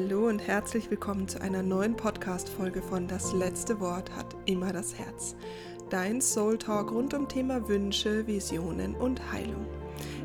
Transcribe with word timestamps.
Hallo 0.00 0.28
und 0.28 0.38
herzlich 0.38 0.92
willkommen 0.92 1.26
zu 1.26 1.40
einer 1.40 1.64
neuen 1.64 1.96
Podcast-Folge 1.96 2.82
von 2.82 3.08
Das 3.08 3.32
letzte 3.32 3.80
Wort 3.80 4.14
hat 4.14 4.36
immer 4.46 4.72
das 4.72 4.96
Herz. 4.96 5.34
Dein 5.90 6.20
Soul 6.20 6.56
Talk 6.56 6.92
rund 6.92 7.14
um 7.14 7.26
Thema 7.26 7.68
Wünsche, 7.68 8.24
Visionen 8.28 8.94
und 8.94 9.32
Heilung. 9.32 9.66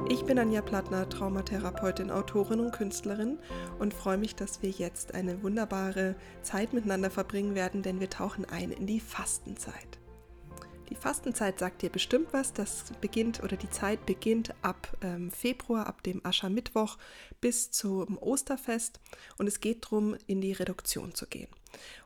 Ich 0.09 0.25
bin 0.25 0.37
Anja 0.37 0.61
Plattner, 0.61 1.09
Traumatherapeutin, 1.09 2.11
Autorin 2.11 2.59
und 2.59 2.71
Künstlerin 2.71 3.39
und 3.79 3.95
freue 3.95 4.19
mich, 4.19 4.35
dass 4.35 4.61
wir 4.61 4.69
jetzt 4.69 5.15
eine 5.15 5.41
wunderbare 5.41 6.17
Zeit 6.43 6.73
miteinander 6.73 7.09
verbringen 7.09 7.55
werden, 7.55 7.81
denn 7.81 7.99
wir 7.99 8.11
tauchen 8.11 8.45
ein 8.45 8.69
in 8.69 8.85
die 8.85 8.99
Fastenzeit. 8.99 10.02
Die 10.93 10.99
Fastenzeit 10.99 11.57
sagt 11.57 11.81
dir 11.81 11.89
bestimmt 11.89 12.27
was. 12.33 12.53
Das 12.53 12.93
beginnt 13.01 13.41
oder 13.41 13.57
die 13.57 13.69
Zeit 13.71 14.05
beginnt 14.05 14.53
ab 14.61 14.95
ähm, 15.01 15.31
Februar, 15.31 15.87
ab 15.87 16.03
dem 16.03 16.23
Aschermittwoch 16.23 16.99
bis 17.41 17.71
zum 17.71 18.19
Osterfest. 18.19 18.99
Und 19.39 19.47
es 19.47 19.59
geht 19.59 19.85
darum, 19.85 20.15
in 20.27 20.39
die 20.39 20.51
Reduktion 20.51 21.15
zu 21.15 21.25
gehen. 21.25 21.49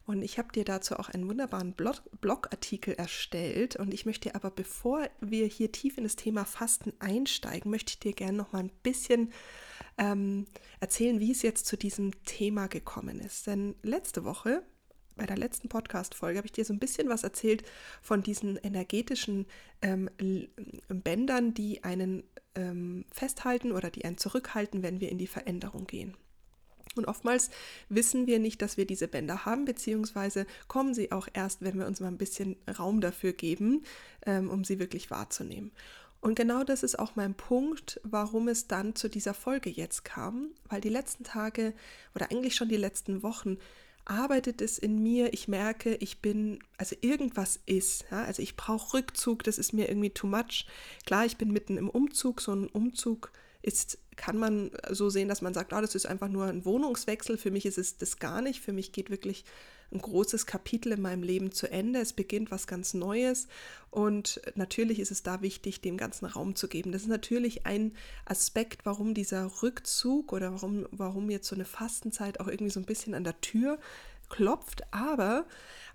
Und 0.06 0.22
ich 0.22 0.40
habe 0.40 0.54
dir 0.54 0.64
dazu 0.64 0.96
auch 0.96 1.10
einen 1.10 1.28
wunderbaren 1.28 1.74
Blog 1.74 2.02
Blogartikel 2.22 2.94
erstellt. 2.94 3.76
Und 3.76 3.94
ich 3.94 4.06
möchte 4.06 4.36
aber, 4.36 4.52
bevor 4.52 5.10
wir 5.20 5.48
hier 5.48 5.70
tief 5.70 5.98
in 5.98 6.06
das 6.06 6.16
Thema 6.16 6.46
Fasten 6.46 6.94
einsteigen, 7.00 7.70
möchte 7.70 7.90
ich 7.90 8.00
dir 8.00 8.14
gerne 8.14 8.38
noch 8.38 8.54
mal 8.54 8.60
ein 8.60 8.72
bisschen 8.84 9.34
ähm, 9.98 10.46
erzählen, 10.80 11.20
wie 11.20 11.32
es 11.32 11.42
jetzt 11.42 11.66
zu 11.66 11.76
diesem 11.76 12.24
Thema 12.24 12.68
gekommen 12.68 13.20
ist. 13.20 13.48
Denn 13.48 13.76
letzte 13.84 14.24
Woche 14.24 14.64
bei 15.18 15.26
der 15.26 15.38
letzten 15.38 15.70
Podcast-Folge 15.70 16.38
habe 16.38 16.48
ich 16.48 16.52
dir 16.52 16.66
so 16.66 16.74
ein 16.74 16.80
bisschen 16.80 17.10
was 17.10 17.24
erzählt 17.24 17.64
von 18.02 18.24
diesen 18.24 18.58
energetischen 18.58 19.46
ähm, 19.82 20.10
Bändern, 20.88 21.54
die 21.54 21.84
einen 21.84 22.24
ähm, 22.56 23.06
festhalten 23.12 23.72
oder 23.72 23.90
die 23.90 24.06
einen 24.06 24.18
zurückhalten, 24.18 24.84
wenn 24.84 25.00
wir 25.00 25.10
in 25.10 25.18
die 25.18 25.28
Veränderung 25.28 25.86
gehen. 25.88 26.16
Und 26.96 27.06
oftmals 27.06 27.50
wissen 27.90 28.28
wir 28.28 28.40
nicht, 28.40 28.62
dass 28.62 28.78
wir 28.78 28.86
diese 28.86 29.08
Bänder 29.08 29.46
haben, 29.46 29.66
beziehungsweise 29.66 30.48
kommen 30.68 30.94
sie 30.94 31.12
auch 31.12 31.28
erst, 31.34 31.62
wenn 31.62 31.78
wir 31.78 31.86
uns 31.86 32.00
mal 32.00 32.08
ein 32.08 32.18
bisschen 32.18 32.56
Raum 32.80 33.02
dafür 33.02 33.34
geben, 33.34 33.84
ähm, 34.26 34.50
um 34.50 34.64
sie 34.64 34.80
wirklich 34.80 35.12
wahrzunehmen. 35.12 35.72
Und 36.20 36.36
genau 36.36 36.64
das 36.64 36.82
ist 36.82 36.98
auch 36.98 37.16
mein 37.16 37.36
Punkt, 37.36 38.02
warum 38.04 38.48
es 38.48 38.68
dann 38.68 38.96
zu 38.96 39.08
dieser 39.08 39.36
Folge 39.36 39.70
jetzt 39.70 40.04
kam, 40.04 40.50
weil 40.68 40.82
die 40.82 40.90
letzten 40.90 41.24
Tage 41.24 41.74
oder 42.16 42.32
eigentlich 42.32 42.56
schon 42.56 42.70
die 42.70 42.78
letzten 42.78 43.22
Wochen 43.22 43.58
arbeitet 44.10 44.62
es 44.62 44.78
in 44.78 45.02
mir, 45.04 45.34
ich 45.34 45.48
merke, 45.48 45.96
ich 45.96 46.22
bin, 46.22 46.60
also 46.78 46.96
irgendwas 47.02 47.60
ist, 47.66 48.06
ja, 48.10 48.24
also 48.24 48.42
ich 48.42 48.56
brauche 48.56 48.98
Rückzug, 48.98 49.44
das 49.44 49.58
ist 49.58 49.74
mir 49.74 49.90
irgendwie 49.90 50.10
too 50.10 50.28
much. 50.28 50.66
Klar, 51.06 51.26
ich 51.26 51.38
bin 51.38 51.52
mitten 51.52 51.78
im 51.78 51.90
Umzug, 51.90 52.42
so 52.42 52.54
ein 52.54 52.68
Umzug 52.68 53.32
ist, 53.62 53.98
kann 54.16 54.38
man 54.38 54.72
so 54.90 55.10
sehen, 55.10 55.28
dass 55.28 55.42
man 55.42 55.54
sagt, 55.54 55.74
oh, 55.74 55.82
das 55.82 55.94
ist 55.94 56.06
einfach 56.06 56.30
nur 56.30 56.46
ein 56.46 56.64
Wohnungswechsel. 56.64 57.38
Für 57.38 57.52
mich 57.52 57.66
ist 57.66 57.78
es 57.78 57.98
das 57.98 58.18
gar 58.18 58.42
nicht. 58.42 58.62
Für 58.62 58.72
mich 58.72 58.92
geht 58.94 59.10
wirklich 59.10 59.44
ein 59.92 60.00
großes 60.00 60.46
Kapitel 60.46 60.92
in 60.92 61.02
meinem 61.02 61.24
Leben 61.24 61.52
zu 61.52 61.72
Ende. 61.72 62.00
Es 62.00 62.14
beginnt 62.14 62.52
was 62.52 62.68
ganz 62.68 62.94
Neues 62.94 63.48
und 63.90 64.42
natürlich 64.56 65.00
ist 65.00 65.12
es 65.12 65.24
da 65.24 65.42
wichtig, 65.42 65.82
dem 65.82 65.98
ganzen 65.98 66.26
Raum 66.26 66.56
zu 66.56 66.68
geben. 66.68 66.92
Das 66.92 67.04
ist 67.04 67.08
natürlich 67.08 67.66
ein 67.66 67.94
Aspekt, 68.26 68.86
warum 68.86 69.14
dieser 69.14 69.64
Rückzug 69.64 70.34
oder 70.34 70.52
warum, 70.52 70.88
warum 70.92 71.30
jetzt 71.30 71.48
so 71.48 71.56
eine 71.56 71.66
Fastenzeit 71.66 72.40
auch 72.40 72.48
irgendwie 72.48 72.72
so 72.72 72.80
ein 72.80 72.86
bisschen 72.86 73.14
an 73.14 73.24
der 73.24 73.40
Tür 73.42 73.80
klopft. 74.30 74.82
Aber 74.92 75.46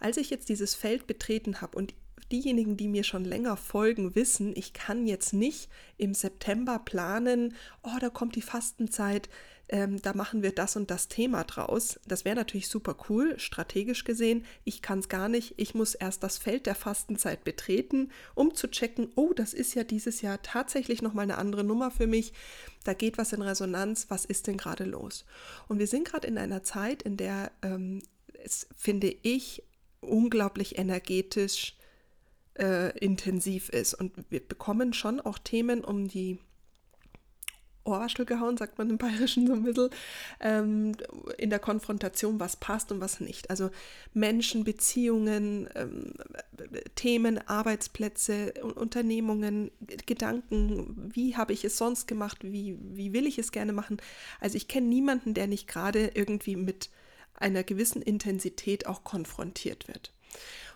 als 0.00 0.16
ich 0.16 0.30
jetzt 0.30 0.48
dieses 0.48 0.74
Feld 0.74 1.06
betreten 1.06 1.60
habe 1.60 1.76
und 1.76 1.94
diejenigen, 2.32 2.76
die 2.76 2.88
mir 2.88 3.04
schon 3.04 3.24
länger 3.24 3.56
folgen, 3.56 4.14
wissen, 4.14 4.52
ich 4.56 4.72
kann 4.72 5.06
jetzt 5.06 5.32
nicht 5.32 5.68
im 5.98 6.14
September 6.14 6.78
planen, 6.78 7.54
oh, 7.82 7.98
da 8.00 8.08
kommt 8.08 8.34
die 8.34 8.42
Fastenzeit, 8.42 9.28
ähm, 9.68 10.02
da 10.02 10.12
machen 10.12 10.42
wir 10.42 10.52
das 10.52 10.76
und 10.76 10.90
das 10.90 11.08
Thema 11.08 11.44
draus. 11.44 11.98
Das 12.06 12.24
wäre 12.24 12.36
natürlich 12.36 12.68
super 12.68 12.94
cool, 13.08 13.38
strategisch 13.38 14.04
gesehen. 14.04 14.44
Ich 14.64 14.82
kann 14.82 14.98
es 14.98 15.08
gar 15.08 15.30
nicht. 15.30 15.54
Ich 15.56 15.74
muss 15.74 15.94
erst 15.94 16.22
das 16.22 16.36
Feld 16.36 16.66
der 16.66 16.74
Fastenzeit 16.74 17.42
betreten, 17.42 18.10
um 18.34 18.54
zu 18.54 18.70
checken, 18.70 19.10
oh, 19.14 19.32
das 19.32 19.54
ist 19.54 19.74
ja 19.74 19.82
dieses 19.82 20.20
Jahr 20.20 20.42
tatsächlich 20.42 21.00
nochmal 21.00 21.22
eine 21.22 21.38
andere 21.38 21.64
Nummer 21.64 21.90
für 21.90 22.06
mich. 22.06 22.34
Da 22.84 22.92
geht 22.92 23.16
was 23.16 23.32
in 23.32 23.40
Resonanz. 23.40 24.06
Was 24.10 24.26
ist 24.26 24.46
denn 24.46 24.58
gerade 24.58 24.84
los? 24.84 25.24
Und 25.68 25.78
wir 25.78 25.86
sind 25.86 26.06
gerade 26.06 26.28
in 26.28 26.36
einer 26.36 26.62
Zeit, 26.62 27.02
in 27.02 27.16
der 27.16 27.50
ähm, 27.62 28.02
es, 28.44 28.66
finde 28.76 29.14
ich, 29.22 29.62
unglaublich 30.00 30.76
energetisch 30.78 31.76
äh, 32.58 32.96
intensiv 32.98 33.68
ist. 33.68 33.94
Und 33.94 34.12
wir 34.30 34.40
bekommen 34.40 34.92
schon 34.92 35.20
auch 35.20 35.38
Themen 35.38 35.84
um 35.84 36.08
die 36.08 36.38
Ohrwaschel 37.84 38.24
gehauen, 38.24 38.56
sagt 38.56 38.78
man 38.78 38.90
im 38.90 38.98
Bayerischen 38.98 39.46
so 39.46 39.54
ein 39.54 39.64
bisschen, 39.64 39.90
ähm, 40.40 40.96
in 41.38 41.50
der 41.50 41.58
Konfrontation, 41.58 42.38
was 42.38 42.56
passt 42.56 42.92
und 42.92 43.00
was 43.00 43.20
nicht. 43.20 43.50
Also 43.50 43.70
Menschen, 44.14 44.64
Beziehungen, 44.64 45.68
ähm, 45.74 46.14
Themen, 46.94 47.38
Arbeitsplätze, 47.48 48.54
Unternehmungen, 48.62 49.70
Gedanken, 50.06 51.10
wie 51.14 51.36
habe 51.36 51.52
ich 51.52 51.64
es 51.64 51.76
sonst 51.76 52.06
gemacht, 52.06 52.38
wie, 52.42 52.78
wie 52.80 53.12
will 53.12 53.26
ich 53.26 53.38
es 53.38 53.52
gerne 53.52 53.72
machen. 53.72 53.96
Also 54.40 54.56
ich 54.56 54.68
kenne 54.68 54.86
niemanden, 54.86 55.34
der 55.34 55.46
nicht 55.46 55.66
gerade 55.66 56.12
irgendwie 56.14 56.56
mit 56.56 56.90
einer 57.34 57.64
gewissen 57.64 58.02
Intensität 58.02 58.86
auch 58.86 59.02
konfrontiert 59.02 59.88
wird. 59.88 60.12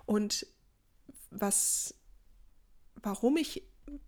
Und 0.07 0.47
was, 1.31 1.95
warum 3.03 3.37
ich 3.37 3.63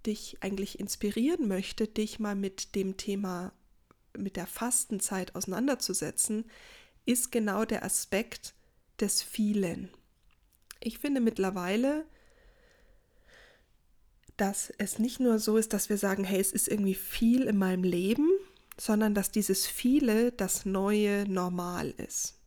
dich 0.07 0.39
eigentlich 0.41 0.81
inspirieren 0.81 1.49
möchte, 1.49 1.87
dich 1.87 2.19
mal 2.19 2.35
mit 2.35 2.75
dem 2.75 2.97
Thema, 2.97 3.53
mit 4.17 4.37
der 4.37 4.47
Fastenzeit 4.47 5.35
auseinanderzusetzen, 5.35 6.45
ist 7.05 7.31
genau 7.33 7.65
der 7.65 7.85
Aspekt 7.85 8.55
des 9.01 9.23
vielen. 9.23 9.91
Ich 10.81 10.99
finde 10.99 11.21
mittlerweile, 11.21 12.05
dass 14.37 14.73
es 14.79 14.99
nicht 14.99 15.21
nur 15.21 15.39
so 15.39 15.57
ist, 15.57 15.73
dass 15.73 15.89
wir 15.89 15.99
sagen, 15.99 16.25
hey, 16.25 16.41
es 16.41 16.53
ist 16.53 16.69
irgendwie 16.69 16.95
viel 16.95 17.43
in 17.43 17.57
meinem 17.57 17.83
Leben, 17.83 18.29
sondern 18.79 19.15
dass 19.15 19.31
dieses 19.31 19.67
viele 19.67 20.33
das 20.33 20.65
neue 20.65 21.29
Normal 21.29 21.91
ist. 21.91 22.39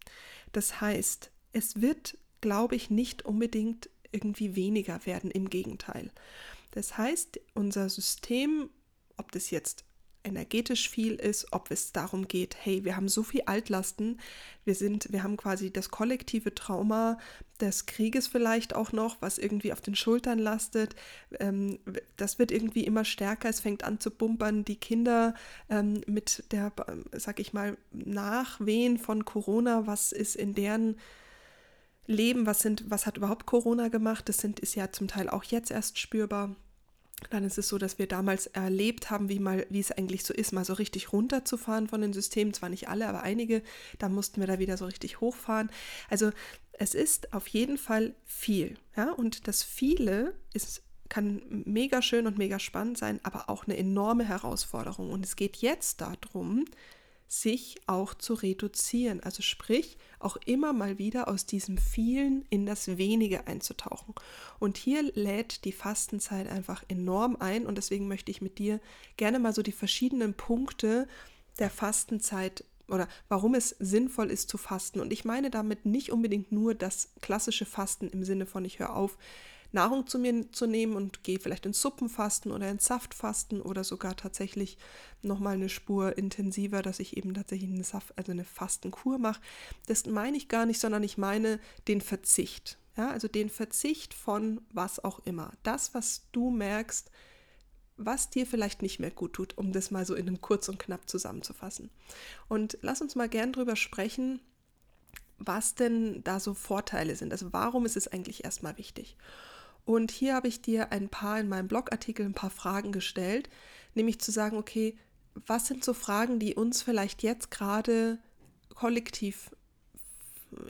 Das 0.53 0.80
heißt, 0.80 1.32
es 1.53 1.82
wird, 1.82 2.18
glaube 2.40 2.76
ich, 2.76 2.90
nicht 2.90 3.26
unbedingt 3.26 3.90
irgendwie 4.12 4.56
weniger 4.56 5.06
werden, 5.06 5.32
im 5.32 5.50
Gegenteil. 5.50 6.12
Das 6.72 6.98
heißt, 6.98 7.40
unser 7.54 7.90
System, 7.90 8.70
ob 9.18 9.32
das 9.32 9.52
jetzt 9.52 9.86
energetisch 10.24 10.90
viel 10.90 11.16
ist, 11.16 11.48
ob 11.52 11.72
es 11.72 11.92
darum 11.92 12.28
geht, 12.28 12.56
hey, 12.60 12.84
wir 12.84 12.96
haben 12.96 13.08
so 13.08 13.24
viel 13.24 13.42
Altlasten, 13.46 14.20
wir 14.66 14.76
sind, 14.76 15.12
wir 15.12 15.24
haben 15.24 15.38
quasi 15.38 15.72
das 15.72 15.90
kollektive 15.90 16.54
Trauma 16.54 17.18
des 17.60 17.86
Krieges 17.86 18.28
vielleicht 18.28 18.76
auch 18.76 18.92
noch, 18.92 19.18
was 19.22 19.38
irgendwie 19.38 19.74
auf 19.74 19.82
den 19.82 19.96
Schultern 19.96 20.40
lastet. 20.40 20.96
Ähm, 21.40 21.80
das 22.18 22.40
wird 22.40 22.52
irgendwie 22.52 22.86
immer 22.86 23.06
stärker, 23.06 23.50
es 23.50 23.60
fängt 23.60 23.84
an 23.84 24.00
zu 24.00 24.12
bumpern. 24.12 24.64
Die 24.64 24.76
Kinder 24.76 25.34
ähm, 25.70 26.02
mit 26.06 26.44
der, 26.52 26.72
sag 27.14 27.40
ich 27.40 27.54
mal, 27.54 27.78
Nachwehen 27.92 28.98
von 28.98 29.26
Corona, 29.26 29.88
was 29.88 30.12
ist 30.12 30.36
in 30.36 30.54
deren 30.54 30.98
Leben, 32.12 32.46
was 32.46 32.60
sind, 32.60 32.86
was 32.90 33.06
hat 33.06 33.18
überhaupt 33.18 33.46
Corona 33.46 33.88
gemacht? 33.88 34.30
Das 34.30 34.38
sind, 34.38 34.60
ist 34.60 34.76
ja 34.76 34.92
zum 34.92 35.08
Teil 35.08 35.30
auch 35.30 35.44
jetzt 35.44 35.72
erst 35.72 36.00
spürbar. 36.00 36.56
Dann 37.30 37.44
ist 37.44 37.58
es 37.58 37.68
so, 37.68 37.78
dass 37.78 38.00
wir 38.00 38.08
damals 38.08 38.48
erlebt 38.48 39.12
haben, 39.12 39.30
wie 39.30 39.40
mal, 39.40 39.66
wie 39.70 39.80
es 39.80 39.92
eigentlich 39.92 40.24
so 40.24 40.34
ist, 40.34 40.54
mal 40.54 40.66
so 40.66 40.74
richtig 40.74 41.14
runterzufahren 41.14 41.88
von 41.88 42.02
den 42.02 42.14
Systemen. 42.14 42.54
Zwar 42.54 42.70
nicht 42.70 42.90
alle, 42.90 43.08
aber 43.08 43.22
einige. 43.22 43.62
Da 44.00 44.10
mussten 44.10 44.42
wir 44.42 44.48
da 44.48 44.60
wieder 44.60 44.78
so 44.78 44.86
richtig 44.86 45.22
hochfahren. 45.22 45.70
Also 46.10 46.32
es 46.74 46.96
ist 46.96 47.34
auf 47.34 47.48
jeden 47.48 47.78
Fall 47.78 48.16
viel. 48.26 48.76
Ja, 48.98 49.12
und 49.12 49.48
das 49.48 49.64
viele 49.64 50.34
ist 50.54 50.84
kann 51.12 51.42
mega 51.66 52.02
schön 52.02 52.26
und 52.26 52.38
mega 52.38 52.58
spannend 52.58 52.98
sein, 52.98 53.20
aber 53.24 53.50
auch 53.50 53.66
eine 53.66 53.76
enorme 53.76 54.24
Herausforderung. 54.24 55.12
Und 55.12 55.26
es 55.26 55.36
geht 55.36 55.58
jetzt 55.58 56.00
darum, 56.00 56.64
sich 57.31 57.80
auch 57.88 58.14
zu 58.14 58.34
reduzieren. 58.34 59.22
Also 59.22 59.42
sprich, 59.42 59.97
auch 60.20 60.35
immer 60.46 60.73
mal 60.73 60.97
wieder 60.97 61.29
aus 61.29 61.46
diesem 61.46 61.78
vielen 61.78 62.44
in 62.50 62.66
das 62.66 62.97
wenige 62.97 63.47
einzutauchen. 63.47 64.14
Und 64.59 64.76
hier 64.76 65.02
lädt 65.14 65.64
die 65.64 65.72
Fastenzeit 65.72 66.50
einfach 66.50 66.84
enorm 66.90 67.38
ein 67.40 67.66
und 67.66 67.78
deswegen 67.78 68.09
möchte 68.09 68.32
ich 68.32 68.41
mit 68.41 68.59
dir 68.59 68.82
gerne 69.16 69.40
mal 69.40 69.53
so 69.53 69.61
die 69.61 69.72
verschiedenen 69.72 70.34
Punkte 70.34 71.08
der 71.58 71.70
Fastenzeit 71.70 72.66
oder 72.90 73.08
warum 73.29 73.56
es 73.56 73.70
sinnvoll 73.79 74.29
ist 74.29 74.50
zu 74.50 74.58
fasten. 74.58 75.00
Und 75.00 75.14
ich 75.14 75.23
meine 75.23 75.50
damit 75.50 75.85
nicht 75.85 76.11
unbedingt 76.11 76.52
nur 76.52 76.76
das 76.76 77.14
klassische 77.22 77.66
Fasten 77.66 78.09
im 78.09 78.26
Sinne 78.26 78.46
von 78.46 78.66
ich 78.66 78.79
höre 78.79 78.94
auf, 78.94 79.17
Nahrung 79.72 80.08
zu 80.08 80.20
mir 80.20 80.52
zu 80.52 80.66
nehmen 80.66 80.96
und 80.96 81.23
gehe 81.23 81.40
vielleicht 81.40 81.66
ins 81.66 81.82
Suppenfasten 81.82 82.52
oder 82.52 82.70
ins 82.70 82.85
Saftfasten 82.85 83.62
oder 83.62 83.84
sogar 83.84 84.16
tatsächlich 84.16 84.78
nochmal 85.22 85.56
eine 85.56 85.70
Spur 85.70 86.18
intensiver, 86.18 86.82
dass 86.82 87.00
ich 87.00 87.18
eben 87.18 87.34
tatsächlich 87.34 87.72
eine, 87.72 87.84
Saft, 87.84 88.18
also 88.18 88.32
eine 88.32 88.44
Fastenkur 88.44 89.18
mache. 89.18 89.41
Das 89.88 90.06
meine 90.06 90.38
ich 90.38 90.50
gar 90.50 90.66
nicht, 90.66 90.79
sondern 90.79 91.03
ich 91.03 91.18
meine 91.18 91.59
den 91.88 92.02
Verzicht. 92.02 92.78
Ja, 92.97 93.09
also 93.09 93.29
den 93.29 93.50
Verzicht 93.50 94.14
von 94.14 94.62
was 94.72 95.02
auch 95.03 95.20
immer. 95.26 95.52
Das, 95.64 95.94
was 95.94 96.23
du 96.34 96.50
merkst, 96.50 97.09
was 97.96 98.29
dir 98.29 98.46
vielleicht 98.46 98.82
nicht 98.82 99.00
mehr 99.00 99.12
gut 99.12 99.34
tut, 99.34 99.58
um 99.58 99.72
das 99.72 99.91
mal 99.91 100.06
so 100.06 100.16
in 100.16 100.28
einem 100.28 100.41
kurz 100.41 100.68
und 100.68 100.79
knapp 100.79 101.09
zusammenzufassen. 101.09 101.90
Und 102.50 102.78
lass 102.82 103.02
uns 103.02 103.16
mal 103.16 103.29
gern 103.29 103.53
drüber 103.53 103.76
sprechen, 103.76 104.41
was 105.38 105.76
denn 105.76 106.23
da 106.23 106.40
so 106.40 106.53
Vorteile 106.53 107.16
sind. 107.16 107.32
Also 107.32 107.53
warum 107.53 107.85
ist 107.85 107.97
es 107.97 108.08
eigentlich 108.08 108.44
erstmal 108.44 108.78
wichtig? 108.78 109.16
Und 109.86 110.12
hier 110.12 110.36
habe 110.36 110.48
ich 110.48 110.62
dir 110.62 110.92
ein 110.92 111.10
paar 111.10 111.40
in 111.40 111.50
meinem 111.50 111.68
Blogartikel 111.68 112.26
ein 112.26 112.34
paar 112.34 112.50
Fragen 112.50 112.92
gestellt, 112.92 113.50
nämlich 113.96 114.20
zu 114.20 114.32
sagen, 114.32 114.58
okay, 114.58 114.96
was 115.48 115.68
sind 115.68 115.84
so 115.84 115.94
Fragen, 115.94 116.40
die 116.40 116.56
uns 116.56 116.82
vielleicht 116.82 117.24
jetzt 117.24 117.52
gerade 117.52 118.20
kollektiv 118.76 119.52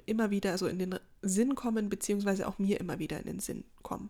immer 0.06 0.30
wieder 0.30 0.52
also 0.52 0.68
in 0.68 0.80
den 0.80 1.00
Sinn 1.22 1.56
kommen, 1.56 1.90
beziehungsweise 1.90 2.48
auch 2.48 2.60
mir 2.60 2.80
immer 2.80 3.00
wieder 3.00 3.19
in 3.19 3.25
den 3.25 3.40
Sinn 3.40 3.63
kommen. 3.81 4.10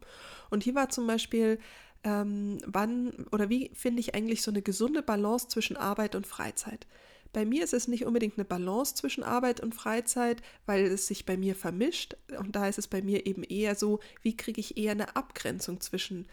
Und 0.50 0.64
hier 0.64 0.76
war 0.76 0.90
zum 0.90 1.08
Beispiel, 1.08 1.60
ähm, 2.04 2.58
wann 2.66 3.14
oder 3.32 3.50
wie 3.50 3.72
finde 3.74 4.00
ich 4.00 4.16
eigentlich 4.16 4.42
so 4.42 4.52
eine 4.52 4.62
gesunde 4.62 5.02
Balance 5.02 5.48
zwischen 5.48 5.78
Arbeit 5.78 6.16
und 6.16 6.28
Freizeit? 6.28 6.88
Bei 7.34 7.46
mir 7.46 7.64
ist 7.64 7.74
es 7.74 7.88
nicht 7.88 8.06
unbedingt 8.06 8.38
eine 8.38 8.46
Balance 8.46 8.96
zwischen 8.96 9.24
Arbeit 9.24 9.62
und 9.62 9.74
Freizeit, 9.74 10.42
weil 10.66 10.86
es 10.86 11.08
sich 11.08 11.26
bei 11.26 11.38
mir 11.38 11.56
vermischt. 11.56 12.18
Und 12.38 12.56
da 12.56 12.68
ist 12.68 12.78
es 12.78 12.88
bei 12.88 13.02
mir 13.02 13.26
eben 13.26 13.44
eher 13.44 13.76
so, 13.76 14.00
wie 14.22 14.36
kriege 14.36 14.60
ich 14.60 14.78
eher 14.78 14.92
eine 14.92 15.16
Abgrenzung 15.16 15.80
zwischen 15.80 16.28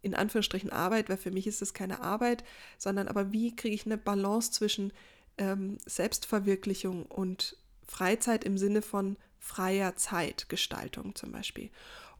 in 0.00 0.14
Anführungsstrichen 0.14 0.70
Arbeit, 0.70 1.08
weil 1.08 1.16
für 1.16 1.32
mich 1.32 1.46
ist 1.46 1.60
es 1.60 1.74
keine 1.74 2.00
Arbeit, 2.00 2.44
sondern 2.78 3.08
aber 3.08 3.32
wie 3.32 3.54
kriege 3.56 3.74
ich 3.74 3.84
eine 3.84 3.98
Balance 3.98 4.52
zwischen 4.52 4.92
ähm, 5.38 5.78
Selbstverwirklichung 5.86 7.04
und 7.06 7.56
Freizeit 7.86 8.44
im 8.44 8.58
Sinne 8.58 8.82
von 8.82 9.16
freier 9.38 9.96
Zeitgestaltung 9.96 11.14
zum 11.14 11.32
Beispiel. 11.32 11.70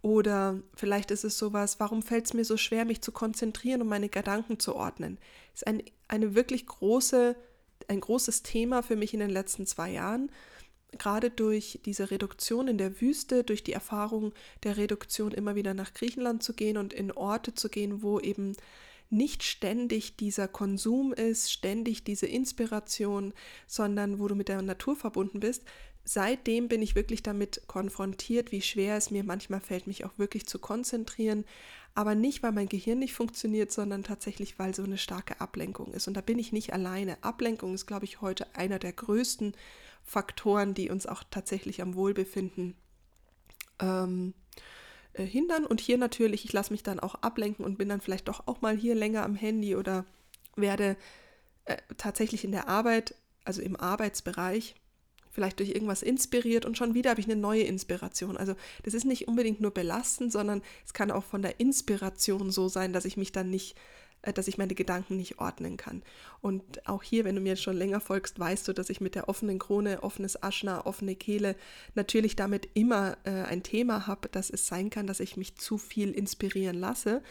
Oder 0.01 0.63
vielleicht 0.75 1.11
ist 1.11 1.25
es 1.25 1.39
sowas, 1.39 1.81
warum 1.81 2.03
fällt 2.03 2.27
es 2.27 2.35
mir 2.35 2.45
so 2.45 2.57
schwer, 2.57 2.85
mich 2.85 3.03
zu 3.03 3.11
konzentrieren 3.11 3.83
und 3.83 3.89
meine 3.89 4.09
Gedanken 4.09 4.61
zu 4.61 4.77
ordnen? 4.77 5.19
Ist 5.55 5.67
ein, 5.67 5.83
eine 6.07 6.35
wirklich 6.35 6.67
große, 6.67 7.37
ein 7.89 8.01
großes 8.01 8.43
Thema 8.43 8.83
für 8.83 8.97
mich 8.97 9.15
in 9.15 9.21
den 9.21 9.31
letzten 9.31 9.67
zwei 9.67 9.91
Jahren 9.91 10.31
gerade 10.97 11.31
durch 11.31 11.81
diese 11.85 12.11
Reduktion 12.11 12.69
in 12.69 12.79
der 12.79 13.01
Wüste, 13.01 13.45
durch 13.45 13.63
die 13.63 13.73
Erfahrung 13.73 14.33
der 14.63 14.77
Reduktion 14.77 15.33
immer 15.33 15.55
wieder 15.55 15.75
nach 15.75 15.93
Griechenland 15.93 16.43
zu 16.43 16.55
gehen 16.55 16.79
und 16.79 16.93
in 16.93 17.13
Orte 17.13 17.55
zu 17.55 17.69
gehen, 17.69 18.03
wo 18.03 18.21
eben 18.21 18.57
nicht 19.11 19.43
ständig 19.43 20.17
dieser 20.17 20.49
Konsum 20.49 21.13
ist, 21.13 21.53
ständig 21.53 22.05
diese 22.05 22.27
Inspiration, 22.27 23.33
sondern 23.67 24.19
wo 24.19 24.29
du 24.29 24.35
mit 24.35 24.49
der 24.49 24.61
Natur 24.63 24.97
verbunden 24.97 25.41
bist. 25.41 25.65
Seitdem 26.05 26.69
bin 26.69 26.81
ich 26.81 26.95
wirklich 26.95 27.23
damit 27.23 27.63
konfrontiert, 27.67 28.51
wie 28.53 28.63
schwer 28.63 28.97
es 28.97 29.11
mir 29.11 29.25
manchmal 29.25 29.61
fällt, 29.61 29.87
mich 29.87 30.05
auch 30.05 30.19
wirklich 30.19 30.47
zu 30.47 30.59
konzentrieren. 30.59 31.45
Aber 31.99 32.15
nicht, 32.15 32.45
weil 32.45 32.53
mein 32.53 32.69
Gehirn 32.69 33.01
nicht 33.01 33.13
funktioniert, 33.13 33.73
sondern 33.73 34.05
tatsächlich, 34.05 34.57
weil 34.57 34.73
so 34.73 34.85
eine 34.85 34.99
starke 34.99 35.41
Ablenkung 35.41 35.93
ist. 35.93 36.07
Und 36.07 36.15
da 36.15 36.21
bin 36.21 36.39
ich 36.39 36.53
nicht 36.53 36.73
alleine. 36.73 37.21
Ablenkung 37.25 37.75
ist, 37.75 37.87
glaube 37.87 38.05
ich, 38.05 38.21
heute 38.21 38.55
einer 38.55 38.79
der 38.79 38.93
größten 38.93 39.53
Faktoren, 40.05 40.75
die 40.75 40.91
uns 40.91 41.09
auch 41.09 41.25
tatsächlich 41.29 41.83
am 41.83 41.97
Wohlbefinden 41.97 42.77
ähm, 43.81 44.33
äh, 45.15 45.25
hindern. 45.25 45.67
Und 45.67 45.81
hier 45.81 45.99
natürlich, 45.99 46.45
ich 46.45 46.53
lasse 46.53 46.73
mich 46.73 46.85
dann 46.85 47.01
auch 47.01 47.17
ablenken 47.17 47.65
und 47.65 47.79
bin 47.79 47.89
dann 47.89 48.01
vielleicht 48.01 48.29
doch 48.29 48.47
auch 48.47 48.61
mal 48.61 48.77
hier 48.77 48.95
länger 48.95 49.25
am 49.25 49.35
Handy 49.35 49.75
oder 49.75 50.05
werde 50.55 50.97
äh, 51.65 51.79
tatsächlich 51.97 52.45
in 52.45 52.53
der 52.53 52.69
Arbeit, 52.69 53.17
also 53.43 53.61
im 53.61 53.75
Arbeitsbereich, 53.75 54.77
vielleicht 55.39 55.61
durch 55.61 55.71
irgendwas 55.71 56.03
inspiriert 56.03 56.67
und 56.67 56.77
schon 56.77 56.95
wieder 56.95 57.11
habe 57.11 57.21
ich 57.21 57.31
eine 57.31 57.41
neue 57.41 57.63
Inspiration. 57.63 58.37
Also 58.37 58.57
das 58.83 58.93
ist 58.93 59.05
nicht 59.05 59.29
unbedingt 59.29 59.61
nur 59.61 59.71
belastend, 59.71 60.33
sondern 60.33 60.63
es 60.85 60.93
kann 60.93 61.13
auch 61.13 61.23
von 61.23 61.43
der 61.43 61.61
Inspiration 61.61 62.51
so 62.51 62.67
sein, 62.67 62.93
dass 62.93 63.05
ich 63.05 63.17
mich 63.17 63.31
dann 63.31 63.49
nicht 63.49 63.77
äh, 64.23 64.33
dass 64.33 64.49
ich 64.49 64.59
meine 64.59 64.75
Gedanken 64.75 65.17
nicht 65.17 65.39
ordnen 65.39 65.77
kann. 65.77 66.03
Und 66.41 66.89
auch 66.89 67.05
hier, 67.05 67.25
wenn 67.25 67.37
du 67.37 67.41
mir 67.41 67.55
schon 67.55 67.77
länger 67.77 68.01
folgst, 68.01 68.41
weißt 68.41 68.67
du, 68.67 68.73
dass 68.73 68.91
ich 68.91 69.01
mit 69.01 69.15
der 69.15 69.29
offenen 69.29 69.61
Krone, 69.61 70.03
offenes 70.03 70.43
Aschna, 70.43 70.85
offene 70.87 71.15
Kehle 71.15 71.55
natürlich 71.95 72.35
damit 72.35 72.69
immer 72.75 73.17
äh, 73.23 73.31
ein 73.31 73.63
Thema 73.63 74.09
habe, 74.09 74.29
dass 74.29 74.51
es 74.51 74.67
sein 74.67 74.91
kann, 74.91 75.07
dass 75.07 75.21
ich 75.21 75.37
mich 75.37 75.55
zu 75.55 75.79
viel 75.79 76.11
inspirieren 76.11 76.81
lasse. 76.81 77.23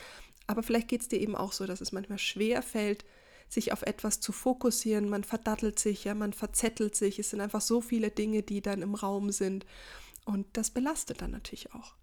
Aber 0.48 0.64
vielleicht 0.64 0.88
geht 0.88 1.02
es 1.02 1.10
dir 1.10 1.20
eben 1.20 1.36
auch 1.36 1.52
so, 1.52 1.66
dass 1.66 1.82
es 1.82 1.92
manchmal 1.92 2.20
schwer 2.20 2.62
fällt, 2.62 3.04
sich 3.50 3.74
auf 3.74 3.82
etwas 3.82 4.20
zu 4.20 4.32
fokussieren. 4.32 5.10
Man 5.10 5.24
verdattelt 5.24 5.80
sich, 5.80 6.04
ja, 6.04 6.14
man 6.14 6.34
verzettelt 6.34 6.96
sich. 6.96 7.20
Es 7.20 7.30
sind 7.30 7.42
einfach 7.42 7.62
so 7.62 7.82
viele 7.82 8.12
Dinge, 8.12 8.44
die 8.44 8.62
dann 8.62 8.82
im 8.82 8.96
Raum 8.96 9.32
sind. 9.32 9.66
Und 10.26 10.46
das 10.54 10.72
belastet 10.72 11.22
dann 11.22 11.32
natürlich 11.32 11.74
auch. 11.74 11.96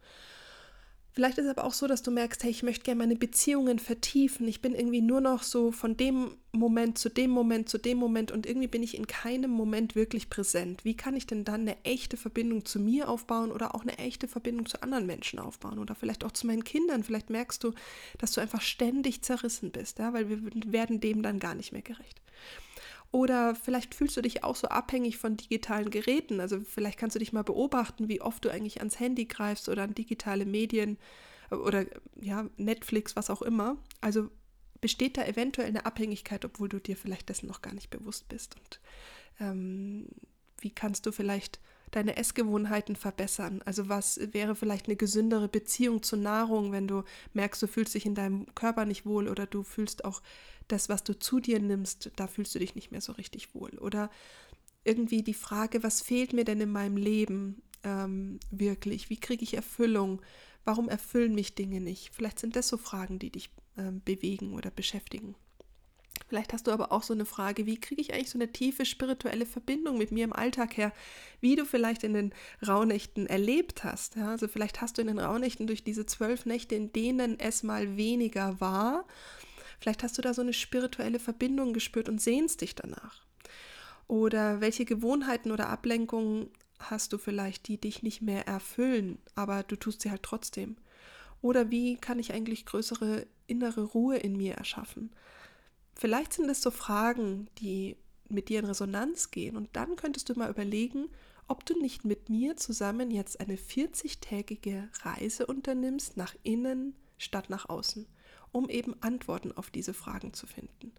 Vielleicht 1.14 1.38
ist 1.38 1.44
es 1.44 1.50
aber 1.52 1.62
auch 1.62 1.72
so, 1.72 1.86
dass 1.86 2.02
du 2.02 2.10
merkst, 2.10 2.42
hey, 2.42 2.50
ich 2.50 2.64
möchte 2.64 2.82
gerne 2.82 2.98
meine 2.98 3.14
Beziehungen 3.14 3.78
vertiefen. 3.78 4.48
Ich 4.48 4.60
bin 4.60 4.74
irgendwie 4.74 5.00
nur 5.00 5.20
noch 5.20 5.44
so 5.44 5.70
von 5.70 5.96
dem 5.96 6.34
Moment 6.50 6.98
zu 6.98 7.08
dem 7.08 7.30
Moment 7.30 7.68
zu 7.68 7.78
dem 7.78 7.98
Moment 7.98 8.32
und 8.32 8.46
irgendwie 8.46 8.66
bin 8.66 8.82
ich 8.82 8.96
in 8.96 9.06
keinem 9.06 9.52
Moment 9.52 9.94
wirklich 9.94 10.28
präsent. 10.28 10.84
Wie 10.84 10.96
kann 10.96 11.14
ich 11.14 11.28
denn 11.28 11.44
dann 11.44 11.60
eine 11.60 11.76
echte 11.84 12.16
Verbindung 12.16 12.64
zu 12.64 12.80
mir 12.80 13.08
aufbauen 13.08 13.52
oder 13.52 13.76
auch 13.76 13.82
eine 13.82 13.96
echte 13.98 14.26
Verbindung 14.26 14.66
zu 14.66 14.82
anderen 14.82 15.06
Menschen 15.06 15.38
aufbauen 15.38 15.78
oder 15.78 15.94
vielleicht 15.94 16.24
auch 16.24 16.32
zu 16.32 16.48
meinen 16.48 16.64
Kindern? 16.64 17.04
Vielleicht 17.04 17.30
merkst 17.30 17.62
du, 17.62 17.74
dass 18.18 18.32
du 18.32 18.40
einfach 18.40 18.60
ständig 18.60 19.22
zerrissen 19.22 19.70
bist, 19.70 20.00
ja, 20.00 20.12
weil 20.14 20.28
wir 20.28 20.40
werden 20.66 20.98
dem 20.98 21.22
dann 21.22 21.38
gar 21.38 21.54
nicht 21.54 21.70
mehr 21.70 21.82
gerecht. 21.82 22.23
Oder 23.14 23.54
vielleicht 23.54 23.94
fühlst 23.94 24.16
du 24.16 24.22
dich 24.22 24.42
auch 24.42 24.56
so 24.56 24.66
abhängig 24.66 25.18
von 25.18 25.36
digitalen 25.36 25.88
Geräten. 25.90 26.40
Also 26.40 26.60
vielleicht 26.62 26.98
kannst 26.98 27.14
du 27.14 27.20
dich 27.20 27.32
mal 27.32 27.44
beobachten, 27.44 28.08
wie 28.08 28.20
oft 28.20 28.44
du 28.44 28.48
eigentlich 28.50 28.80
ans 28.80 28.98
Handy 28.98 29.26
greifst 29.26 29.68
oder 29.68 29.84
an 29.84 29.94
digitale 29.94 30.44
Medien 30.44 30.98
oder 31.48 31.86
ja, 32.20 32.50
Netflix, 32.56 33.14
was 33.14 33.30
auch 33.30 33.40
immer. 33.40 33.76
Also 34.00 34.30
besteht 34.80 35.16
da 35.16 35.24
eventuell 35.24 35.68
eine 35.68 35.86
Abhängigkeit, 35.86 36.44
obwohl 36.44 36.68
du 36.68 36.80
dir 36.80 36.96
vielleicht 36.96 37.28
dessen 37.28 37.46
noch 37.46 37.62
gar 37.62 37.72
nicht 37.72 37.88
bewusst 37.88 38.26
bist. 38.26 38.56
Und 38.56 38.80
ähm, 39.38 40.08
wie 40.58 40.70
kannst 40.70 41.06
du 41.06 41.12
vielleicht 41.12 41.60
deine 41.96 42.16
Essgewohnheiten 42.16 42.96
verbessern? 42.96 43.62
Also 43.64 43.88
was 43.88 44.20
wäre 44.32 44.54
vielleicht 44.54 44.86
eine 44.86 44.96
gesündere 44.96 45.48
Beziehung 45.48 46.02
zur 46.02 46.18
Nahrung, 46.18 46.72
wenn 46.72 46.88
du 46.88 47.04
merkst, 47.32 47.62
du 47.62 47.66
fühlst 47.66 47.94
dich 47.94 48.06
in 48.06 48.14
deinem 48.14 48.46
Körper 48.54 48.84
nicht 48.84 49.06
wohl 49.06 49.28
oder 49.28 49.46
du 49.46 49.62
fühlst 49.62 50.04
auch 50.04 50.22
das, 50.68 50.88
was 50.88 51.04
du 51.04 51.18
zu 51.18 51.40
dir 51.40 51.60
nimmst, 51.60 52.10
da 52.16 52.26
fühlst 52.26 52.54
du 52.54 52.58
dich 52.58 52.74
nicht 52.74 52.90
mehr 52.90 53.00
so 53.00 53.12
richtig 53.12 53.54
wohl. 53.54 53.78
Oder 53.78 54.10
irgendwie 54.84 55.22
die 55.22 55.34
Frage, 55.34 55.82
was 55.82 56.00
fehlt 56.00 56.32
mir 56.32 56.44
denn 56.44 56.60
in 56.60 56.72
meinem 56.72 56.96
Leben 56.96 57.62
ähm, 57.82 58.40
wirklich? 58.50 59.10
Wie 59.10 59.18
kriege 59.18 59.44
ich 59.44 59.54
Erfüllung? 59.54 60.20
Warum 60.64 60.88
erfüllen 60.88 61.34
mich 61.34 61.54
Dinge 61.54 61.80
nicht? 61.80 62.10
Vielleicht 62.14 62.38
sind 62.38 62.56
das 62.56 62.68
so 62.68 62.76
Fragen, 62.76 63.18
die 63.18 63.30
dich 63.30 63.50
ähm, 63.76 64.02
bewegen 64.04 64.54
oder 64.54 64.70
beschäftigen. 64.70 65.34
Vielleicht 66.34 66.52
hast 66.52 66.66
du 66.66 66.72
aber 66.72 66.90
auch 66.90 67.04
so 67.04 67.14
eine 67.14 67.26
Frage, 67.26 67.64
wie 67.64 67.78
kriege 67.78 68.00
ich 68.00 68.12
eigentlich 68.12 68.30
so 68.30 68.38
eine 68.38 68.50
tiefe 68.50 68.84
spirituelle 68.84 69.46
Verbindung 69.46 69.98
mit 69.98 70.10
mir 70.10 70.24
im 70.24 70.32
Alltag 70.32 70.76
her, 70.76 70.92
wie 71.40 71.54
du 71.54 71.64
vielleicht 71.64 72.02
in 72.02 72.12
den 72.12 72.34
Rauhnächten 72.66 73.28
erlebt 73.28 73.84
hast. 73.84 74.16
Ja? 74.16 74.30
Also 74.30 74.48
vielleicht 74.48 74.80
hast 74.80 74.98
du 74.98 75.02
in 75.02 75.06
den 75.06 75.20
Rauhnächten 75.20 75.68
durch 75.68 75.84
diese 75.84 76.06
zwölf 76.06 76.44
Nächte, 76.44 76.74
in 76.74 76.92
denen 76.92 77.38
es 77.38 77.62
mal 77.62 77.96
weniger 77.96 78.60
war, 78.60 79.04
Vielleicht 79.80 80.02
hast 80.02 80.16
du 80.16 80.22
da 80.22 80.32
so 80.32 80.40
eine 80.40 80.54
spirituelle 80.54 81.18
Verbindung 81.18 81.74
gespürt 81.74 82.08
und 82.08 82.18
sehnst 82.18 82.62
dich 82.62 82.74
danach. 82.74 83.22
Oder 84.08 84.62
welche 84.62 84.86
Gewohnheiten 84.86 85.50
oder 85.50 85.68
Ablenkungen 85.68 86.48
hast 86.78 87.12
du 87.12 87.18
vielleicht, 87.18 87.68
die 87.68 87.78
dich 87.78 88.02
nicht 88.02 88.22
mehr 88.22 88.46
erfüllen, 88.48 89.18
aber 89.34 89.62
du 89.62 89.76
tust 89.76 90.00
sie 90.00 90.10
halt 90.10 90.22
trotzdem? 90.22 90.76
Oder 91.42 91.70
wie 91.70 91.96
kann 91.96 92.18
ich 92.18 92.32
eigentlich 92.32 92.64
größere 92.64 93.26
innere 93.46 93.82
Ruhe 93.82 94.16
in 94.16 94.38
mir 94.38 94.54
erschaffen? 94.54 95.10
Vielleicht 95.94 96.32
sind 96.32 96.48
es 96.50 96.62
so 96.62 96.70
Fragen, 96.70 97.48
die 97.58 97.96
mit 98.28 98.48
dir 98.48 98.58
in 98.58 98.64
Resonanz 98.64 99.30
gehen 99.30 99.56
und 99.56 99.68
dann 99.74 99.96
könntest 99.96 100.28
du 100.28 100.34
mal 100.34 100.50
überlegen, 100.50 101.08
ob 101.46 101.64
du 101.66 101.78
nicht 101.78 102.04
mit 102.04 102.30
mir 102.30 102.56
zusammen 102.56 103.10
jetzt 103.10 103.38
eine 103.38 103.56
40-tägige 103.56 104.88
Reise 105.04 105.46
unternimmst 105.46 106.16
nach 106.16 106.34
innen 106.42 106.96
statt 107.18 107.50
nach 107.50 107.68
außen 107.68 108.06
um 108.54 108.70
eben 108.70 108.94
Antworten 109.02 109.50
auf 109.52 109.70
diese 109.70 109.92
Fragen 109.92 110.32
zu 110.32 110.46
finden. 110.46 110.92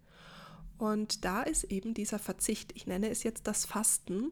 Und 0.76 1.24
da 1.24 1.42
ist 1.42 1.64
eben 1.64 1.94
dieser 1.94 2.18
Verzicht, 2.18 2.72
ich 2.76 2.86
nenne 2.86 3.08
es 3.08 3.22
jetzt 3.22 3.46
das 3.46 3.64
Fasten, 3.64 4.30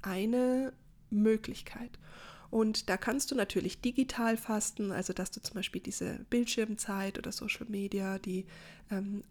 eine 0.00 0.72
Möglichkeit. 1.10 1.98
Und 2.48 2.88
da 2.88 2.96
kannst 2.96 3.30
du 3.30 3.34
natürlich 3.34 3.82
digital 3.82 4.38
fasten, 4.38 4.90
also 4.90 5.12
dass 5.12 5.30
du 5.30 5.42
zum 5.42 5.54
Beispiel 5.54 5.82
diese 5.82 6.24
Bildschirmzeit 6.30 7.18
oder 7.18 7.30
Social 7.30 7.66
Media, 7.68 8.18
die 8.18 8.46
ähm, 8.90 9.22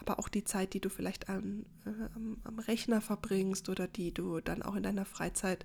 aber 0.00 0.18
auch 0.18 0.28
die 0.28 0.44
Zeit, 0.44 0.74
die 0.74 0.80
du 0.80 0.88
vielleicht 0.88 1.28
am, 1.28 1.66
äh, 1.86 1.90
am, 2.14 2.38
am, 2.44 2.58
Rechner 2.58 3.00
verbringst 3.00 3.68
oder 3.68 3.86
die 3.86 4.12
du 4.12 4.40
dann 4.40 4.62
auch 4.62 4.74
in 4.74 4.82
deiner 4.82 5.04
Freizeit 5.04 5.64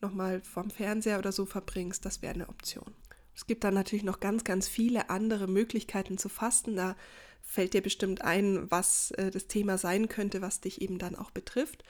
nochmal 0.00 0.40
vom 0.40 0.70
Fernseher 0.70 1.18
oder 1.18 1.32
so 1.32 1.46
verbringst, 1.46 2.04
das 2.04 2.22
wäre 2.22 2.34
eine 2.34 2.48
Option. 2.48 2.94
Es 3.34 3.46
gibt 3.46 3.64
dann 3.64 3.74
natürlich 3.74 4.04
noch 4.04 4.20
ganz, 4.20 4.44
ganz 4.44 4.68
viele 4.68 5.10
andere 5.10 5.46
Möglichkeiten 5.46 6.18
zu 6.18 6.28
fasten. 6.28 6.76
Da 6.76 6.96
fällt 7.42 7.74
dir 7.74 7.82
bestimmt 7.82 8.22
ein, 8.22 8.70
was 8.70 9.12
äh, 9.12 9.30
das 9.30 9.46
Thema 9.46 9.78
sein 9.78 10.08
könnte, 10.08 10.42
was 10.42 10.60
dich 10.60 10.82
eben 10.82 10.98
dann 10.98 11.16
auch 11.16 11.30
betrifft. 11.30 11.84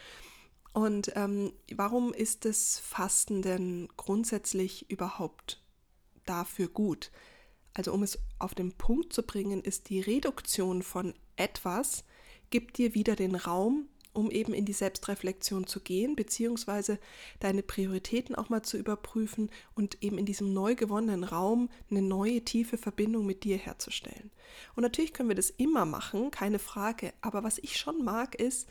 Und 0.73 1.13
ähm, 1.17 1.53
warum 1.75 2.13
ist 2.13 2.45
das 2.45 2.79
Fasten 2.79 3.43
denn 3.43 3.89
grundsätzlich 3.97 4.91
überhaupt 4.91 5.61
dafür 6.27 6.69
gut? 6.69 7.11
Also 7.75 7.93
um 7.93 8.03
es 8.03 8.19
auf 8.39 8.55
den 8.55 8.73
Punkt 8.73 9.13
zu 9.13 9.23
bringen, 9.23 9.63
ist 9.63 9.89
die 9.89 10.01
Reduktion 10.01 10.83
von 10.83 11.15
etwas, 11.37 12.05
gibt 12.51 12.79
dir 12.79 12.95
wieder 12.95 13.17
den 13.17 13.35
Raum, 13.35 13.89
um 14.13 14.31
eben 14.31 14.53
in 14.53 14.65
die 14.65 14.73
Selbstreflexion 14.73 15.67
zu 15.67 15.81
gehen, 15.81 16.17
beziehungsweise 16.17 16.99
deine 17.39 17.63
Prioritäten 17.63 18.35
auch 18.35 18.49
mal 18.49 18.63
zu 18.63 18.77
überprüfen 18.77 19.51
und 19.75 20.03
eben 20.03 20.19
in 20.19 20.27
diesem 20.27 20.53
neu 20.53 20.75
gewonnenen 20.75 21.25
Raum 21.25 21.69
eine 21.91 22.03
neue 22.03 22.45
tiefe 22.45 22.77
Verbindung 22.77 23.25
mit 23.25 23.45
dir 23.45 23.57
herzustellen. 23.57 24.31
Und 24.75 24.83
natürlich 24.83 25.13
können 25.13 25.29
wir 25.29 25.37
das 25.37 25.51
immer 25.51 25.85
machen, 25.85 26.31
keine 26.31 26.59
Frage, 26.59 27.13
aber 27.21 27.45
was 27.45 27.59
ich 27.59 27.77
schon 27.77 28.05
mag, 28.05 28.35
ist, 28.35 28.69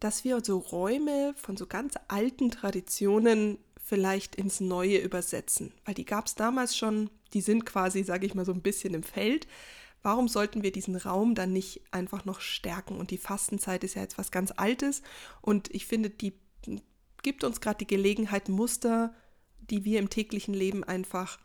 dass 0.00 0.24
wir 0.24 0.42
so 0.44 0.58
Räume 0.58 1.34
von 1.36 1.56
so 1.56 1.66
ganz 1.66 1.94
alten 2.08 2.50
Traditionen 2.50 3.58
vielleicht 3.86 4.34
ins 4.34 4.60
Neue 4.60 4.98
übersetzen, 4.98 5.72
weil 5.84 5.94
die 5.94 6.04
gab 6.04 6.26
es 6.26 6.34
damals 6.34 6.76
schon, 6.76 7.08
die 7.32 7.40
sind 7.40 7.64
quasi, 7.64 8.02
sage 8.02 8.26
ich 8.26 8.34
mal, 8.34 8.44
so 8.44 8.52
ein 8.52 8.62
bisschen 8.62 8.94
im 8.94 9.02
Feld, 9.02 9.46
Warum 10.06 10.28
sollten 10.28 10.62
wir 10.62 10.70
diesen 10.70 10.94
Raum 10.94 11.34
dann 11.34 11.52
nicht 11.52 11.80
einfach 11.90 12.24
noch 12.24 12.40
stärken? 12.40 12.98
Und 12.98 13.10
die 13.10 13.18
Fastenzeit 13.18 13.82
ist 13.82 13.96
ja 13.96 14.02
jetzt 14.02 14.18
was 14.18 14.30
ganz 14.30 14.52
Altes 14.56 15.02
und 15.40 15.68
ich 15.74 15.84
finde, 15.84 16.10
die 16.10 16.32
gibt 17.24 17.42
uns 17.42 17.60
gerade 17.60 17.78
die 17.78 17.88
Gelegenheit, 17.88 18.48
Muster, 18.48 19.12
die 19.68 19.84
wir 19.84 19.98
im 19.98 20.08
täglichen 20.08 20.54
Leben 20.54 20.84
einfach 20.84 21.40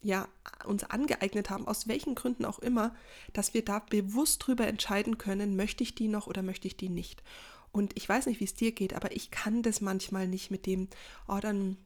ja 0.00 0.28
uns 0.64 0.84
angeeignet 0.84 1.50
haben, 1.50 1.68
aus 1.68 1.88
welchen 1.88 2.14
Gründen 2.14 2.46
auch 2.46 2.58
immer, 2.58 2.94
dass 3.34 3.52
wir 3.52 3.62
da 3.62 3.80
bewusst 3.80 4.46
drüber 4.46 4.66
entscheiden 4.66 5.18
können, 5.18 5.54
möchte 5.54 5.82
ich 5.82 5.94
die 5.94 6.08
noch 6.08 6.26
oder 6.26 6.40
möchte 6.40 6.68
ich 6.68 6.78
die 6.78 6.88
nicht. 6.88 7.22
Und 7.70 7.94
ich 7.98 8.08
weiß 8.08 8.24
nicht, 8.24 8.40
wie 8.40 8.44
es 8.44 8.54
dir 8.54 8.72
geht, 8.72 8.94
aber 8.94 9.14
ich 9.14 9.30
kann 9.30 9.62
das 9.62 9.82
manchmal 9.82 10.26
nicht 10.26 10.50
mit 10.50 10.64
dem, 10.64 10.88
oh, 11.28 11.40
dann 11.42 11.76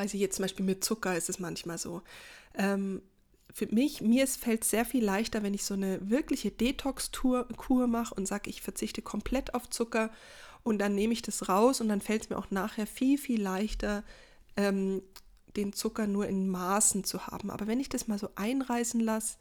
weiß 0.00 0.14
ich 0.14 0.20
jetzt 0.20 0.36
zum 0.36 0.44
Beispiel 0.44 0.64
mit 0.64 0.82
Zucker 0.82 1.16
ist 1.16 1.28
es 1.28 1.38
manchmal 1.38 1.78
so. 1.78 2.02
Ähm, 2.54 3.02
für 3.52 3.66
mich, 3.66 4.00
mir 4.00 4.26
fällt 4.26 4.62
es 4.62 4.70
sehr 4.70 4.84
viel 4.84 5.04
leichter, 5.04 5.42
wenn 5.42 5.54
ich 5.54 5.64
so 5.64 5.74
eine 5.74 6.08
wirkliche 6.08 6.50
Detox-Kur 6.50 7.86
mache 7.86 8.14
und 8.14 8.26
sage, 8.26 8.48
ich 8.48 8.62
verzichte 8.62 9.02
komplett 9.02 9.54
auf 9.54 9.68
Zucker 9.68 10.10
und 10.62 10.78
dann 10.78 10.94
nehme 10.94 11.12
ich 11.12 11.22
das 11.22 11.48
raus 11.48 11.80
und 11.80 11.88
dann 11.88 12.00
fällt 12.00 12.22
es 12.22 12.30
mir 12.30 12.38
auch 12.38 12.50
nachher 12.50 12.86
viel, 12.86 13.18
viel 13.18 13.42
leichter, 13.42 14.04
ähm, 14.56 15.02
den 15.56 15.72
Zucker 15.72 16.06
nur 16.06 16.26
in 16.28 16.48
Maßen 16.48 17.04
zu 17.04 17.26
haben. 17.26 17.50
Aber 17.50 17.66
wenn 17.66 17.80
ich 17.80 17.88
das 17.88 18.06
mal 18.06 18.18
so 18.18 18.30
einreißen 18.36 19.00
lasse, 19.00 19.36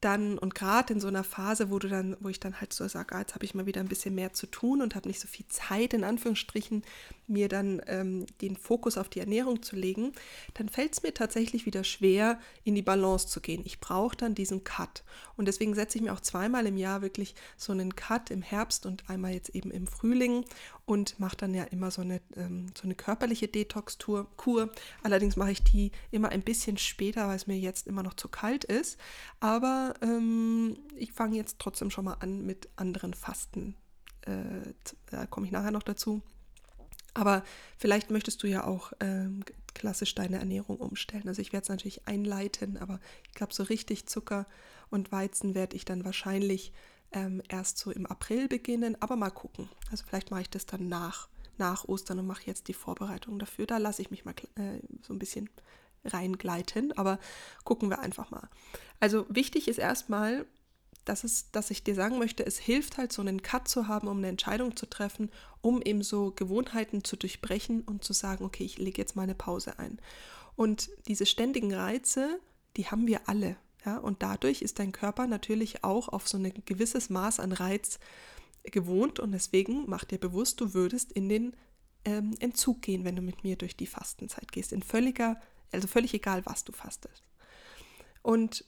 dann 0.00 0.38
und 0.38 0.54
gerade 0.54 0.92
in 0.92 1.00
so 1.00 1.08
einer 1.08 1.24
Phase, 1.24 1.70
wo 1.70 1.78
du 1.78 1.88
dann, 1.88 2.16
wo 2.20 2.28
ich 2.28 2.40
dann 2.40 2.60
halt 2.60 2.72
so 2.72 2.86
sage, 2.88 3.14
ah, 3.14 3.20
jetzt 3.20 3.34
habe 3.34 3.44
ich 3.44 3.54
mal 3.54 3.66
wieder 3.66 3.80
ein 3.80 3.88
bisschen 3.88 4.14
mehr 4.14 4.32
zu 4.32 4.46
tun 4.46 4.82
und 4.82 4.94
habe 4.94 5.08
nicht 5.08 5.20
so 5.20 5.28
viel 5.28 5.46
Zeit 5.48 5.94
in 5.94 6.04
Anführungsstrichen, 6.04 6.82
mir 7.26 7.48
dann 7.48 7.80
ähm, 7.86 8.26
den 8.42 8.56
Fokus 8.56 8.98
auf 8.98 9.08
die 9.08 9.20
Ernährung 9.20 9.62
zu 9.62 9.76
legen, 9.76 10.12
dann 10.54 10.68
fällt 10.68 10.92
es 10.92 11.02
mir 11.02 11.14
tatsächlich 11.14 11.64
wieder 11.64 11.84
schwer, 11.84 12.38
in 12.64 12.74
die 12.74 12.82
Balance 12.82 13.28
zu 13.28 13.40
gehen. 13.40 13.62
Ich 13.64 13.80
brauche 13.80 14.16
dann 14.16 14.34
diesen 14.34 14.64
Cut 14.64 15.04
und 15.36 15.46
deswegen 15.46 15.74
setze 15.74 15.98
ich 15.98 16.04
mir 16.04 16.12
auch 16.12 16.20
zweimal 16.20 16.66
im 16.66 16.76
Jahr 16.76 17.02
wirklich 17.02 17.34
so 17.56 17.72
einen 17.72 17.96
Cut 17.96 18.30
im 18.30 18.42
Herbst 18.42 18.86
und 18.86 19.08
einmal 19.08 19.32
jetzt 19.32 19.50
eben 19.50 19.70
im 19.70 19.86
Frühling 19.86 20.44
und 20.86 21.18
mache 21.18 21.36
dann 21.36 21.54
ja 21.54 21.64
immer 21.64 21.90
so 21.90 22.02
eine, 22.02 22.20
ähm, 22.36 22.66
so 22.76 22.84
eine 22.84 22.94
körperliche 22.94 23.48
Detox-Kur. 23.48 24.70
Allerdings 25.02 25.36
mache 25.36 25.52
ich 25.52 25.62
die 25.62 25.92
immer 26.10 26.28
ein 26.28 26.42
bisschen 26.42 26.76
später, 26.76 27.26
weil 27.28 27.36
es 27.36 27.46
mir 27.46 27.58
jetzt 27.58 27.86
immer 27.86 28.02
noch 28.02 28.14
zu 28.14 28.28
kalt 28.28 28.64
ist. 28.64 28.98
Aber 29.40 29.93
ähm, 30.02 30.76
ich 30.96 31.12
fange 31.12 31.36
jetzt 31.36 31.58
trotzdem 31.58 31.90
schon 31.90 32.04
mal 32.06 32.14
an 32.14 32.44
mit 32.44 32.68
anderen 32.76 33.14
Fasten. 33.14 33.76
Äh, 34.22 34.72
da 35.06 35.26
komme 35.26 35.46
ich 35.46 35.52
nachher 35.52 35.70
noch 35.70 35.82
dazu. 35.82 36.22
Aber 37.14 37.44
vielleicht 37.78 38.10
möchtest 38.10 38.42
du 38.42 38.48
ja 38.48 38.64
auch 38.64 38.92
ähm, 39.00 39.44
klassisch 39.72 40.14
deine 40.14 40.38
Ernährung 40.38 40.78
umstellen. 40.78 41.28
Also 41.28 41.40
ich 41.40 41.52
werde 41.52 41.62
es 41.62 41.68
natürlich 41.68 42.08
einleiten, 42.08 42.76
aber 42.76 43.00
ich 43.28 43.34
glaube, 43.34 43.54
so 43.54 43.62
richtig 43.62 44.06
Zucker 44.06 44.46
und 44.90 45.12
Weizen 45.12 45.54
werde 45.54 45.76
ich 45.76 45.84
dann 45.84 46.04
wahrscheinlich 46.04 46.72
ähm, 47.12 47.40
erst 47.48 47.78
so 47.78 47.92
im 47.92 48.06
April 48.06 48.48
beginnen, 48.48 48.96
aber 49.00 49.14
mal 49.16 49.30
gucken. 49.30 49.68
Also 49.90 50.04
vielleicht 50.06 50.32
mache 50.32 50.42
ich 50.42 50.50
das 50.50 50.66
dann 50.66 50.88
nach, 50.88 51.28
nach 51.56 51.84
Ostern 51.84 52.18
und 52.18 52.26
mache 52.26 52.46
jetzt 52.46 52.66
die 52.66 52.74
Vorbereitung 52.74 53.38
dafür. 53.38 53.66
Da 53.66 53.78
lasse 53.78 54.02
ich 54.02 54.10
mich 54.10 54.24
mal 54.24 54.34
äh, 54.56 54.80
so 55.02 55.12
ein 55.12 55.20
bisschen 55.20 55.48
reingleiten, 56.04 56.96
aber 56.96 57.18
gucken 57.64 57.90
wir 57.90 58.00
einfach 58.00 58.30
mal. 58.30 58.48
Also 59.00 59.26
wichtig 59.28 59.68
ist 59.68 59.78
erstmal, 59.78 60.46
dass, 61.04 61.24
es, 61.24 61.50
dass 61.50 61.70
ich 61.70 61.84
dir 61.84 61.94
sagen 61.94 62.18
möchte, 62.18 62.44
es 62.46 62.58
hilft 62.58 62.96
halt 62.96 63.12
so 63.12 63.22
einen 63.22 63.42
Cut 63.42 63.68
zu 63.68 63.88
haben, 63.88 64.08
um 64.08 64.18
eine 64.18 64.28
Entscheidung 64.28 64.76
zu 64.76 64.86
treffen, 64.86 65.30
um 65.60 65.82
eben 65.82 66.02
so 66.02 66.32
Gewohnheiten 66.32 67.04
zu 67.04 67.16
durchbrechen 67.16 67.82
und 67.82 68.04
zu 68.04 68.12
sagen, 68.12 68.44
okay, 68.44 68.64
ich 68.64 68.78
lege 68.78 69.00
jetzt 69.00 69.16
mal 69.16 69.22
eine 69.22 69.34
Pause 69.34 69.78
ein. 69.78 70.00
Und 70.56 70.90
diese 71.08 71.26
ständigen 71.26 71.74
Reize, 71.74 72.38
die 72.76 72.86
haben 72.86 73.06
wir 73.06 73.28
alle. 73.28 73.56
Ja, 73.84 73.98
und 73.98 74.22
dadurch 74.22 74.62
ist 74.62 74.78
dein 74.78 74.92
Körper 74.92 75.26
natürlich 75.26 75.84
auch 75.84 76.08
auf 76.08 76.26
so 76.26 76.38
ein 76.38 76.52
gewisses 76.64 77.10
Maß 77.10 77.38
an 77.38 77.52
Reiz 77.52 77.98
gewohnt 78.62 79.20
und 79.20 79.32
deswegen 79.32 79.84
mach 79.86 80.04
dir 80.04 80.18
bewusst, 80.18 80.60
du 80.60 80.72
würdest 80.72 81.12
in 81.12 81.28
den 81.28 81.54
ähm, 82.06 82.34
Entzug 82.40 82.80
gehen, 82.80 83.04
wenn 83.04 83.16
du 83.16 83.20
mit 83.20 83.44
mir 83.44 83.56
durch 83.56 83.76
die 83.76 83.86
Fastenzeit 83.86 84.52
gehst. 84.52 84.72
In 84.72 84.82
völliger, 84.82 85.38
also 85.74 85.88
völlig 85.88 86.14
egal, 86.14 86.44
was 86.46 86.64
du 86.64 86.72
fastest. 86.72 87.22
Und 88.22 88.64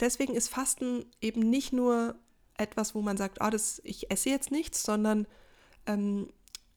deswegen 0.00 0.34
ist 0.34 0.48
Fasten 0.48 1.06
eben 1.20 1.48
nicht 1.48 1.72
nur 1.72 2.16
etwas, 2.58 2.94
wo 2.94 3.02
man 3.02 3.16
sagt, 3.16 3.38
oh, 3.40 3.50
das, 3.50 3.80
ich 3.84 4.10
esse 4.10 4.30
jetzt 4.30 4.50
nichts, 4.50 4.82
sondern 4.82 5.26
ähm, 5.86 6.28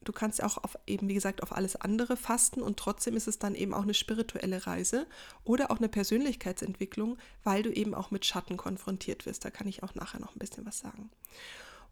du 0.03 0.11
kannst 0.11 0.43
auch 0.43 0.57
auf 0.57 0.77
eben, 0.87 1.07
wie 1.07 1.13
gesagt, 1.13 1.43
auf 1.43 1.51
alles 1.51 1.75
andere 1.75 2.17
fasten 2.17 2.61
und 2.61 2.77
trotzdem 2.77 3.15
ist 3.15 3.27
es 3.27 3.39
dann 3.39 3.55
eben 3.55 3.73
auch 3.73 3.83
eine 3.83 3.93
spirituelle 3.93 4.65
Reise 4.65 5.07
oder 5.43 5.71
auch 5.71 5.77
eine 5.77 5.89
Persönlichkeitsentwicklung, 5.89 7.17
weil 7.43 7.63
du 7.63 7.71
eben 7.71 7.93
auch 7.93 8.11
mit 8.11 8.25
Schatten 8.25 8.57
konfrontiert 8.57 9.25
wirst. 9.25 9.43
Da 9.45 9.49
kann 9.49 9.67
ich 9.67 9.83
auch 9.83 9.95
nachher 9.95 10.19
noch 10.19 10.35
ein 10.35 10.39
bisschen 10.39 10.65
was 10.65 10.79
sagen. 10.79 11.11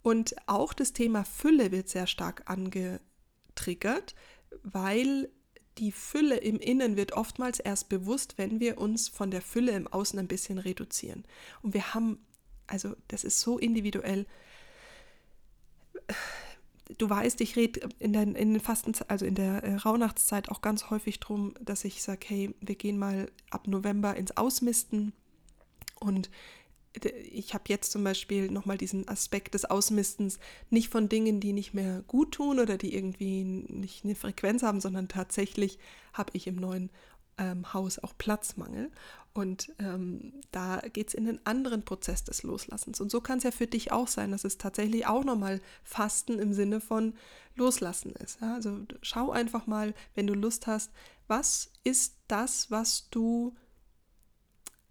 Und 0.02 0.36
auch 0.48 0.74
das 0.74 0.94
Thema 0.94 1.26
Fülle 1.26 1.72
wird 1.72 1.90
sehr 1.90 2.08
stark 2.08 2.44
angetriggert, 2.46 4.16
weil 4.64 5.30
die 5.78 5.92
Fülle 5.92 6.38
im 6.38 6.60
Innen 6.60 6.98
wird 6.98 7.14
oftmals 7.14 7.60
erst 7.60 7.90
bewusst, 7.90 8.38
wenn 8.38 8.60
wir 8.60 8.78
uns 8.78 9.08
von 9.08 9.32
der 9.32 9.42
Fülle 9.42 9.72
im 9.72 9.88
Außen 9.88 10.18
ein 10.20 10.28
bisschen 10.28 10.58
reduzieren. 10.58 11.26
Und 11.62 11.74
wir 11.74 11.94
haben, 11.94 12.20
also 12.68 12.96
das 13.08 13.24
ist 13.24 13.40
so 13.40 13.58
individuell 13.58 14.26
du 16.98 17.10
weißt, 17.10 17.42
ich 17.42 17.56
rede 17.56 17.82
in, 18.00 18.14
der, 18.14 18.24
in 18.24 18.36
den 18.36 18.60
Fasten, 18.60 18.94
also 19.08 19.26
in 19.26 19.36
der 19.36 19.64
äh, 19.64 19.76
Rauhnachtszeit 19.76 20.50
auch 20.50 20.62
ganz 20.62 20.90
häufig 20.90 21.20
drum, 21.20 21.54
dass 21.62 21.84
ich 21.86 22.02
sage, 22.02 22.26
hey, 22.28 22.56
wir 22.62 22.76
gehen 22.76 22.98
mal 22.98 23.30
ab 23.50 23.68
November 23.68 24.16
ins 24.16 24.36
Ausmisten 24.38 25.14
und 26.00 26.30
ich 27.06 27.54
habe 27.54 27.66
jetzt 27.68 27.92
zum 27.92 28.04
Beispiel 28.04 28.50
nochmal 28.50 28.78
diesen 28.78 29.08
Aspekt 29.08 29.54
des 29.54 29.66
Ausmistens 29.66 30.40
nicht 30.70 30.90
von 30.90 31.10
Dingen, 31.10 31.40
die 31.40 31.54
nicht 31.54 31.74
mehr 31.74 32.04
gut 32.08 32.34
tun 32.34 32.60
oder 32.60 32.78
die 32.78 32.96
irgendwie 32.96 33.44
nicht 33.44 34.04
eine 34.04 34.16
Frequenz 34.16 34.64
haben, 34.64 34.82
sondern 34.82 35.08
tatsächlich 35.08 35.80
habe 36.14 36.32
ich 36.34 36.48
im 36.48 36.56
neuen 36.56 36.90
ähm, 37.38 37.74
Haus 37.74 38.00
auch 38.00 38.14
Platzmangel. 38.18 38.92
Und 39.34 39.72
ähm, 39.78 40.34
da 40.52 40.82
geht 40.92 41.10
es 41.10 41.14
in 41.14 41.28
einen 41.28 41.40
anderen 41.44 41.86
Prozess 41.86 42.24
des 42.24 42.42
Loslassens. 42.42 43.00
Und 43.00 43.12
so 43.12 43.22
kann 43.22 43.38
es 43.38 43.44
ja 43.44 43.52
für 43.52 43.68
dich 43.68 43.92
auch 43.92 44.08
sein, 44.08 44.32
dass 44.32 44.44
es 44.44 44.58
tatsächlich 44.58 45.06
auch 45.06 45.24
nochmal 45.24 45.62
Fasten 45.84 46.40
im 46.40 46.54
Sinne 46.54 46.82
von 46.82 47.14
Loslassen 47.56 48.14
ist. 48.14 48.42
Ja? 48.42 48.56
Also 48.56 48.80
schau 49.04 49.30
einfach 49.30 49.68
mal, 49.68 49.94
wenn 50.16 50.26
du 50.26 50.34
Lust 50.34 50.66
hast, 50.66 50.92
was 51.28 51.72
ist 51.84 52.16
das, 52.28 52.72
was 52.72 53.10
du 53.12 53.56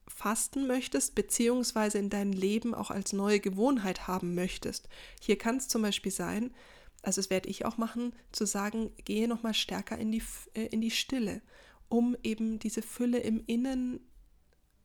fasten 0.09 0.67
möchtest, 0.67 1.15
beziehungsweise 1.15 1.99
in 1.99 2.11
deinem 2.11 2.33
Leben 2.33 2.75
auch 2.75 2.91
als 2.91 3.13
neue 3.13 3.41
Gewohnheit 3.41 4.07
haben 4.07 4.35
möchtest. 4.35 4.89
Hier 5.21 5.37
kann 5.37 5.57
es 5.57 5.69
zum 5.69 5.83
Beispiel 5.83 6.13
sein, 6.13 6.55
also 7.03 7.21
das 7.21 7.31
werde 7.31 7.49
ich 7.49 7.65
auch 7.65 7.77
machen, 7.77 8.15
zu 8.33 8.47
sagen, 8.47 8.91
gehe 9.05 9.29
nochmal 9.29 9.55
stärker 9.55 9.97
in 9.99 10.11
die, 10.11 10.23
äh, 10.55 10.67
in 10.67 10.81
die 10.81 10.91
Stille, 10.91 11.41
um 11.89 12.17
eben 12.23 12.59
diese 12.59 12.83
Fülle 12.83 13.19
im 13.19 13.45
Innen 13.47 14.01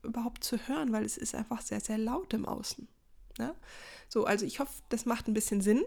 überhaupt 0.03 0.43
zu 0.43 0.57
hören, 0.67 0.91
weil 0.91 1.05
es 1.05 1.17
ist 1.17 1.35
einfach 1.35 1.61
sehr, 1.61 1.79
sehr 1.79 1.97
laut 1.97 2.33
im 2.33 2.45
Außen. 2.45 2.87
Ja? 3.37 3.55
So, 4.07 4.25
also 4.25 4.45
ich 4.45 4.59
hoffe, 4.59 4.73
das 4.89 5.05
macht 5.05 5.27
ein 5.27 5.33
bisschen 5.33 5.61
Sinn. 5.61 5.83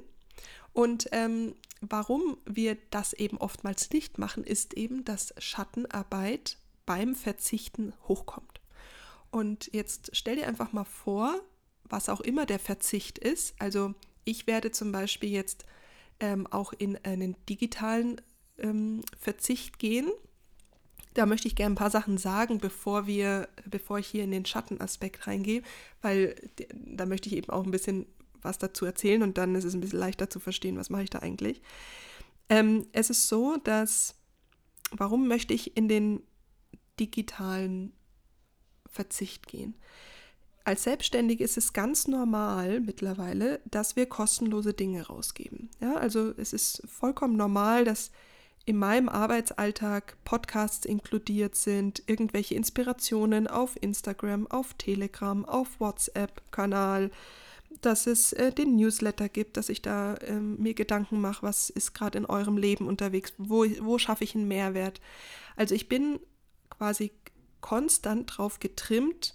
Und 0.73 1.09
ähm, 1.13 1.55
warum 1.81 2.37
wir 2.47 2.77
das 2.91 3.13
eben 3.13 3.39
oftmals 3.39 3.91
nicht 3.91 4.19
machen, 4.19 4.43
ist 4.43 4.75
eben, 4.75 5.05
dass 5.05 5.35
Schattenarbeit 5.39 6.59
beim 6.85 7.15
Verzichten 7.15 7.93
hochkommt. 8.09 8.61
Und 9.35 9.69
jetzt 9.73 10.11
stell 10.13 10.37
dir 10.37 10.47
einfach 10.47 10.73
mal 10.73 10.85
vor, 10.85 11.35
was 11.83 12.09
auch 12.09 12.21
immer 12.21 12.47
der 12.47 12.61
Verzicht 12.61 13.19
ist. 13.19 13.57
Also 13.59 13.93
ich 14.23 14.47
werde 14.47 14.71
zum 14.71 14.93
Beispiel 14.93 15.29
jetzt 15.29 15.67
ähm, 16.21 16.47
auch 16.47 16.73
in 16.73 16.97
einen 17.05 17.35
digitalen 17.49 18.21
ähm, 18.59 19.01
Verzicht 19.19 19.81
gehen. 19.81 20.09
Da 21.15 21.27
möchte 21.27 21.49
ich 21.49 21.57
gerne 21.57 21.75
ein 21.75 21.77
paar 21.77 21.91
Sachen 21.91 22.17
sagen, 22.17 22.59
bevor 22.59 23.09
wir, 23.09 23.49
bevor 23.67 23.99
ich 23.99 24.07
hier 24.07 24.23
in 24.23 24.31
den 24.31 24.47
Schattenaspekt 24.47 25.27
reingehe, 25.27 25.63
weil 26.01 26.37
da 26.71 27.05
möchte 27.05 27.29
ich 27.29 27.35
eben 27.35 27.51
auch 27.51 27.65
ein 27.65 27.73
bisschen 27.73 28.07
was 28.41 28.59
dazu 28.59 28.85
erzählen 28.85 29.25
und 29.25 29.37
dann 29.37 29.57
ist 29.57 29.65
es 29.65 29.75
ein 29.75 29.81
bisschen 29.81 29.99
leichter 29.99 30.31
zu 30.31 30.39
verstehen, 30.39 30.77
was 30.77 30.91
mache 30.91 31.03
ich 31.03 31.11
da 31.11 31.19
eigentlich. 31.19 31.61
Ähm, 32.49 32.87
es 32.93 33.11
ist 33.11 33.27
so, 33.27 33.57
dass, 33.57 34.15
warum 34.93 35.27
möchte 35.27 35.55
ich 35.55 35.77
in 35.77 35.89
den 35.89 36.23
digitalen 37.01 37.95
Verzicht 38.95 39.47
gehen. 39.47 39.75
Als 40.65 40.85
Selbstständige 40.85 41.45
ist 41.45 41.59
es 41.59 41.75
ganz 41.75 42.09
normal 42.09 42.81
mittlerweile, 42.81 43.61
dass 43.67 43.97
wir 43.97 44.07
kostenlose 44.07 44.73
Dinge 44.73 45.07
rausgeben. 45.07 45.69
Ja, 45.81 45.97
also 45.97 46.33
es 46.39 46.55
ist 46.55 46.83
vollkommen 46.89 47.37
normal, 47.37 47.85
dass 47.85 48.11
in 48.65 48.79
meinem 48.79 49.11
Arbeitsalltag 49.11 50.17
Podcasts 50.25 50.87
inkludiert 50.87 51.55
sind, 51.55 52.03
irgendwelche 52.07 52.55
Inspirationen 52.55 53.47
auf 53.47 53.77
Instagram, 53.83 54.47
auf 54.47 54.73
Telegram, 54.75 55.45
auf 55.45 55.81
WhatsApp-Kanal, 55.81 57.11
dass 57.83 58.07
es 58.07 58.33
äh, 58.33 58.51
den 58.51 58.77
Newsletter 58.77 59.29
gibt, 59.29 59.59
dass 59.59 59.69
ich 59.69 59.83
da 59.83 60.15
äh, 60.15 60.33
mir 60.41 60.73
Gedanken 60.73 61.21
mache, 61.21 61.43
was 61.43 61.69
ist 61.69 61.93
gerade 61.93 62.17
in 62.17 62.25
eurem 62.25 62.57
Leben 62.57 62.87
unterwegs, 62.87 63.35
wo, 63.37 63.67
wo 63.81 63.99
schaffe 63.99 64.25
ich 64.25 64.35
einen 64.35 64.49
Mehrwert. 64.49 65.03
Also 65.57 65.75
ich 65.75 65.89
bin 65.89 66.19
quasi 66.71 67.13
konstant 67.65 68.37
drauf 68.37 68.61
getrimmt, 68.61 69.35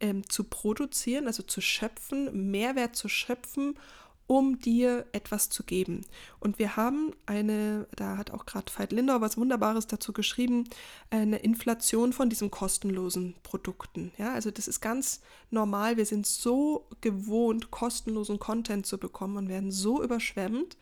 ähm, 0.00 0.26
zu 0.26 0.44
produzieren, 0.44 1.26
also 1.26 1.42
zu 1.42 1.60
schöpfen, 1.60 2.50
Mehrwert 2.50 2.96
zu 2.96 3.10
schöpfen, 3.10 3.78
um 4.26 4.58
dir 4.58 5.04
etwas 5.12 5.50
zu 5.50 5.64
geben. 5.64 6.06
Und 6.40 6.58
wir 6.58 6.76
haben 6.76 7.12
eine, 7.26 7.86
da 7.94 8.16
hat 8.16 8.30
auch 8.30 8.46
gerade 8.46 8.72
Veit 8.74 8.90
Lindau 8.90 9.20
was 9.20 9.36
Wunderbares 9.36 9.86
dazu 9.86 10.14
geschrieben, 10.14 10.64
eine 11.10 11.36
Inflation 11.40 12.14
von 12.14 12.30
diesen 12.30 12.50
kostenlosen 12.50 13.34
Produkten. 13.42 14.10
Ja, 14.16 14.32
also 14.32 14.50
das 14.50 14.66
ist 14.66 14.80
ganz 14.80 15.20
normal. 15.50 15.98
Wir 15.98 16.06
sind 16.06 16.26
so 16.26 16.88
gewohnt, 17.02 17.70
kostenlosen 17.70 18.38
Content 18.38 18.86
zu 18.86 18.96
bekommen 18.96 19.36
und 19.36 19.48
werden 19.50 19.70
so 19.70 20.02
überschwemmt, 20.02 20.78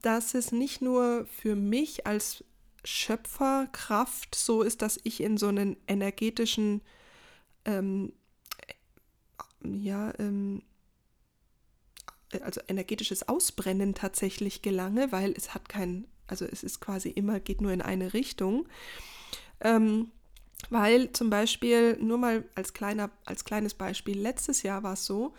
dass 0.00 0.34
es 0.34 0.52
nicht 0.52 0.80
nur 0.80 1.26
für 1.26 1.56
mich 1.56 2.06
als 2.06 2.44
Schöpferkraft 2.84 4.34
so 4.34 4.62
ist, 4.62 4.82
dass 4.82 4.98
ich 5.02 5.22
in 5.22 5.36
so 5.36 5.48
einen 5.48 5.76
energetischen, 5.86 6.82
ähm, 7.64 8.12
ja, 9.62 10.12
ähm, 10.18 10.62
also 12.42 12.60
energetisches 12.68 13.28
Ausbrennen 13.28 13.94
tatsächlich 13.94 14.62
gelange, 14.62 15.12
weil 15.12 15.32
es 15.32 15.52
hat 15.54 15.68
kein, 15.68 16.06
also 16.26 16.44
es 16.44 16.62
ist 16.62 16.80
quasi 16.80 17.10
immer, 17.10 17.40
geht 17.40 17.60
nur 17.60 17.72
in 17.72 17.82
eine 17.82 18.14
Richtung. 18.14 18.68
Ähm, 19.60 20.10
weil 20.68 21.12
zum 21.12 21.30
Beispiel, 21.30 21.96
nur 22.00 22.18
mal 22.18 22.44
als, 22.54 22.74
kleiner, 22.74 23.10
als 23.24 23.44
kleines 23.44 23.74
Beispiel, 23.74 24.18
letztes 24.18 24.62
Jahr 24.62 24.82
war 24.82 24.92
es 24.92 25.06
so, 25.06 25.34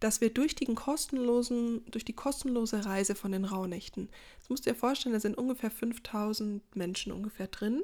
dass 0.00 0.20
wir 0.20 0.30
durch, 0.30 0.54
den 0.54 0.74
kostenlosen, 0.74 1.84
durch 1.90 2.04
die 2.04 2.12
kostenlose 2.12 2.84
Reise 2.84 3.14
von 3.14 3.32
den 3.32 3.44
Rauhnächten, 3.44 4.08
das 4.38 4.50
musst 4.50 4.66
du 4.66 4.70
dir 4.70 4.76
vorstellen, 4.76 5.12
da 5.12 5.20
sind 5.20 5.38
ungefähr 5.38 5.70
5000 5.70 6.76
Menschen 6.76 7.12
ungefähr 7.12 7.48
drin, 7.48 7.82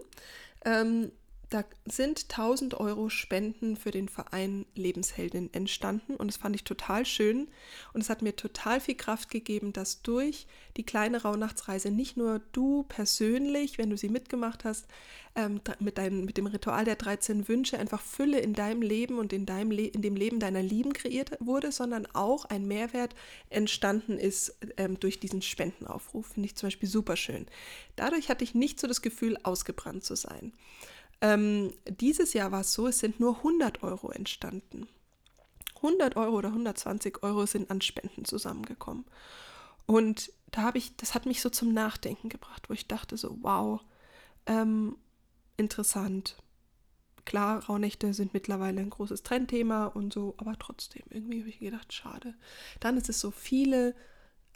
ähm, 0.65 1.13
da 1.53 1.65
sind 1.85 2.31
1000 2.31 2.81
Euro 2.81 3.11
Spenden 3.11 3.77
für 3.77 3.91
den 3.91 4.09
Verein 4.09 4.65
Lebensheldin 4.75 5.53
entstanden 5.53 6.17
und 6.17 6.29
das 6.29 6.39
fand 6.39 6.57
ich 6.57 6.65
total 6.65 7.05
schön 7.05 7.49
und 7.93 8.01
es 8.01 8.09
hat 8.09 8.23
mir 8.23 8.35
total 8.35 8.81
viel 8.81 8.95
Kraft 8.95 9.31
gegeben, 9.31 9.73
dass 9.75 10.01
durch 10.01 10.47
die 10.79 10.85
kleine 10.85 11.23
Rauhnachtsreise 11.23 11.91
nicht 11.91 12.17
nur 12.17 12.41
du 12.53 12.85
persönlich, 12.85 13.77
wenn 13.77 13.91
du 13.91 13.99
sie 13.99 14.09
mitgemacht 14.09 14.65
hast, 14.65 14.87
ähm, 15.35 15.61
mit, 15.79 15.99
dein, 15.99 16.25
mit 16.25 16.39
dem 16.39 16.47
Ritual 16.47 16.87
der 16.87 16.97
13 16.97 17.49
Wünsche 17.49 17.79
einfach 17.79 18.01
Fülle 18.01 18.41
in 18.41 18.55
deinem 18.55 18.81
Leben 18.81 19.19
und 19.19 19.35
in, 19.35 19.45
deinem 19.45 19.71
Le 19.71 19.87
in 19.87 20.01
dem 20.01 20.17
Leben 20.17 20.41
deiner 20.41 20.63
Lieben 20.63 20.95
kreiert 20.95 21.33
wurde, 21.41 21.71
sondern 21.71 22.07
auch 22.15 22.47
ein 22.47 22.67
Mehrwert 22.67 23.15
entstanden 23.51 24.17
ist 24.17 24.57
ähm, 24.79 24.99
durch 25.01 25.21
diesen 25.21 25.43
Spendenaufruf. 25.43 26.29
Finde 26.29 26.47
ich 26.47 26.57
zum 26.57 26.69
Beispiel 26.69 26.89
super 26.89 27.17
schön. 27.17 27.47
Dadurch 27.97 28.31
hatte 28.31 28.45
ich 28.45 28.55
nicht 28.55 28.81
so 28.81 28.87
das 28.87 29.03
Gefühl, 29.03 29.37
ausgebrannt 29.43 30.05
zu 30.05 30.17
sein. 30.17 30.53
Ähm, 31.23 31.73
dieses 31.89 32.35
Jahr 32.35 32.51
war 32.51 32.63
es 32.63 32.73
so, 32.73 32.89
es 32.89 32.99
sind 32.99 33.21
nur 33.21 33.39
100 33.39 33.85
Euro 33.85 34.11
entstanden. 34.11 34.89
100 35.77 36.17
Euro 36.17 36.37
oder 36.37 36.49
120 36.49 37.23
Euro 37.23 37.47
sind 37.47 37.71
an 37.71 37.81
Spenden 37.81 38.25
zusammengekommen. 38.25 39.05
Und 39.87 40.33
da 40.51 40.63
habe 40.63 40.79
ich, 40.79 40.97
das 40.97 41.15
hat 41.15 41.25
mich 41.27 41.41
so 41.41 41.49
zum 41.49 41.73
Nachdenken 41.73 42.29
gebracht, 42.29 42.69
wo 42.69 42.75
ich 42.75 42.89
dachte 42.89 43.17
so, 43.17 43.39
wow, 43.41 43.81
ähm, 44.47 44.97
interessant. 45.57 46.37
Klar, 47.25 47.65
Rauhnächte 47.67 48.15
sind 48.15 48.35
mittlerweile 48.35 48.81
ein 48.81 48.91
großes 48.91 49.23
Trendthema 49.23 49.87
und 49.87 50.13
so, 50.13 50.35
aber 50.39 50.59
trotzdem, 50.59 51.05
irgendwie 51.09 51.41
habe 51.41 51.51
ich 51.51 51.61
gedacht, 51.61 51.93
schade. 51.93 52.35
Dann 52.81 52.97
ist 52.97 53.09
es 53.09 53.21
so 53.21 53.31
viele, 53.31 53.95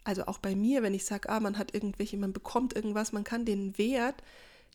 also 0.02 0.26
auch 0.26 0.38
bei 0.38 0.56
mir, 0.56 0.82
wenn 0.82 0.94
ich 0.94 1.04
sage, 1.04 1.28
ah, 1.28 1.38
man 1.38 1.58
hat 1.58 1.74
irgendwelche, 1.74 2.16
man 2.16 2.32
bekommt 2.32 2.74
irgendwas, 2.74 3.12
man 3.12 3.22
kann 3.22 3.44
den 3.44 3.78
Wert 3.78 4.20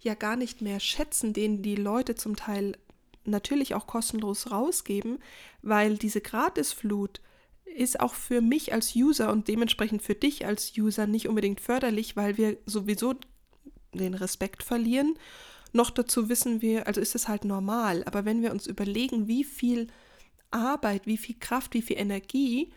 ja 0.04 0.16
gar 0.16 0.36
nicht 0.36 0.62
mehr 0.62 0.80
schätzen, 0.80 1.34
den 1.34 1.62
die 1.62 1.76
Leute 1.76 2.16
zum 2.16 2.36
Teil 2.36 2.78
natürlich 3.24 3.76
auch 3.76 3.88
kostenlos 3.88 4.52
rausgeben, 4.52 5.20
weil 5.62 5.98
diese 5.98 6.22
Gratisflut 6.22 7.22
ist 7.66 8.00
auch 8.00 8.14
für 8.14 8.42
mich 8.42 8.74
als 8.74 8.96
User 8.96 9.32
und 9.32 9.48
dementsprechend 9.48 10.02
für 10.02 10.16
dich 10.16 10.46
als 10.46 10.74
User 10.78 11.08
nicht 11.08 11.28
unbedingt 11.28 11.62
förderlich, 11.62 12.16
weil 12.16 12.38
wir 12.38 12.58
sowieso 12.66 13.16
den 13.94 14.14
Respekt 14.14 14.64
verlieren. 14.64 15.18
Noch 15.74 15.90
dazu 15.90 16.28
wissen 16.28 16.62
wir, 16.62 16.88
also 16.88 17.00
ist 17.00 17.16
es 17.16 17.28
halt 17.28 17.46
normal, 17.46 18.04
aber 18.06 18.26
wenn 18.26 18.42
wir 18.42 18.52
uns 18.52 18.68
überlegen, 18.68 19.28
wie 19.28 19.44
viel 19.44 19.88
Arbeit, 20.50 21.06
wie 21.06 21.18
viel 21.18 21.38
Kraft, 21.40 21.74
wie 21.74 21.82
viel 21.82 21.98
Energie 21.98 22.74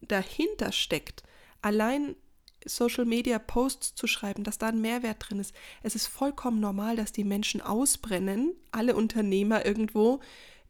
dahinter 0.00 0.72
steckt, 0.72 1.22
allein 1.62 2.16
Social 2.64 3.04
Media 3.04 3.38
Posts 3.38 3.94
zu 3.94 4.06
schreiben, 4.06 4.44
dass 4.44 4.58
da 4.58 4.68
ein 4.68 4.80
Mehrwert 4.80 5.28
drin 5.28 5.38
ist. 5.38 5.54
Es 5.82 5.94
ist 5.94 6.06
vollkommen 6.06 6.60
normal, 6.60 6.96
dass 6.96 7.12
die 7.12 7.24
Menschen 7.24 7.60
ausbrennen, 7.60 8.54
alle 8.72 8.96
Unternehmer 8.96 9.64
irgendwo, 9.64 10.20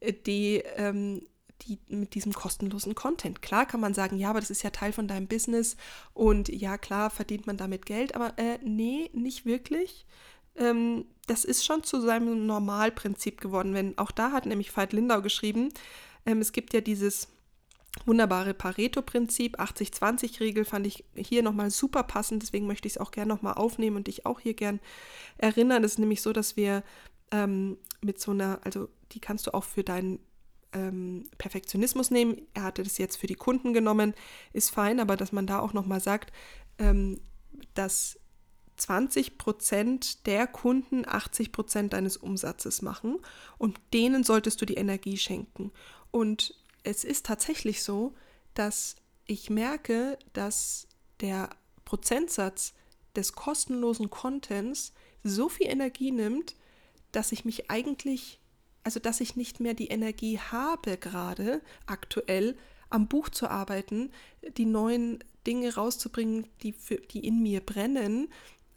äh, 0.00 0.12
die, 0.12 0.62
ähm, 0.76 1.26
die 1.62 1.78
mit 1.88 2.14
diesem 2.14 2.33
kostenlosen 2.33 2.94
Content. 2.94 3.42
Klar 3.42 3.66
kann 3.66 3.80
man 3.80 3.94
sagen, 3.94 4.16
ja, 4.16 4.30
aber 4.30 4.40
das 4.40 4.50
ist 4.50 4.62
ja 4.62 4.70
Teil 4.70 4.92
von 4.92 5.09
deinem 5.09 5.28
Business 5.28 5.76
und 6.12 6.48
ja, 6.48 6.78
klar 6.78 7.11
verdient 7.11 7.46
man 7.46 7.57
damit 7.57 7.87
Geld, 7.87 8.14
aber 8.14 8.38
äh, 8.38 8.59
nee, 8.62 9.11
nicht 9.12 9.46
wirklich. 9.46 10.07
Ähm, 10.57 11.07
das 11.26 11.44
ist 11.44 11.64
schon 11.64 11.83
zu 11.83 12.00
seinem 12.00 12.46
Normalprinzip 12.46 13.40
geworden, 13.40 13.74
wenn 13.74 13.96
auch 13.98 14.11
da 14.11 14.33
hat 14.33 14.46
nämlich 14.46 14.76
Veit 14.76 14.92
Lindau 14.92 15.22
geschrieben, 15.22 15.70
ähm, 16.26 16.40
es 16.40 16.52
gibt 16.52 16.74
ja 16.74 16.80
dieses 16.80 17.28
wunderbare 18.04 18.54
Pareto-Prinzip, 18.54 19.59
80-20-Regel 19.59 20.64
fand 20.64 20.87
ich 20.87 21.04
hier 21.16 21.42
nochmal 21.42 21.70
super 21.70 22.02
passend, 22.02 22.42
deswegen 22.42 22.66
möchte 22.66 22.87
ich 22.88 22.94
es 22.94 23.00
auch 23.00 23.11
gerne 23.11 23.33
nochmal 23.33 23.54
aufnehmen 23.54 23.96
und 23.96 24.07
dich 24.07 24.26
auch 24.26 24.40
hier 24.40 24.54
gern 24.54 24.80
erinnern. 25.38 25.85
Es 25.85 25.92
ist 25.92 25.98
nämlich 25.98 26.22
so, 26.22 26.33
dass 26.33 26.57
wir 26.57 26.83
ähm, 27.30 27.78
mit 28.02 28.20
so 28.20 28.33
einer, 28.33 28.61
also 28.64 28.88
die 29.12 29.20
kannst 29.20 29.46
du 29.46 29.54
auch 29.54 29.64
für 29.64 29.85
deinen 29.85 30.18
ähm, 30.72 31.24
Perfektionismus 31.38 32.11
nehmen. 32.11 32.42
Er 32.52 32.64
hatte 32.64 32.83
das 32.83 32.98
jetzt 32.98 33.16
für 33.16 33.26
die 33.26 33.37
Kunden 33.37 33.72
genommen, 33.72 34.14
ist 34.52 34.70
fein, 34.70 35.00
aber 35.00 35.16
dass 35.16 35.33
man 35.33 35.46
da 35.46 35.61
auch 35.61 35.72
nochmal 35.72 36.00
sagt, 36.00 36.33
ähm, 36.78 37.20
dass 37.74 38.18
20 38.76 39.38
Prozent 39.38 40.26
der 40.26 40.46
Kunden 40.46 41.07
80 41.07 41.52
Prozent 41.52 41.92
deines 41.92 42.16
Umsatzes 42.16 42.83
machen 42.83 43.18
und 43.57 43.80
denen 43.92 44.24
solltest 44.24 44.61
du 44.61 44.66
die 44.66 44.74
Energie 44.74 45.16
schenken. 45.16 45.70
Und 46.11 46.54
es 46.84 47.02
ist 47.02 47.26
tatsächlich 47.26 47.82
so, 47.82 48.14
dass 48.54 48.94
ich 49.26 49.50
merke, 49.50 50.18
dass 50.32 50.86
der 51.20 51.50
Prozentsatz 51.84 52.74
des 53.16 53.32
kostenlosen 53.32 54.10
Contents 54.10 54.92
so 55.22 55.48
viel 55.48 55.66
Energie 55.68 56.10
nimmt, 56.10 56.54
dass 57.10 57.32
ich 57.32 57.44
mich 57.44 57.70
eigentlich, 57.70 58.38
also 58.82 59.00
dass 59.00 59.20
ich 59.20 59.34
nicht 59.34 59.60
mehr 59.60 59.74
die 59.74 59.88
Energie 59.88 60.38
habe, 60.38 60.96
gerade 60.98 61.62
aktuell 61.86 62.56
am 62.90 63.08
Buch 63.08 63.28
zu 63.28 63.48
arbeiten, 63.48 64.10
die 64.56 64.66
neuen 64.66 65.24
Dinge 65.46 65.74
rauszubringen, 65.74 66.46
die, 66.62 66.72
für, 66.72 66.96
die 66.96 67.26
in 67.26 67.42
mir 67.42 67.60
brennen, 67.60 68.28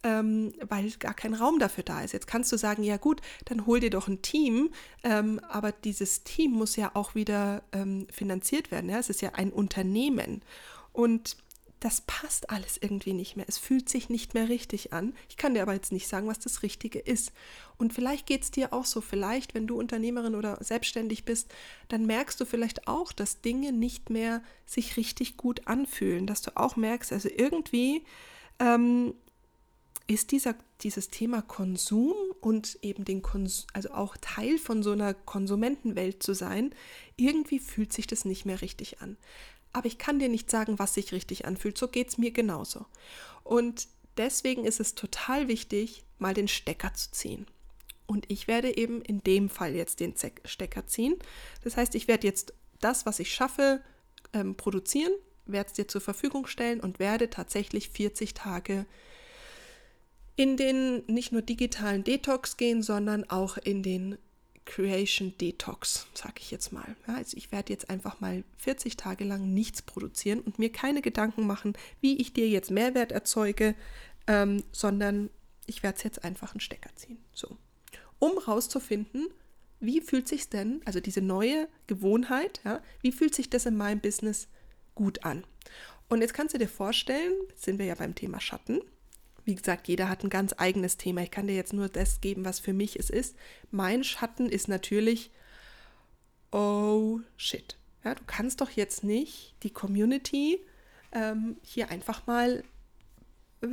ähm, 0.02 0.52
weil 0.68 0.90
gar 0.92 1.14
kein 1.14 1.34
Raum 1.34 1.58
dafür 1.58 1.84
da 1.84 2.02
ist. 2.02 2.12
Jetzt 2.12 2.26
kannst 2.26 2.52
du 2.52 2.56
sagen, 2.56 2.82
ja 2.82 2.96
gut, 2.96 3.20
dann 3.46 3.66
hol 3.66 3.80
dir 3.80 3.90
doch 3.90 4.08
ein 4.08 4.22
Team, 4.22 4.70
ähm, 5.02 5.40
aber 5.48 5.72
dieses 5.72 6.24
Team 6.24 6.52
muss 6.52 6.76
ja 6.76 6.92
auch 6.94 7.14
wieder 7.14 7.62
ähm, 7.72 8.06
finanziert 8.10 8.70
werden. 8.70 8.90
Ja? 8.90 8.98
Es 8.98 9.10
ist 9.10 9.22
ja 9.22 9.30
ein 9.34 9.52
Unternehmen 9.52 10.42
und 10.92 11.36
das 11.80 12.00
passt 12.00 12.50
alles 12.50 12.76
irgendwie 12.76 13.12
nicht 13.12 13.36
mehr. 13.36 13.46
Es 13.48 13.58
fühlt 13.58 13.88
sich 13.88 14.08
nicht 14.08 14.34
mehr 14.34 14.48
richtig 14.48 14.92
an. 14.92 15.14
Ich 15.28 15.36
kann 15.36 15.54
dir 15.54 15.62
aber 15.62 15.74
jetzt 15.74 15.92
nicht 15.92 16.08
sagen, 16.08 16.26
was 16.26 16.40
das 16.40 16.62
Richtige 16.64 16.98
ist. 16.98 17.32
Und 17.76 17.92
vielleicht 17.92 18.26
geht 18.26 18.42
es 18.42 18.50
dir 18.50 18.72
auch 18.72 18.84
so. 18.84 19.00
Vielleicht, 19.00 19.54
wenn 19.54 19.68
du 19.68 19.78
Unternehmerin 19.78 20.34
oder 20.34 20.58
selbstständig 20.60 21.24
bist, 21.24 21.54
dann 21.86 22.04
merkst 22.04 22.40
du 22.40 22.44
vielleicht 22.44 22.88
auch, 22.88 23.12
dass 23.12 23.42
Dinge 23.42 23.72
nicht 23.72 24.10
mehr 24.10 24.42
sich 24.66 24.96
richtig 24.96 25.36
gut 25.36 25.68
anfühlen. 25.68 26.26
Dass 26.26 26.42
du 26.42 26.56
auch 26.56 26.74
merkst, 26.74 27.12
also 27.12 27.28
irgendwie 27.28 28.04
ähm, 28.58 29.14
ist 30.08 30.32
dieser, 30.32 30.56
dieses 30.80 31.10
Thema 31.10 31.42
Konsum 31.42 32.14
und 32.40 32.78
eben 32.82 33.04
den 33.04 33.22
Konsum, 33.22 33.66
also 33.74 33.90
auch 33.90 34.16
Teil 34.20 34.58
von 34.58 34.82
so 34.82 34.92
einer 34.92 35.14
Konsumentenwelt 35.14 36.22
zu 36.22 36.34
sein, 36.34 36.74
irgendwie 37.16 37.60
fühlt 37.60 37.92
sich 37.92 38.08
das 38.08 38.24
nicht 38.24 38.44
mehr 38.46 38.60
richtig 38.62 39.00
an. 39.00 39.16
Aber 39.72 39.86
ich 39.86 39.98
kann 39.98 40.18
dir 40.18 40.30
nicht 40.30 40.50
sagen, 40.50 40.78
was 40.78 40.94
sich 40.94 41.12
richtig 41.12 41.44
anfühlt. 41.44 41.76
So 41.76 41.88
geht 41.88 42.08
es 42.08 42.18
mir 42.18 42.32
genauso. 42.32 42.86
Und 43.44 43.86
deswegen 44.16 44.64
ist 44.64 44.80
es 44.80 44.94
total 44.94 45.46
wichtig, 45.46 46.04
mal 46.18 46.34
den 46.34 46.48
Stecker 46.48 46.92
zu 46.94 47.12
ziehen. 47.12 47.46
und 48.06 48.24
ich 48.30 48.48
werde 48.48 48.74
eben 48.74 49.02
in 49.02 49.22
dem 49.22 49.50
Fall 49.50 49.74
jetzt 49.74 50.00
den 50.00 50.14
Stecker 50.46 50.86
ziehen. 50.86 51.16
Das 51.62 51.76
heißt, 51.76 51.94
ich 51.94 52.08
werde 52.08 52.26
jetzt 52.26 52.54
das, 52.80 53.04
was 53.04 53.20
ich 53.20 53.34
schaffe, 53.34 53.82
ähm, 54.32 54.54
produzieren, 54.56 55.12
werde 55.44 55.68
es 55.68 55.74
dir 55.74 55.88
zur 55.88 56.00
Verfügung 56.00 56.46
stellen 56.46 56.80
und 56.80 56.98
werde 56.98 57.28
tatsächlich 57.28 57.90
40 57.90 58.32
Tage 58.32 58.86
in 60.38 60.56
den 60.56 61.02
nicht 61.08 61.32
nur 61.32 61.42
digitalen 61.42 62.04
Detox 62.04 62.56
gehen, 62.56 62.80
sondern 62.80 63.28
auch 63.28 63.56
in 63.56 63.82
den 63.82 64.16
Creation 64.66 65.34
Detox, 65.40 66.06
sage 66.14 66.36
ich 66.38 66.52
jetzt 66.52 66.72
mal. 66.72 66.94
Ja, 67.08 67.16
also 67.16 67.36
ich 67.36 67.50
werde 67.50 67.72
jetzt 67.72 67.90
einfach 67.90 68.20
mal 68.20 68.44
40 68.58 68.96
Tage 68.96 69.24
lang 69.24 69.52
nichts 69.52 69.82
produzieren 69.82 70.38
und 70.38 70.60
mir 70.60 70.70
keine 70.70 71.02
Gedanken 71.02 71.44
machen, 71.44 71.72
wie 72.00 72.18
ich 72.18 72.34
dir 72.34 72.48
jetzt 72.48 72.70
Mehrwert 72.70 73.10
erzeuge, 73.10 73.74
ähm, 74.28 74.62
sondern 74.70 75.28
ich 75.66 75.82
werde 75.82 75.96
es 75.96 76.04
jetzt 76.04 76.22
einfach 76.22 76.52
einen 76.52 76.60
Stecker 76.60 76.94
ziehen. 76.94 77.18
So. 77.32 77.56
Um 78.20 78.38
rauszufinden, 78.38 79.26
wie 79.80 80.00
fühlt 80.00 80.28
sich 80.28 80.48
denn, 80.50 80.82
also 80.84 81.00
diese 81.00 81.20
neue 81.20 81.66
Gewohnheit, 81.88 82.60
ja, 82.64 82.80
wie 83.00 83.10
fühlt 83.10 83.34
sich 83.34 83.50
das 83.50 83.66
in 83.66 83.76
meinem 83.76 83.98
Business 83.98 84.46
gut 84.94 85.24
an? 85.24 85.44
Und 86.08 86.20
jetzt 86.20 86.32
kannst 86.32 86.54
du 86.54 86.58
dir 86.58 86.68
vorstellen, 86.68 87.32
sind 87.56 87.80
wir 87.80 87.86
ja 87.86 87.96
beim 87.96 88.14
Thema 88.14 88.40
Schatten, 88.40 88.80
wie 89.48 89.54
gesagt, 89.54 89.88
jeder 89.88 90.10
hat 90.10 90.22
ein 90.22 90.28
ganz 90.28 90.54
eigenes 90.58 90.98
Thema. 90.98 91.22
Ich 91.22 91.30
kann 91.30 91.46
dir 91.46 91.56
jetzt 91.56 91.72
nur 91.72 91.88
das 91.88 92.20
geben, 92.20 92.44
was 92.44 92.60
für 92.60 92.74
mich 92.74 92.98
es 92.98 93.08
ist. 93.08 93.34
Mein 93.70 94.04
Schatten 94.04 94.46
ist 94.50 94.68
natürlich, 94.68 95.30
oh 96.52 97.20
shit. 97.38 97.78
Ja, 98.04 98.14
du 98.14 98.22
kannst 98.26 98.60
doch 98.60 98.68
jetzt 98.68 99.04
nicht 99.04 99.54
die 99.62 99.70
Community 99.70 100.60
ähm, 101.12 101.56
hier 101.62 101.90
einfach 101.90 102.26
mal 102.26 102.62
äh, 103.62 103.66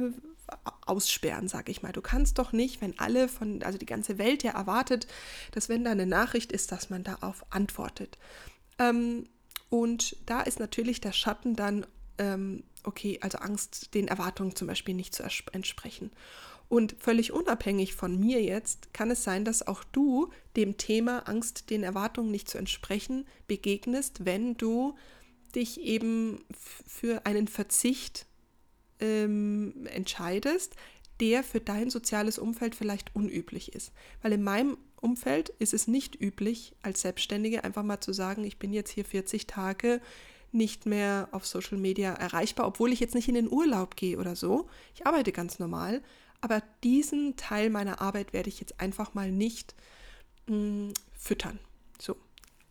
aussperren, 0.85 1.49
sag 1.49 1.67
ich 1.67 1.83
mal. 1.83 1.91
Du 1.91 2.01
kannst 2.01 2.39
doch 2.39 2.53
nicht, 2.53 2.79
wenn 2.79 2.97
alle 2.97 3.27
von, 3.27 3.61
also 3.61 3.77
die 3.77 3.85
ganze 3.85 4.17
Welt 4.17 4.43
ja 4.43 4.53
erwartet, 4.53 5.07
dass 5.51 5.67
wenn 5.67 5.83
da 5.83 5.91
eine 5.91 6.05
Nachricht 6.05 6.53
ist, 6.53 6.71
dass 6.71 6.89
man 6.89 7.03
darauf 7.03 7.43
antwortet. 7.49 8.17
Ähm, 8.79 9.27
und 9.69 10.15
da 10.25 10.39
ist 10.39 10.61
natürlich 10.61 11.01
der 11.01 11.11
Schatten 11.11 11.57
dann 11.57 11.85
ähm, 12.17 12.63
okay, 12.87 13.19
also 13.21 13.37
Angst, 13.39 13.93
den 13.93 14.07
Erwartungen 14.07 14.55
zum 14.55 14.67
Beispiel 14.67 14.95
nicht 14.95 15.13
zu 15.13 15.23
entsprechen. 15.51 16.11
Und 16.67 16.95
völlig 16.99 17.31
unabhängig 17.31 17.93
von 17.93 18.19
mir 18.19 18.41
jetzt 18.41 18.93
kann 18.93 19.11
es 19.11 19.23
sein, 19.23 19.45
dass 19.45 19.67
auch 19.67 19.83
du 19.83 20.31
dem 20.55 20.77
Thema 20.77 21.27
Angst, 21.27 21.69
den 21.69 21.83
Erwartungen 21.83 22.31
nicht 22.31 22.49
zu 22.49 22.57
entsprechen, 22.57 23.27
begegnest, 23.47 24.25
wenn 24.25 24.55
du 24.55 24.95
dich 25.53 25.79
eben 25.79 26.43
für 26.87 27.25
einen 27.25 27.47
Verzicht 27.47 28.25
ähm, 28.99 29.85
entscheidest, 29.91 30.75
der 31.19 31.43
für 31.43 31.61
dein 31.61 31.89
soziales 31.89 32.39
Umfeld 32.39 32.75
vielleicht 32.75 33.15
unüblich 33.15 33.73
ist. 33.73 33.93
Weil 34.21 34.33
in 34.33 34.43
meinem 34.43 34.77
Umfeld 34.99 35.49
ist 35.59 35.73
es 35.73 35.87
nicht 35.87 36.19
üblich, 36.19 36.75
als 36.81 37.01
Selbstständige 37.01 37.63
einfach 37.63 37.83
mal 37.83 38.01
zu 38.01 38.11
sagen, 38.11 38.43
ich 38.43 38.57
bin 38.57 38.73
jetzt 38.73 38.89
hier 38.89 39.05
40 39.05 39.47
Tage 39.47 40.01
nicht 40.51 40.85
mehr 40.85 41.27
auf 41.31 41.45
Social 41.45 41.77
Media 41.77 42.13
erreichbar, 42.13 42.67
obwohl 42.67 42.93
ich 42.93 42.99
jetzt 42.99 43.15
nicht 43.15 43.27
in 43.27 43.35
den 43.35 43.51
Urlaub 43.51 43.95
gehe 43.95 44.17
oder 44.17 44.35
so. 44.35 44.69
Ich 44.93 45.05
arbeite 45.05 45.31
ganz 45.31 45.59
normal, 45.59 46.01
aber 46.41 46.61
diesen 46.83 47.35
Teil 47.35 47.69
meiner 47.69 48.01
Arbeit 48.01 48.33
werde 48.33 48.49
ich 48.49 48.59
jetzt 48.59 48.79
einfach 48.79 49.13
mal 49.13 49.31
nicht 49.31 49.75
mh, 50.47 50.55
hm, 50.55 50.93
füttern. 51.13 51.59
So. 51.99 52.15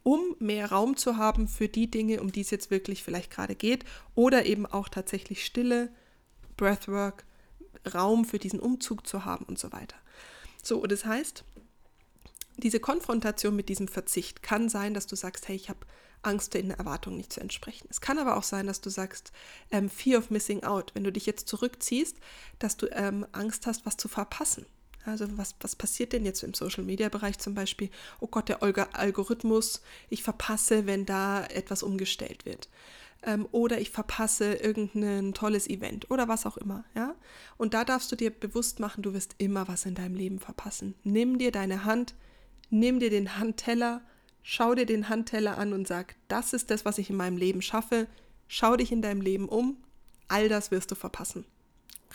Um 0.03 0.37
mehr 0.39 0.71
Raum 0.71 0.97
zu 0.97 1.17
haben 1.17 1.49
für 1.49 1.69
die 1.69 1.91
Dinge, 1.91 2.21
um 2.21 2.31
die 2.31 2.43
es 2.43 2.51
jetzt 2.51 2.71
wirklich 2.71 3.03
vielleicht 3.03 3.31
gerade 3.31 3.55
geht, 3.55 3.85
oder 4.15 4.45
eben 4.47 4.67
auch 4.67 4.89
tatsächlich 4.89 5.45
Stille, 5.45 5.91
Breathwork, 6.57 7.25
Raum 7.93 8.25
für 8.25 8.39
diesen 8.39 8.61
Umzug 8.61 9.07
zu 9.07 9.25
haben 9.25 9.45
und 9.47 9.59
so 9.59 9.73
weiter. 9.73 9.97
So, 10.63 10.87
das 10.87 11.05
heißt, 11.05 11.45
diese 12.57 12.81
Konfrontation 12.81 13.57
mit 13.57 13.69
diesem 13.69 13.89
Verzicht 13.89 14.43
kann 14.43 14.69
sein, 14.69 14.95
dass 14.95 15.07
du 15.07 15.17
sagst, 15.17 15.49
hey, 15.49 15.57
ich 15.57 15.69
habe 15.69 15.81
Angst, 16.27 16.55
den 16.55 16.71
Erwartungen 16.71 17.17
nicht 17.17 17.33
zu 17.33 17.41
entsprechen. 17.41 17.87
Es 17.91 18.01
kann 18.01 18.19
aber 18.19 18.37
auch 18.37 18.43
sein, 18.43 18.67
dass 18.67 18.81
du 18.81 18.91
sagst, 18.91 19.33
ähm, 19.71 19.89
Fear 19.89 20.19
of 20.19 20.31
Missing 20.31 20.65
Out, 20.65 20.93
wenn 20.95 21.05
du 21.05 21.13
dich 21.13 21.27
jetzt 21.27 21.49
zurückziehst, 21.49 22.17
dass 22.59 22.77
du 22.77 22.87
ähm, 22.93 23.27
Angst 23.33 23.67
hast, 23.67 23.87
was 23.87 23.97
zu 23.97 24.09
verpassen. 24.09 24.67
Also 25.05 25.27
was, 25.37 25.55
was 25.61 25.77
passiert 25.77 26.13
denn 26.13 26.25
jetzt 26.25 26.43
im 26.43 26.55
Social-Media-Bereich 26.55 27.39
zum 27.39 27.55
Beispiel? 27.55 27.91
Oh 28.21 28.27
Gott, 28.27 28.49
der 28.49 28.63
Algorithmus, 28.63 29.83
ich 30.09 30.23
verpasse, 30.23 30.87
wenn 30.87 31.05
da 31.05 31.45
etwas 31.45 31.83
umgestellt 31.83 32.47
wird. 32.47 32.69
Ähm, 33.23 33.47
oder 33.53 33.81
ich 33.81 33.91
verpasse 33.91 34.55
irgendein 34.55 35.35
tolles 35.35 35.69
Event 35.69 36.11
oder 36.11 36.29
was 36.29 36.47
auch 36.47 36.57
immer. 36.57 36.85
Ja? 36.95 37.15
Und 37.57 37.75
da 37.75 37.85
darfst 37.85 38.11
du 38.13 38.17
dir 38.17 38.31
bewusst 38.31 38.81
machen, 38.81 39.03
du 39.03 39.13
wirst 39.13 39.35
immer 39.39 39.69
was 39.69 39.85
in 39.85 39.95
deinem 39.95 40.15
Leben 40.15 40.39
verpassen. 40.39 40.95
Nimm 41.05 41.39
dir 41.39 41.53
deine 41.53 41.85
Hand, 41.85 42.15
nimm 42.71 42.99
dir 42.99 43.11
den 43.11 43.39
Handteller 43.39 44.03
Schau 44.47 44.75
dir 44.75 44.85
den 44.85 45.09
Handteller 45.09 45.57
an 45.57 45.73
und 45.73 45.89
sag, 45.89 46.17
das 46.29 46.53
ist 46.53 46.71
das, 46.71 46.85
was 46.85 46.99
ich 46.99 47.09
in 47.09 47.17
meinem 47.17 47.39
Leben 47.39 47.63
schaffe. 47.63 48.07
Schau 48.47 48.77
dich 48.77 48.93
in 48.93 49.01
deinem 49.01 49.23
Leben 49.23 49.49
um. 49.49 49.79
All 50.29 50.51
das 50.51 50.71
wirst 50.71 50.91
du 50.91 50.95
verpassen. 50.95 51.47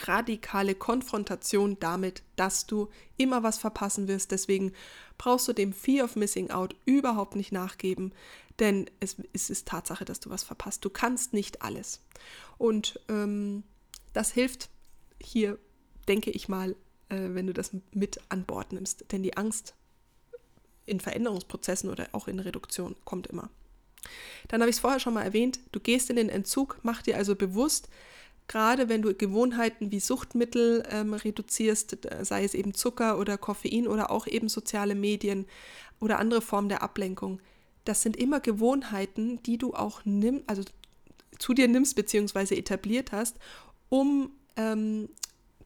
Radikale 0.03 0.75
Konfrontation 0.75 1.77
damit, 1.79 2.21
dass 2.35 2.67
du 2.67 2.89
immer 3.17 3.41
was 3.41 3.57
verpassen 3.57 4.07
wirst. 4.07 4.29
Deswegen 4.29 4.73
brauchst 5.17 5.47
du 5.47 5.53
dem 5.53 5.73
Fear 5.73 6.05
of 6.05 6.15
Missing 6.15 6.51
Out 6.51 6.75
überhaupt 6.85 7.35
nicht 7.35 7.51
nachgeben, 7.51 8.13
denn 8.59 8.85
es, 8.99 9.15
es 9.33 9.49
ist 9.49 9.67
Tatsache, 9.67 10.05
dass 10.05 10.19
du 10.19 10.29
was 10.29 10.43
verpasst. 10.43 10.85
Du 10.85 10.91
kannst 10.91 11.33
nicht 11.33 11.63
alles. 11.63 11.99
Und 12.59 12.99
ähm, 13.09 13.63
das 14.13 14.31
hilft 14.31 14.69
hier, 15.19 15.57
denke 16.07 16.29
ich 16.29 16.47
mal, 16.47 16.75
äh, 17.09 17.29
wenn 17.31 17.47
du 17.47 17.53
das 17.53 17.71
mit 17.91 18.21
an 18.29 18.45
Bord 18.45 18.71
nimmst. 18.71 19.11
Denn 19.11 19.23
die 19.23 19.35
Angst 19.35 19.73
in 20.89 20.99
Veränderungsprozessen 20.99 21.89
oder 21.89 22.07
auch 22.11 22.27
in 22.27 22.39
Reduktion 22.39 22.95
kommt 23.05 23.27
immer. 23.27 23.49
Dann 24.47 24.61
habe 24.61 24.69
ich 24.69 24.77
es 24.77 24.81
vorher 24.81 24.99
schon 24.99 25.13
mal 25.13 25.23
erwähnt, 25.23 25.59
du 25.71 25.79
gehst 25.79 26.09
in 26.09 26.15
den 26.15 26.29
Entzug, 26.29 26.79
mach 26.83 27.01
dir 27.01 27.17
also 27.17 27.35
bewusst, 27.35 27.89
gerade 28.47 28.89
wenn 28.89 29.01
du 29.01 29.13
Gewohnheiten 29.13 29.91
wie 29.91 29.99
Suchtmittel 29.99 30.83
ähm, 30.89 31.13
reduzierst, 31.13 31.97
sei 32.21 32.43
es 32.43 32.53
eben 32.53 32.73
Zucker 32.73 33.19
oder 33.19 33.37
Koffein 33.37 33.87
oder 33.87 34.09
auch 34.09 34.27
eben 34.27 34.49
soziale 34.49 34.95
Medien 34.95 35.45
oder 35.99 36.19
andere 36.19 36.41
Formen 36.41 36.69
der 36.69 36.81
Ablenkung, 36.81 37.39
das 37.85 38.01
sind 38.01 38.17
immer 38.17 38.39
Gewohnheiten, 38.39 39.41
die 39.43 39.57
du 39.57 39.73
auch 39.73 40.01
nimm, 40.05 40.43
also 40.47 40.63
zu 41.37 41.53
dir 41.53 41.67
nimmst 41.67 41.95
bzw. 41.95 42.55
etabliert 42.55 43.11
hast, 43.11 43.37
um 43.89 44.31
ähm, 44.57 45.09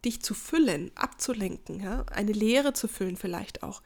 dich 0.05 0.21
zu 0.21 0.33
füllen, 0.33 0.91
abzulenken, 0.95 1.81
ja? 1.81 2.05
eine 2.11 2.31
Leere 2.31 2.73
zu 2.73 2.87
füllen 2.87 3.17
vielleicht 3.17 3.63
auch. 3.63 3.81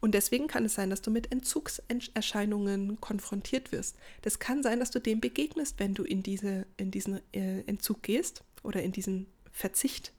Und 0.00 0.12
deswegen 0.12 0.46
kann 0.46 0.64
es 0.64 0.74
sein, 0.74 0.90
dass 0.90 1.02
du 1.02 1.10
mit 1.10 1.30
Entzugserscheinungen 1.30 3.00
konfrontiert 3.00 3.70
wirst. 3.70 3.96
Das 4.22 4.38
kann 4.38 4.62
sein, 4.62 4.80
dass 4.80 4.90
du 4.90 4.98
dem 4.98 5.20
begegnest, 5.20 5.78
wenn 5.78 5.94
du 5.94 6.04
in, 6.04 6.22
diese, 6.22 6.66
in 6.78 6.90
diesen 6.90 7.20
äh, 7.32 7.60
Entzug 7.66 8.02
gehst 8.02 8.42
oder 8.62 8.82
in 8.82 8.92
diesen 8.92 9.26
Verzicht. 9.52 10.12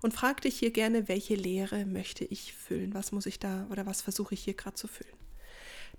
Und 0.00 0.14
frag 0.14 0.40
dich 0.40 0.58
hier 0.58 0.70
gerne, 0.70 1.08
welche 1.08 1.34
Lehre 1.34 1.84
möchte 1.84 2.24
ich 2.24 2.54
füllen? 2.54 2.94
Was 2.94 3.12
muss 3.12 3.26
ich 3.26 3.38
da 3.38 3.66
oder 3.70 3.86
was 3.86 4.02
versuche 4.02 4.34
ich 4.34 4.42
hier 4.42 4.54
gerade 4.54 4.74
zu 4.74 4.88
füllen? 4.88 5.12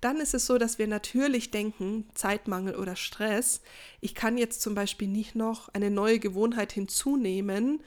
Dann 0.02 0.20
ist 0.20 0.34
es 0.34 0.46
so, 0.46 0.58
dass 0.58 0.80
wir 0.80 0.88
natürlich 0.88 1.52
denken, 1.52 2.10
Zeitmangel 2.14 2.76
oder 2.76 2.98
Stress, 2.98 3.62
ich 4.02 4.16
kann 4.16 4.38
jetzt 4.38 4.62
zum 4.62 4.76
Beispiel 4.76 5.08
nicht 5.08 5.36
noch 5.36 5.70
eine 5.70 5.92
neue 5.92 6.20
Gewohnheit 6.20 6.74
hinzunehmen, 6.74 7.82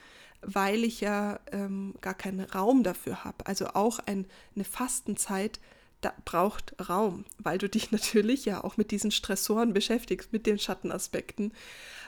weil 0.46 0.84
ich 0.84 1.00
ja 1.00 1.40
ähm, 1.50 1.94
gar 2.00 2.14
keinen 2.14 2.40
Raum 2.40 2.84
dafür 2.84 3.24
habe. 3.24 3.44
Also 3.46 3.66
auch 3.68 3.98
ein, 3.98 4.26
eine 4.54 4.64
Fastenzeit 4.64 5.58
braucht 6.24 6.74
Raum, 6.88 7.24
weil 7.38 7.58
du 7.58 7.68
dich 7.68 7.90
natürlich 7.90 8.44
ja 8.44 8.62
auch 8.62 8.76
mit 8.76 8.92
diesen 8.92 9.10
Stressoren 9.10 9.72
beschäftigst, 9.72 10.32
mit 10.32 10.46
den 10.46 10.58
Schattenaspekten. 10.58 11.52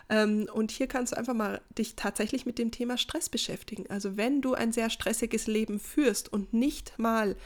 Ähm, 0.08 0.48
und 0.52 0.70
hier 0.70 0.86
kannst 0.86 1.12
du 1.12 1.16
einfach 1.16 1.34
mal 1.34 1.60
dich 1.76 1.96
tatsächlich 1.96 2.46
mit 2.46 2.58
dem 2.58 2.70
Thema 2.70 2.96
Stress 2.96 3.28
beschäftigen. 3.28 3.86
Also 3.90 4.16
wenn 4.16 4.40
du 4.40 4.54
ein 4.54 4.72
sehr 4.72 4.88
stressiges 4.88 5.48
Leben 5.48 5.80
führst 5.80 6.32
und 6.32 6.52
nicht 6.52 6.98
mal 6.98 7.36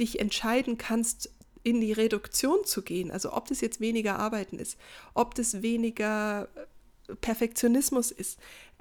dich 0.00 0.18
entscheiden 0.18 0.76
kannst, 0.76 1.30
in 1.62 1.80
die 1.80 1.92
Reduktion 1.92 2.64
zu 2.64 2.82
gehen, 2.82 3.10
also 3.10 3.32
ob 3.34 3.46
das 3.48 3.60
jetzt 3.60 3.80
weniger 3.80 4.18
Arbeiten 4.18 4.58
ist, 4.58 4.78
ob 5.14 5.34
das 5.34 5.62
weniger 5.62 6.48
Perfektionismus 7.16 8.10
ist, 8.10 8.38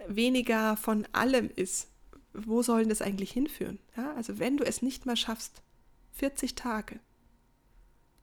weniger 0.08 0.78
von 0.78 1.08
allem 1.12 1.50
ist, 1.56 1.88
wo 2.34 2.62
soll 2.62 2.86
das 2.86 3.02
eigentlich 3.02 3.32
hinführen? 3.32 3.80
Ja, 3.98 4.14
also 4.14 4.40
wenn 4.40 4.58
du 4.58 4.64
es 4.66 4.82
nicht 4.82 5.06
mehr 5.06 5.16
schaffst, 5.16 5.62
40 6.14 6.56
Tage, 6.56 7.00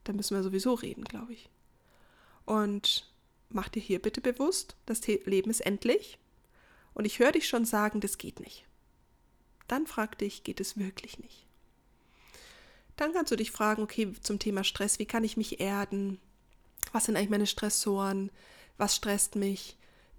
dann 0.05 0.17
müssen 0.17 0.37
wir 0.37 0.43
sowieso 0.43 0.75
reden, 0.75 1.05
glaube 1.05 1.33
ich. 1.33 1.51
Und 2.45 3.11
mach 3.49 3.69
dir 3.69 3.81
hier 3.81 4.01
bitte 4.01 4.21
bewusst, 4.21 4.77
das 4.87 5.07
Leben 5.07 5.51
ist 5.51 5.61
endlich. 5.61 6.19
Und 6.95 7.05
ich 7.05 7.19
höre 7.19 7.33
dich 7.33 7.49
schon 7.49 7.65
sagen, 7.65 8.01
das 8.01 8.19
geht 8.19 8.41
nicht. 8.41 8.65
Dann 9.69 9.87
frag 9.87 10.19
dich, 10.19 10.45
geht 10.45 10.61
es 10.61 10.79
wirklich 10.79 11.19
nicht? 11.19 11.47
Dann 12.97 13.13
kannst 13.13 13.33
du 13.33 13.37
dich 13.37 13.51
fragen, 13.51 13.83
okay, 13.83 14.13
zum 14.23 14.39
Thema 14.39 14.65
Stress, 14.65 14.99
wie 14.99 15.07
kann 15.07 15.25
ich 15.25 15.37
mich 15.37 15.61
erden? 15.61 16.19
Was 16.93 17.05
sind 17.05 17.17
eigentlich 17.17 17.31
meine 17.31 17.47
Stressoren? 17.47 18.31
Was 18.79 18.97
stresst 18.97 19.37
mich? 19.37 19.77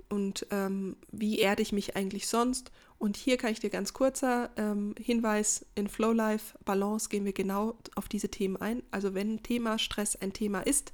Und 0.10 0.48
ähm, 0.52 0.96
wie 1.12 1.40
erde 1.40 1.62
ich 1.62 1.72
mich 1.72 1.96
eigentlich 1.96 2.28
sonst 2.28 2.72
Und 3.00 3.16
hier 3.16 3.38
kann 3.38 3.52
ich 3.52 3.60
dir 3.60 3.70
ganz 3.70 3.94
kurzer 3.94 4.50
ähm, 4.58 4.96
Hinweis, 5.00 5.66
in 5.76 5.88
Flow 5.88 6.12
Life 6.12 6.58
Balance 6.66 7.10
gehen 7.10 7.26
wir 7.26 7.34
genau 7.34 7.78
auf 7.96 8.08
diese 8.08 8.30
Themen 8.30 8.58
ein. 8.58 8.84
Also 8.92 9.14
wenn 9.14 9.44
Thema 9.44 9.78
Stress 9.78 10.16
ein 10.16 10.34
Thema 10.34 10.62
ist, 10.62 10.94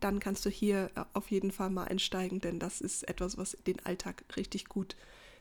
dann 0.00 0.20
kannst 0.20 0.44
du 0.46 0.50
hier 0.50 0.90
äh, 0.94 1.04
auf 1.12 1.30
jeden 1.30 1.50
Fall 1.50 1.70
mal 1.70 1.84
einsteigen, 1.84 2.40
denn 2.40 2.58
das 2.58 2.80
ist 2.80 3.08
etwas, 3.08 3.36
was 3.36 3.56
den 3.66 3.84
Alltag 3.84 4.24
richtig 4.36 4.66
gut 4.66 4.96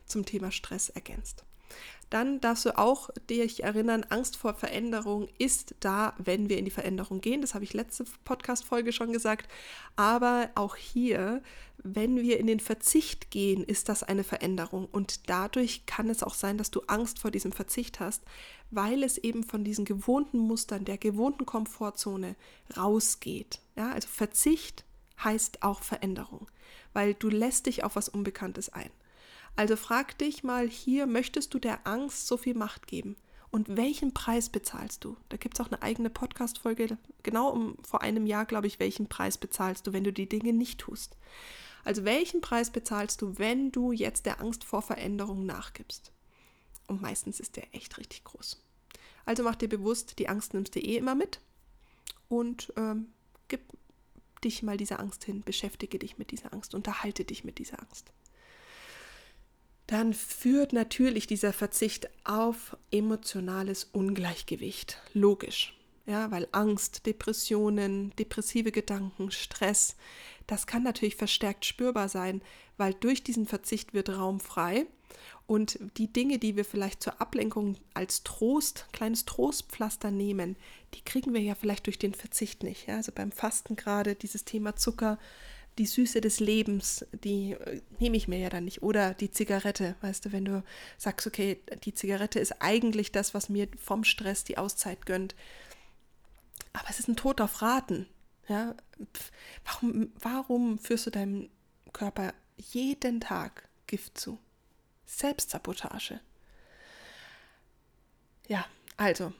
zum 0.05 0.25
Thema 0.25 0.51
Stress 0.51 0.89
ergänzt. 0.89 1.45
Dann 2.09 2.39
darfst 2.41 2.65
du 2.65 2.77
auch 2.77 3.09
dich 3.27 3.63
erinnern, 3.63 4.05
Angst 4.09 4.37
vor 4.37 4.53
Veränderung 4.53 5.29
ist 5.39 5.73
da, 5.79 6.13
wenn 6.19 6.47
wir 6.47 6.59
in 6.59 6.65
die 6.65 6.71
Veränderung 6.71 7.21
gehen. 7.21 7.41
Das 7.41 7.55
habe 7.55 7.63
ich 7.63 7.73
letzte 7.73 8.05
Podcast-Folge 8.23 8.91
schon 8.91 9.11
gesagt. 9.11 9.51
Aber 9.95 10.51
auch 10.53 10.75
hier, 10.75 11.41
wenn 11.77 12.17
wir 12.17 12.39
in 12.39 12.45
den 12.45 12.59
Verzicht 12.59 13.31
gehen, 13.31 13.63
ist 13.63 13.89
das 13.89 14.03
eine 14.03 14.23
Veränderung. 14.23 14.87
Und 14.91 15.27
dadurch 15.27 15.87
kann 15.87 16.07
es 16.07 16.21
auch 16.21 16.35
sein, 16.35 16.59
dass 16.59 16.69
du 16.69 16.81
Angst 16.85 17.17
vor 17.17 17.31
diesem 17.31 17.51
Verzicht 17.51 17.99
hast, 17.99 18.21
weil 18.69 19.01
es 19.01 19.17
eben 19.17 19.43
von 19.43 19.63
diesen 19.63 19.83
gewohnten 19.83 20.37
Mustern, 20.37 20.85
der 20.85 20.99
gewohnten 20.99 21.47
Komfortzone 21.47 22.35
rausgeht. 22.77 23.59
Ja, 23.75 23.91
also 23.91 24.07
Verzicht 24.07 24.85
heißt 25.23 25.63
auch 25.63 25.81
Veränderung, 25.81 26.47
weil 26.93 27.15
du 27.15 27.29
lässt 27.29 27.65
dich 27.65 27.83
auf 27.83 27.95
was 27.95 28.07
Unbekanntes 28.07 28.69
ein. 28.69 28.91
Also 29.55 29.75
frag 29.75 30.17
dich 30.17 30.43
mal 30.43 30.67
hier, 30.67 31.05
möchtest 31.05 31.53
du 31.53 31.59
der 31.59 31.85
Angst 31.85 32.27
so 32.27 32.37
viel 32.37 32.55
Macht 32.55 32.87
geben? 32.87 33.15
Und 33.51 33.77
welchen 33.77 34.11
Preis 34.11 34.49
bezahlst 34.49 35.03
du? 35.03 35.15
Da 35.29 35.37
gibt 35.37 35.53
es 35.53 35.63
auch 35.63 35.71
eine 35.71 35.83
eigene 35.83 36.09
Podcast-Folge, 36.09 36.97
genau 37.21 37.49
um 37.49 37.77
vor 37.83 38.01
einem 38.01 38.25
Jahr, 38.25 38.45
glaube 38.45 38.65
ich, 38.65 38.79
welchen 38.79 39.07
Preis 39.07 39.37
bezahlst 39.37 39.85
du, 39.85 39.93
wenn 39.93 40.03
du 40.03 40.11
die 40.11 40.27
Dinge 40.27 40.53
nicht 40.53 40.79
tust. 40.79 41.17
Also 41.83 42.03
welchen 42.03 42.41
Preis 42.41 42.71
bezahlst 42.71 43.21
du, 43.21 43.37
wenn 43.37 43.71
du 43.71 43.91
jetzt 43.91 44.25
der 44.25 44.41
Angst 44.41 44.63
vor 44.63 44.81
Veränderung 44.81 45.45
nachgibst? 45.45 46.11
Und 46.87 47.03
meistens 47.03 47.39
ist 47.39 47.55
der 47.55 47.75
echt 47.75 47.99
richtig 47.99 48.23
groß. 48.23 48.59
Also 49.25 49.43
mach 49.43 49.55
dir 49.55 49.69
bewusst, 49.69 50.17
die 50.17 50.29
Angst 50.29 50.55
nimmst 50.55 50.73
du 50.73 50.79
eh 50.79 50.97
immer 50.97 51.13
mit 51.13 51.39
und 52.27 52.73
ähm, 52.75 53.13
gib 53.49 53.61
dich 54.43 54.63
mal 54.63 54.77
dieser 54.77 54.99
Angst 54.99 55.23
hin, 55.25 55.43
beschäftige 55.45 55.99
dich 55.99 56.17
mit 56.17 56.31
dieser 56.31 56.53
Angst, 56.53 56.73
unterhalte 56.73 57.23
dich 57.23 57.43
mit 57.43 57.59
dieser 57.59 57.79
Angst 57.79 58.11
dann 59.87 60.13
führt 60.13 60.73
natürlich 60.73 61.27
dieser 61.27 61.53
Verzicht 61.53 62.09
auf 62.23 62.77
emotionales 62.91 63.85
Ungleichgewicht. 63.91 64.97
Logisch. 65.13 65.77
Ja, 66.05 66.31
weil 66.31 66.47
Angst, 66.51 67.05
Depressionen, 67.05 68.11
depressive 68.17 68.71
Gedanken, 68.71 69.31
Stress, 69.31 69.95
das 70.47 70.67
kann 70.67 70.83
natürlich 70.83 71.15
verstärkt 71.15 71.65
spürbar 71.65 72.09
sein, 72.09 72.41
weil 72.75 72.93
durch 72.93 73.23
diesen 73.23 73.45
Verzicht 73.45 73.93
wird 73.93 74.09
Raum 74.09 74.41
frei 74.41 74.85
und 75.45 75.79
die 75.97 76.11
Dinge, 76.11 76.39
die 76.39 76.55
wir 76.55 76.65
vielleicht 76.65 77.03
zur 77.03 77.21
Ablenkung 77.21 77.77
als 77.93 78.23
Trost, 78.23 78.87
kleines 78.91 79.25
Trostpflaster 79.25 80.11
nehmen, 80.11 80.57
die 80.93 81.01
kriegen 81.01 81.33
wir 81.33 81.41
ja 81.41 81.55
vielleicht 81.55 81.85
durch 81.85 81.99
den 81.99 82.13
Verzicht 82.13 82.63
nicht. 82.63 82.87
Ja? 82.87 82.97
Also 82.97 83.11
beim 83.13 83.31
Fasten 83.31 83.75
gerade 83.75 84.15
dieses 84.15 84.45
Thema 84.45 84.75
Zucker, 84.75 85.19
die 85.77 85.85
Süße 85.85 86.21
des 86.21 86.39
Lebens, 86.39 87.05
die 87.11 87.53
äh, 87.53 87.81
nehme 87.99 88.17
ich 88.17 88.27
mir 88.27 88.39
ja 88.39 88.49
dann 88.49 88.65
nicht. 88.65 88.83
Oder 88.83 89.13
die 89.13 89.31
Zigarette, 89.31 89.95
weißt 90.01 90.25
du, 90.25 90.31
wenn 90.31 90.45
du 90.45 90.63
sagst, 90.97 91.27
okay, 91.27 91.59
die 91.83 91.93
Zigarette 91.93 92.39
ist 92.39 92.61
eigentlich 92.61 93.11
das, 93.11 93.33
was 93.33 93.49
mir 93.49 93.67
vom 93.77 94.03
Stress 94.03 94.43
die 94.43 94.57
Auszeit 94.57 95.05
gönnt. 95.05 95.35
Aber 96.73 96.89
es 96.89 96.99
ist 96.99 97.07
ein 97.07 97.15
Tod 97.15 97.41
auf 97.41 97.61
Raten. 97.61 98.07
Ja? 98.47 98.75
Warum, 99.65 100.11
warum 100.19 100.79
führst 100.79 101.07
du 101.07 101.11
deinem 101.11 101.49
Körper 101.91 102.33
jeden 102.57 103.21
Tag 103.21 103.67
Gift 103.87 104.17
zu? 104.17 104.39
Selbstsabotage. 105.05 106.19
Ja, 108.47 108.65
also, 108.97 109.33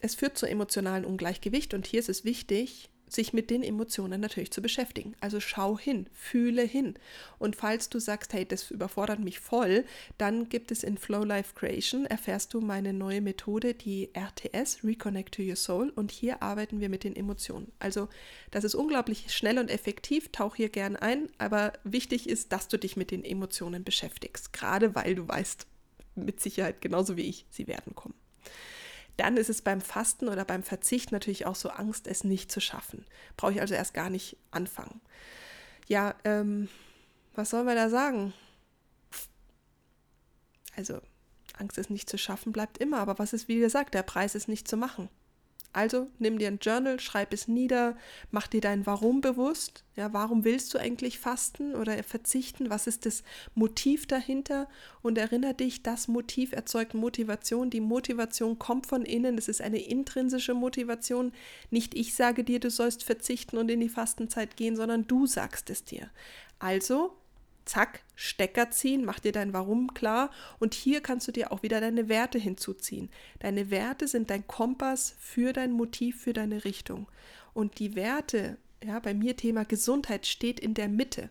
es 0.00 0.14
führt 0.14 0.38
zu 0.38 0.46
emotionalen 0.46 1.04
Ungleichgewicht 1.04 1.74
und 1.74 1.86
hier 1.86 2.00
ist 2.00 2.08
es 2.08 2.24
wichtig, 2.24 2.89
sich 3.12 3.32
mit 3.32 3.50
den 3.50 3.62
Emotionen 3.62 4.20
natürlich 4.20 4.50
zu 4.50 4.62
beschäftigen. 4.62 5.14
Also 5.20 5.40
schau 5.40 5.78
hin, 5.78 6.06
fühle 6.12 6.62
hin. 6.62 6.94
Und 7.38 7.56
falls 7.56 7.88
du 7.88 7.98
sagst, 7.98 8.32
hey, 8.32 8.46
das 8.46 8.70
überfordert 8.70 9.20
mich 9.20 9.40
voll, 9.40 9.84
dann 10.18 10.48
gibt 10.48 10.70
es 10.70 10.82
in 10.82 10.98
Flow 10.98 11.24
Life 11.24 11.54
Creation, 11.54 12.06
erfährst 12.06 12.54
du 12.54 12.60
meine 12.60 12.92
neue 12.92 13.20
Methode, 13.20 13.74
die 13.74 14.10
RTS, 14.14 14.84
Reconnect 14.84 15.34
to 15.34 15.42
Your 15.42 15.56
Soul. 15.56 15.90
Und 15.90 16.10
hier 16.10 16.42
arbeiten 16.42 16.80
wir 16.80 16.88
mit 16.88 17.04
den 17.04 17.16
Emotionen. 17.16 17.72
Also 17.78 18.08
das 18.50 18.64
ist 18.64 18.74
unglaublich 18.74 19.32
schnell 19.34 19.58
und 19.58 19.70
effektiv, 19.70 20.30
tauch 20.32 20.56
hier 20.56 20.68
gern 20.68 20.96
ein, 20.96 21.28
aber 21.38 21.72
wichtig 21.84 22.28
ist, 22.28 22.52
dass 22.52 22.68
du 22.68 22.78
dich 22.78 22.96
mit 22.96 23.10
den 23.10 23.24
Emotionen 23.24 23.84
beschäftigst, 23.84 24.52
gerade 24.52 24.94
weil 24.94 25.14
du 25.14 25.26
weißt, 25.26 25.66
mit 26.14 26.40
Sicherheit 26.40 26.80
genauso 26.80 27.16
wie 27.16 27.22
ich, 27.22 27.46
sie 27.50 27.66
werden 27.66 27.94
kommen. 27.94 28.14
Dann 29.20 29.36
ist 29.36 29.50
es 29.50 29.60
beim 29.60 29.82
Fasten 29.82 30.28
oder 30.28 30.46
beim 30.46 30.62
Verzicht 30.62 31.12
natürlich 31.12 31.44
auch 31.44 31.54
so 31.54 31.68
Angst, 31.68 32.06
es 32.06 32.24
nicht 32.24 32.50
zu 32.50 32.58
schaffen. 32.58 33.04
Brauche 33.36 33.52
ich 33.52 33.60
also 33.60 33.74
erst 33.74 33.92
gar 33.92 34.08
nicht 34.08 34.38
anfangen. 34.50 35.02
Ja, 35.88 36.14
ähm, 36.24 36.70
was 37.34 37.50
sollen 37.50 37.66
wir 37.66 37.74
da 37.74 37.90
sagen? 37.90 38.32
Also, 40.74 41.02
Angst 41.58 41.76
es 41.76 41.90
nicht 41.90 42.08
zu 42.08 42.16
schaffen 42.16 42.52
bleibt 42.52 42.78
immer, 42.78 42.96
aber 42.96 43.18
was 43.18 43.34
ist, 43.34 43.46
wie 43.46 43.58
gesagt, 43.60 43.92
der 43.92 44.04
Preis 44.04 44.34
ist 44.34 44.48
nicht 44.48 44.66
zu 44.66 44.78
machen. 44.78 45.10
Also 45.72 46.08
nimm 46.18 46.38
dir 46.38 46.48
ein 46.48 46.58
Journal, 46.60 46.98
schreib 46.98 47.32
es 47.32 47.46
nieder, 47.46 47.96
mach 48.32 48.48
dir 48.48 48.60
dein 48.60 48.86
Warum 48.86 49.20
bewusst. 49.20 49.84
Ja, 49.94 50.12
warum 50.12 50.44
willst 50.44 50.74
du 50.74 50.78
eigentlich 50.78 51.20
fasten 51.20 51.76
oder 51.76 52.02
verzichten? 52.02 52.70
Was 52.70 52.88
ist 52.88 53.06
das 53.06 53.22
Motiv 53.54 54.06
dahinter? 54.06 54.68
Und 55.00 55.16
erinnere 55.16 55.54
dich, 55.54 55.84
das 55.84 56.08
Motiv 56.08 56.52
erzeugt 56.52 56.94
Motivation. 56.94 57.70
Die 57.70 57.80
Motivation 57.80 58.58
kommt 58.58 58.88
von 58.88 59.04
innen. 59.04 59.36
Das 59.36 59.46
ist 59.46 59.60
eine 59.60 59.78
intrinsische 59.78 60.54
Motivation. 60.54 61.32
Nicht 61.70 61.94
ich 61.94 62.14
sage 62.14 62.42
dir, 62.42 62.58
du 62.58 62.70
sollst 62.70 63.04
verzichten 63.04 63.56
und 63.56 63.70
in 63.70 63.80
die 63.80 63.88
Fastenzeit 63.88 64.56
gehen, 64.56 64.74
sondern 64.74 65.06
du 65.06 65.26
sagst 65.26 65.70
es 65.70 65.84
dir. 65.84 66.10
Also 66.58 67.16
zack, 67.70 68.02
Stecker 68.16 68.70
ziehen, 68.70 69.04
mach 69.04 69.20
dir 69.20 69.32
dein 69.32 69.52
Warum 69.52 69.94
klar 69.94 70.30
und 70.58 70.74
hier 70.74 71.00
kannst 71.00 71.28
du 71.28 71.32
dir 71.32 71.52
auch 71.52 71.62
wieder 71.62 71.80
deine 71.80 72.08
Werte 72.08 72.38
hinzuziehen. 72.38 73.10
Deine 73.38 73.70
Werte 73.70 74.08
sind 74.08 74.28
dein 74.30 74.46
Kompass 74.46 75.14
für 75.18 75.52
dein 75.52 75.72
Motiv, 75.72 76.20
für 76.20 76.32
deine 76.32 76.64
Richtung. 76.64 77.06
Und 77.54 77.78
die 77.78 77.94
Werte, 77.94 78.58
ja, 78.84 78.98
bei 78.98 79.14
mir 79.14 79.36
Thema 79.36 79.64
Gesundheit 79.64 80.26
steht 80.26 80.58
in 80.58 80.74
der 80.74 80.88
Mitte. 80.88 81.30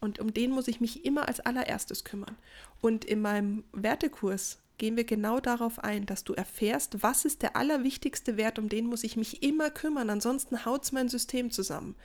Und 0.00 0.20
um 0.20 0.32
den 0.32 0.52
muss 0.52 0.68
ich 0.68 0.80
mich 0.80 1.04
immer 1.04 1.28
als 1.28 1.40
allererstes 1.40 2.04
kümmern. 2.04 2.36
Und 2.80 3.04
in 3.04 3.20
meinem 3.20 3.64
Wertekurs 3.72 4.58
gehen 4.78 4.96
wir 4.96 5.04
genau 5.04 5.40
darauf 5.40 5.80
ein, 5.80 6.06
dass 6.06 6.24
du 6.24 6.32
erfährst, 6.34 7.02
was 7.02 7.24
ist 7.24 7.42
der 7.42 7.56
allerwichtigste 7.56 8.36
Wert, 8.36 8.58
um 8.58 8.68
den 8.68 8.86
muss 8.86 9.04
ich 9.04 9.16
mich 9.16 9.42
immer 9.42 9.70
kümmern, 9.70 10.08
ansonsten 10.08 10.64
haut 10.64 10.84
es 10.84 10.92
mein 10.92 11.08
System 11.10 11.50
zusammen. 11.50 11.96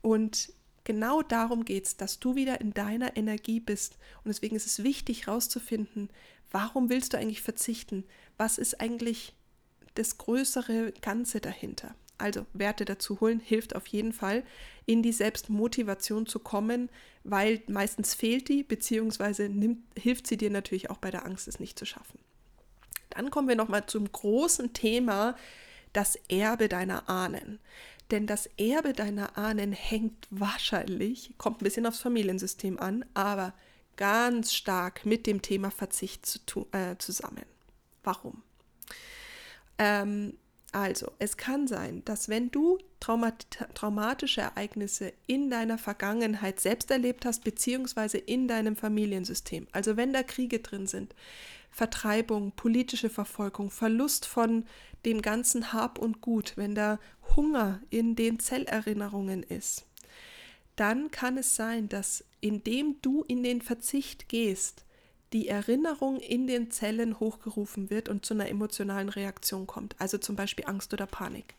Und 0.00 0.52
Genau 0.86 1.20
darum 1.20 1.64
geht 1.64 1.84
es, 1.84 1.96
dass 1.96 2.20
du 2.20 2.36
wieder 2.36 2.60
in 2.60 2.72
deiner 2.72 3.16
Energie 3.16 3.58
bist. 3.58 3.98
Und 4.22 4.28
deswegen 4.28 4.54
ist 4.54 4.66
es 4.66 4.84
wichtig 4.84 5.26
herauszufinden, 5.26 6.10
warum 6.52 6.90
willst 6.90 7.12
du 7.12 7.18
eigentlich 7.18 7.42
verzichten? 7.42 8.04
Was 8.36 8.56
ist 8.56 8.80
eigentlich 8.80 9.34
das 9.96 10.16
größere 10.16 10.92
Ganze 11.02 11.40
dahinter? 11.40 11.96
Also 12.18 12.46
Werte 12.52 12.84
dazu 12.84 13.20
holen 13.20 13.40
hilft 13.40 13.74
auf 13.74 13.88
jeden 13.88 14.12
Fall, 14.12 14.44
in 14.86 15.02
die 15.02 15.10
Selbstmotivation 15.10 16.24
zu 16.26 16.38
kommen, 16.38 16.88
weil 17.24 17.64
meistens 17.66 18.14
fehlt 18.14 18.48
die, 18.48 18.62
beziehungsweise 18.62 19.48
nimmt, 19.48 19.80
hilft 19.98 20.28
sie 20.28 20.36
dir 20.36 20.50
natürlich 20.50 20.88
auch 20.88 20.98
bei 20.98 21.10
der 21.10 21.26
Angst, 21.26 21.48
es 21.48 21.58
nicht 21.58 21.76
zu 21.80 21.84
schaffen. 21.84 22.20
Dann 23.10 23.30
kommen 23.30 23.48
wir 23.48 23.56
nochmal 23.56 23.86
zum 23.86 24.12
großen 24.12 24.72
Thema, 24.72 25.34
das 25.92 26.14
Erbe 26.28 26.68
deiner 26.68 27.08
Ahnen. 27.08 27.58
Denn 28.10 28.26
das 28.26 28.46
Erbe 28.56 28.92
deiner 28.92 29.36
Ahnen 29.36 29.72
hängt 29.72 30.28
wahrscheinlich, 30.30 31.34
kommt 31.38 31.60
ein 31.60 31.64
bisschen 31.64 31.86
aufs 31.86 32.00
Familiensystem 32.00 32.78
an, 32.78 33.04
aber 33.14 33.52
ganz 33.96 34.54
stark 34.54 35.04
mit 35.04 35.26
dem 35.26 35.42
Thema 35.42 35.70
Verzicht 35.70 36.24
zu 36.26 36.68
äh, 36.72 36.96
zusammen. 36.98 37.44
Warum? 38.04 38.42
Ähm, 39.78 40.34
also, 40.72 41.10
es 41.18 41.36
kann 41.36 41.66
sein, 41.66 42.04
dass 42.04 42.28
wenn 42.28 42.50
du 42.50 42.78
traumat 43.00 43.46
traumatische 43.74 44.42
Ereignisse 44.42 45.12
in 45.26 45.48
deiner 45.48 45.78
Vergangenheit 45.78 46.60
selbst 46.60 46.90
erlebt 46.90 47.24
hast, 47.24 47.44
beziehungsweise 47.44 48.18
in 48.18 48.46
deinem 48.46 48.76
Familiensystem, 48.76 49.66
also 49.72 49.96
wenn 49.96 50.12
da 50.12 50.22
Kriege 50.22 50.58
drin 50.60 50.86
sind, 50.86 51.14
Vertreibung, 51.76 52.52
politische 52.52 53.10
Verfolgung, 53.10 53.70
Verlust 53.70 54.24
von 54.24 54.64
dem 55.04 55.20
ganzen 55.20 55.74
Hab 55.74 55.98
und 55.98 56.22
Gut, 56.22 56.54
wenn 56.56 56.74
da 56.74 56.98
Hunger 57.36 57.82
in 57.90 58.16
den 58.16 58.38
Zellerinnerungen 58.38 59.42
ist, 59.42 59.84
dann 60.76 61.10
kann 61.10 61.36
es 61.36 61.54
sein, 61.54 61.90
dass 61.90 62.24
indem 62.40 62.96
du 63.02 63.24
in 63.28 63.42
den 63.42 63.60
Verzicht 63.60 64.30
gehst, 64.30 64.86
die 65.34 65.48
Erinnerung 65.48 66.18
in 66.18 66.46
den 66.46 66.70
Zellen 66.70 67.20
hochgerufen 67.20 67.90
wird 67.90 68.08
und 68.08 68.24
zu 68.24 68.32
einer 68.32 68.48
emotionalen 68.48 69.10
Reaktion 69.10 69.66
kommt, 69.66 70.00
also 70.00 70.16
zum 70.16 70.34
Beispiel 70.34 70.64
Angst 70.64 70.94
oder 70.94 71.04
Panik. 71.04 71.56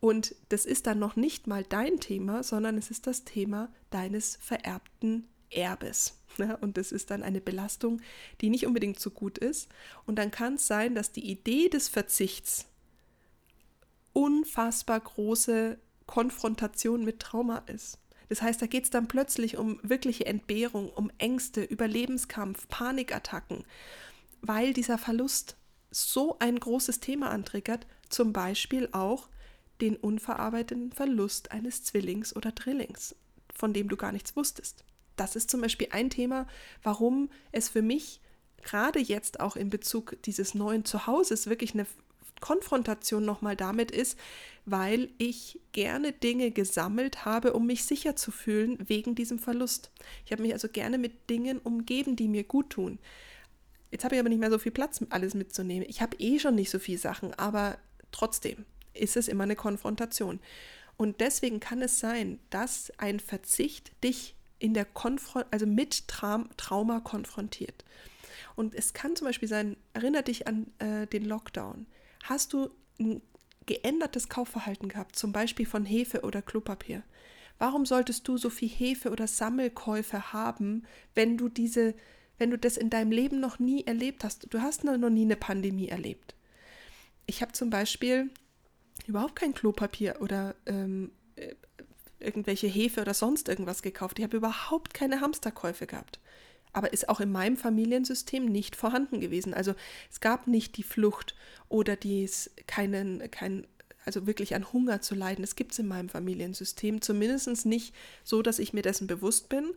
Und 0.00 0.34
das 0.48 0.64
ist 0.64 0.86
dann 0.86 0.98
noch 0.98 1.14
nicht 1.14 1.46
mal 1.46 1.62
dein 1.62 2.00
Thema, 2.00 2.42
sondern 2.42 2.78
es 2.78 2.90
ist 2.90 3.06
das 3.06 3.24
Thema 3.24 3.70
deines 3.90 4.38
vererbten 4.40 5.28
Erbes. 5.50 6.21
Ja, 6.38 6.54
und 6.56 6.76
das 6.76 6.92
ist 6.92 7.10
dann 7.10 7.22
eine 7.22 7.40
Belastung, 7.40 8.00
die 8.40 8.50
nicht 8.50 8.66
unbedingt 8.66 8.98
so 8.98 9.10
gut 9.10 9.38
ist. 9.38 9.68
Und 10.06 10.16
dann 10.16 10.30
kann 10.30 10.54
es 10.54 10.66
sein, 10.66 10.94
dass 10.94 11.12
die 11.12 11.30
Idee 11.30 11.68
des 11.68 11.88
Verzichts 11.88 12.66
unfassbar 14.12 15.00
große 15.00 15.78
Konfrontation 16.06 17.04
mit 17.04 17.20
Trauma 17.20 17.58
ist. 17.66 17.98
Das 18.28 18.40
heißt, 18.40 18.62
da 18.62 18.66
geht 18.66 18.84
es 18.84 18.90
dann 18.90 19.08
plötzlich 19.08 19.56
um 19.58 19.78
wirkliche 19.82 20.26
Entbehrung, 20.26 20.90
um 20.90 21.10
Ängste, 21.18 21.62
Überlebenskampf, 21.62 22.66
Panikattacken, 22.68 23.64
weil 24.40 24.72
dieser 24.72 24.98
Verlust 24.98 25.56
so 25.90 26.38
ein 26.38 26.58
großes 26.58 27.00
Thema 27.00 27.30
antriggert, 27.30 27.86
zum 28.08 28.32
Beispiel 28.32 28.88
auch 28.92 29.28
den 29.80 29.96
unverarbeiteten 29.96 30.92
Verlust 30.92 31.52
eines 31.52 31.84
Zwillings 31.84 32.34
oder 32.34 32.52
Drillings, 32.52 33.14
von 33.54 33.72
dem 33.72 33.88
du 33.88 33.96
gar 33.96 34.12
nichts 34.12 34.34
wusstest. 34.36 34.84
Das 35.16 35.36
ist 35.36 35.50
zum 35.50 35.60
Beispiel 35.60 35.88
ein 35.90 36.10
Thema, 36.10 36.46
warum 36.82 37.30
es 37.52 37.68
für 37.68 37.82
mich 37.82 38.20
gerade 38.62 39.00
jetzt 39.00 39.40
auch 39.40 39.56
in 39.56 39.70
Bezug 39.70 40.16
dieses 40.24 40.54
neuen 40.54 40.84
Zuhauses 40.84 41.48
wirklich 41.48 41.74
eine 41.74 41.86
Konfrontation 42.40 43.24
nochmal 43.24 43.56
damit 43.56 43.90
ist, 43.90 44.18
weil 44.66 45.10
ich 45.18 45.60
gerne 45.72 46.12
Dinge 46.12 46.50
gesammelt 46.50 47.24
habe, 47.24 47.54
um 47.54 47.66
mich 47.66 47.84
sicher 47.84 48.16
zu 48.16 48.30
fühlen 48.30 48.78
wegen 48.88 49.14
diesem 49.14 49.38
Verlust. 49.38 49.90
Ich 50.26 50.32
habe 50.32 50.42
mich 50.42 50.52
also 50.52 50.68
gerne 50.68 50.98
mit 50.98 51.30
Dingen 51.30 51.58
umgeben, 51.58 52.16
die 52.16 52.28
mir 52.28 52.44
gut 52.44 52.70
tun. 52.70 52.98
Jetzt 53.90 54.04
habe 54.04 54.16
ich 54.16 54.20
aber 54.20 54.28
nicht 54.28 54.40
mehr 54.40 54.50
so 54.50 54.58
viel 54.58 54.72
Platz, 54.72 55.00
alles 55.10 55.34
mitzunehmen. 55.34 55.86
Ich 55.88 56.02
habe 56.02 56.16
eh 56.18 56.38
schon 56.38 56.54
nicht 56.54 56.70
so 56.70 56.78
viele 56.78 56.98
Sachen, 56.98 57.32
aber 57.34 57.78
trotzdem 58.10 58.64
ist 58.94 59.16
es 59.16 59.28
immer 59.28 59.44
eine 59.44 59.56
Konfrontation. 59.56 60.40
Und 60.96 61.20
deswegen 61.20 61.60
kann 61.60 61.80
es 61.82 62.00
sein, 62.00 62.38
dass 62.50 62.92
ein 62.98 63.20
Verzicht 63.20 63.92
dich 64.04 64.34
in 64.62 64.74
der 64.74 64.84
Konfront 64.84 65.46
also 65.50 65.66
mit 65.66 66.08
Tra 66.08 66.44
Trauma 66.56 67.00
konfrontiert. 67.00 67.84
Und 68.54 68.74
es 68.74 68.92
kann 68.92 69.16
zum 69.16 69.26
Beispiel 69.26 69.48
sein, 69.48 69.76
erinnere 69.92 70.24
dich 70.24 70.46
an 70.46 70.66
äh, 70.78 71.06
den 71.06 71.24
Lockdown. 71.24 71.86
Hast 72.24 72.52
du 72.52 72.70
ein 73.00 73.22
geändertes 73.66 74.28
Kaufverhalten 74.28 74.88
gehabt, 74.88 75.16
zum 75.16 75.32
Beispiel 75.32 75.66
von 75.66 75.84
Hefe 75.84 76.22
oder 76.22 76.42
Klopapier? 76.42 77.02
Warum 77.58 77.86
solltest 77.86 78.26
du 78.28 78.36
so 78.36 78.50
viel 78.50 78.68
Hefe 78.68 79.10
oder 79.10 79.26
Sammelkäufe 79.26 80.32
haben, 80.32 80.84
wenn 81.14 81.36
du 81.36 81.48
diese 81.48 81.94
wenn 82.38 82.50
du 82.50 82.58
das 82.58 82.76
in 82.76 82.90
deinem 82.90 83.12
Leben 83.12 83.38
noch 83.38 83.60
nie 83.60 83.84
erlebt 83.86 84.24
hast. 84.24 84.52
Du 84.52 84.60
hast 84.60 84.82
noch 84.82 84.96
nie 84.96 85.22
eine 85.22 85.36
Pandemie 85.36 85.86
erlebt. 85.86 86.34
Ich 87.26 87.40
habe 87.40 87.52
zum 87.52 87.70
Beispiel 87.70 88.30
überhaupt 89.06 89.36
kein 89.36 89.54
Klopapier 89.54 90.16
oder 90.20 90.56
ähm, 90.66 91.12
äh, 91.36 91.54
irgendwelche 92.22 92.66
Hefe 92.66 93.00
oder 93.00 93.14
sonst 93.14 93.48
irgendwas 93.48 93.82
gekauft. 93.82 94.18
Ich 94.18 94.24
habe 94.24 94.36
überhaupt 94.36 94.94
keine 94.94 95.20
Hamsterkäufe 95.20 95.86
gehabt. 95.86 96.18
Aber 96.72 96.92
ist 96.92 97.08
auch 97.08 97.20
in 97.20 97.30
meinem 97.30 97.56
Familiensystem 97.56 98.46
nicht 98.46 98.76
vorhanden 98.76 99.20
gewesen. 99.20 99.52
Also 99.52 99.74
es 100.10 100.20
gab 100.20 100.46
nicht 100.46 100.76
die 100.78 100.82
Flucht 100.82 101.34
oder 101.68 101.96
dies 101.96 102.50
keinen, 102.66 103.30
kein, 103.30 103.66
also 104.06 104.26
wirklich 104.26 104.54
an 104.54 104.72
Hunger 104.72 105.02
zu 105.02 105.14
leiden. 105.14 105.42
Das 105.42 105.54
gibt 105.54 105.72
es 105.72 105.78
in 105.78 105.86
meinem 105.86 106.08
Familiensystem. 106.08 107.02
Zumindest 107.02 107.66
nicht 107.66 107.94
so, 108.24 108.40
dass 108.40 108.58
ich 108.58 108.72
mir 108.72 108.82
dessen 108.82 109.06
bewusst 109.06 109.50
bin. 109.50 109.74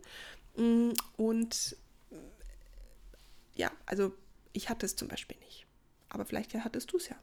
Mm, 0.56 0.92
und 1.18 1.76
ja, 3.54 3.70
also 3.84 4.12
ich 4.52 4.70
hatte 4.70 4.86
es 4.86 4.96
zum 4.96 5.08
Beispiel 5.08 5.36
nicht. 5.44 5.66
Aber 6.08 6.24
vielleicht 6.24 6.54
hattest 6.54 6.92
du 6.92 6.96
es 6.96 7.08
ja. 7.08 7.16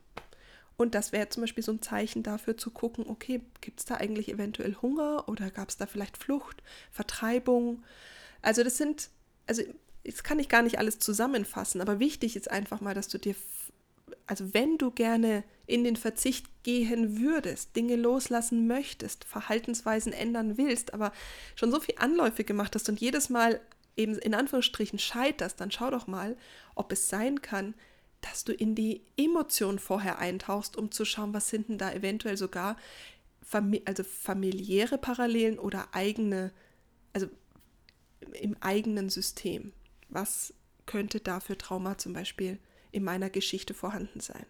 Und 0.77 0.95
das 0.95 1.11
wäre 1.11 1.29
zum 1.29 1.41
Beispiel 1.41 1.63
so 1.63 1.71
ein 1.71 1.81
Zeichen 1.81 2.23
dafür 2.23 2.57
zu 2.57 2.71
gucken, 2.71 3.05
okay, 3.07 3.41
gibt 3.61 3.79
es 3.79 3.85
da 3.85 3.95
eigentlich 3.95 4.29
eventuell 4.29 4.75
Hunger 4.81 5.27
oder 5.27 5.51
gab 5.51 5.69
es 5.69 5.77
da 5.77 5.85
vielleicht 5.85 6.17
Flucht, 6.17 6.63
Vertreibung? 6.91 7.83
Also 8.41 8.63
das 8.63 8.77
sind, 8.77 9.09
also 9.45 9.61
jetzt 10.03 10.23
kann 10.23 10.39
ich 10.39 10.49
gar 10.49 10.63
nicht 10.63 10.79
alles 10.79 10.99
zusammenfassen, 10.99 11.79
aber 11.81 11.99
wichtig 11.99 12.35
ist 12.35 12.49
einfach 12.49 12.81
mal, 12.81 12.95
dass 12.95 13.07
du 13.07 13.17
dir, 13.17 13.35
also 14.25 14.53
wenn 14.53 14.77
du 14.77 14.91
gerne 14.91 15.43
in 15.67 15.83
den 15.83 15.95
Verzicht 15.95 16.47
gehen 16.63 17.19
würdest, 17.19 17.75
Dinge 17.75 17.95
loslassen 17.95 18.67
möchtest, 18.67 19.25
Verhaltensweisen 19.25 20.11
ändern 20.11 20.57
willst, 20.57 20.93
aber 20.93 21.13
schon 21.55 21.71
so 21.71 21.79
viel 21.79 21.95
Anläufe 21.99 22.43
gemacht 22.43 22.75
hast 22.75 22.89
und 22.89 22.99
jedes 22.99 23.29
Mal 23.29 23.61
eben 23.95 24.17
in 24.17 24.33
Anführungsstrichen 24.33 24.99
scheiterst, 24.99 25.61
dann 25.61 25.71
schau 25.71 25.91
doch 25.91 26.07
mal, 26.07 26.35
ob 26.75 26.91
es 26.91 27.09
sein 27.09 27.41
kann, 27.41 27.75
dass 28.23 28.43
du 28.43 28.53
in 28.53 28.73
die 28.73 29.01
Emotion 29.17 29.79
vorher 29.79 30.19
eintauchst, 30.19 30.77
um 30.77 30.91
zu 30.91 31.05
schauen, 31.05 31.33
was 31.33 31.49
sind 31.49 31.69
denn 31.69 31.77
da 31.77 31.91
eventuell 31.91 32.37
sogar 32.37 32.77
also 33.85 34.03
familiäre 34.03 34.97
Parallelen 34.97 35.59
oder 35.59 35.89
eigene, 35.91 36.51
also 37.11 37.27
im 38.41 38.55
eigenen 38.61 39.09
System. 39.09 39.73
Was 40.09 40.53
könnte 40.85 41.19
da 41.19 41.39
für 41.39 41.57
Trauma 41.57 41.97
zum 41.97 42.13
Beispiel 42.13 42.57
in 42.91 43.03
meiner 43.03 43.29
Geschichte 43.29 43.73
vorhanden 43.73 44.21
sein? 44.21 44.45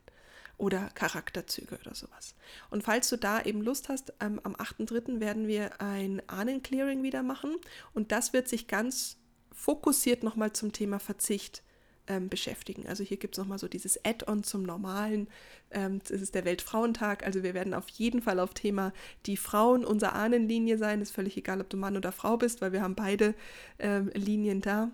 Oder 0.57 0.89
Charakterzüge 0.91 1.79
oder 1.81 1.95
sowas. 1.95 2.35
Und 2.69 2.83
falls 2.83 3.09
du 3.09 3.17
da 3.17 3.41
eben 3.41 3.61
Lust 3.61 3.89
hast, 3.89 4.13
ähm, 4.19 4.39
am 4.43 4.55
8.3. 4.55 5.19
werden 5.19 5.47
wir 5.47 5.81
ein 5.81 6.21
Ahnenclearing 6.29 7.01
wieder 7.01 7.23
machen. 7.23 7.57
Und 7.93 8.11
das 8.11 8.33
wird 8.33 8.47
sich 8.47 8.67
ganz 8.67 9.17
fokussiert 9.51 10.23
nochmal 10.23 10.53
zum 10.53 10.71
Thema 10.71 10.99
Verzicht 10.99 11.63
ähm, 12.07 12.29
beschäftigen. 12.29 12.87
Also 12.87 13.03
hier 13.03 13.17
gibt 13.17 13.35
es 13.35 13.39
nochmal 13.39 13.59
so 13.59 13.67
dieses 13.67 14.03
Add-on 14.03 14.43
zum 14.43 14.63
normalen. 14.63 15.27
Ähm, 15.71 15.99
das 15.99 16.21
ist 16.21 16.35
der 16.35 16.45
Weltfrauentag. 16.45 17.25
Also 17.25 17.43
wir 17.43 17.53
werden 17.53 17.73
auf 17.73 17.89
jeden 17.89 18.21
Fall 18.21 18.39
auf 18.39 18.53
Thema 18.53 18.93
die 19.25 19.37
Frauen 19.37 19.85
unserer 19.85 20.13
Ahnenlinie 20.13 20.77
sein. 20.77 21.01
Ist 21.01 21.11
völlig 21.11 21.37
egal, 21.37 21.61
ob 21.61 21.69
du 21.69 21.77
Mann 21.77 21.97
oder 21.97 22.11
Frau 22.11 22.37
bist, 22.37 22.61
weil 22.61 22.71
wir 22.71 22.81
haben 22.81 22.95
beide 22.95 23.35
ähm, 23.79 24.11
Linien 24.13 24.61
da. 24.61 24.91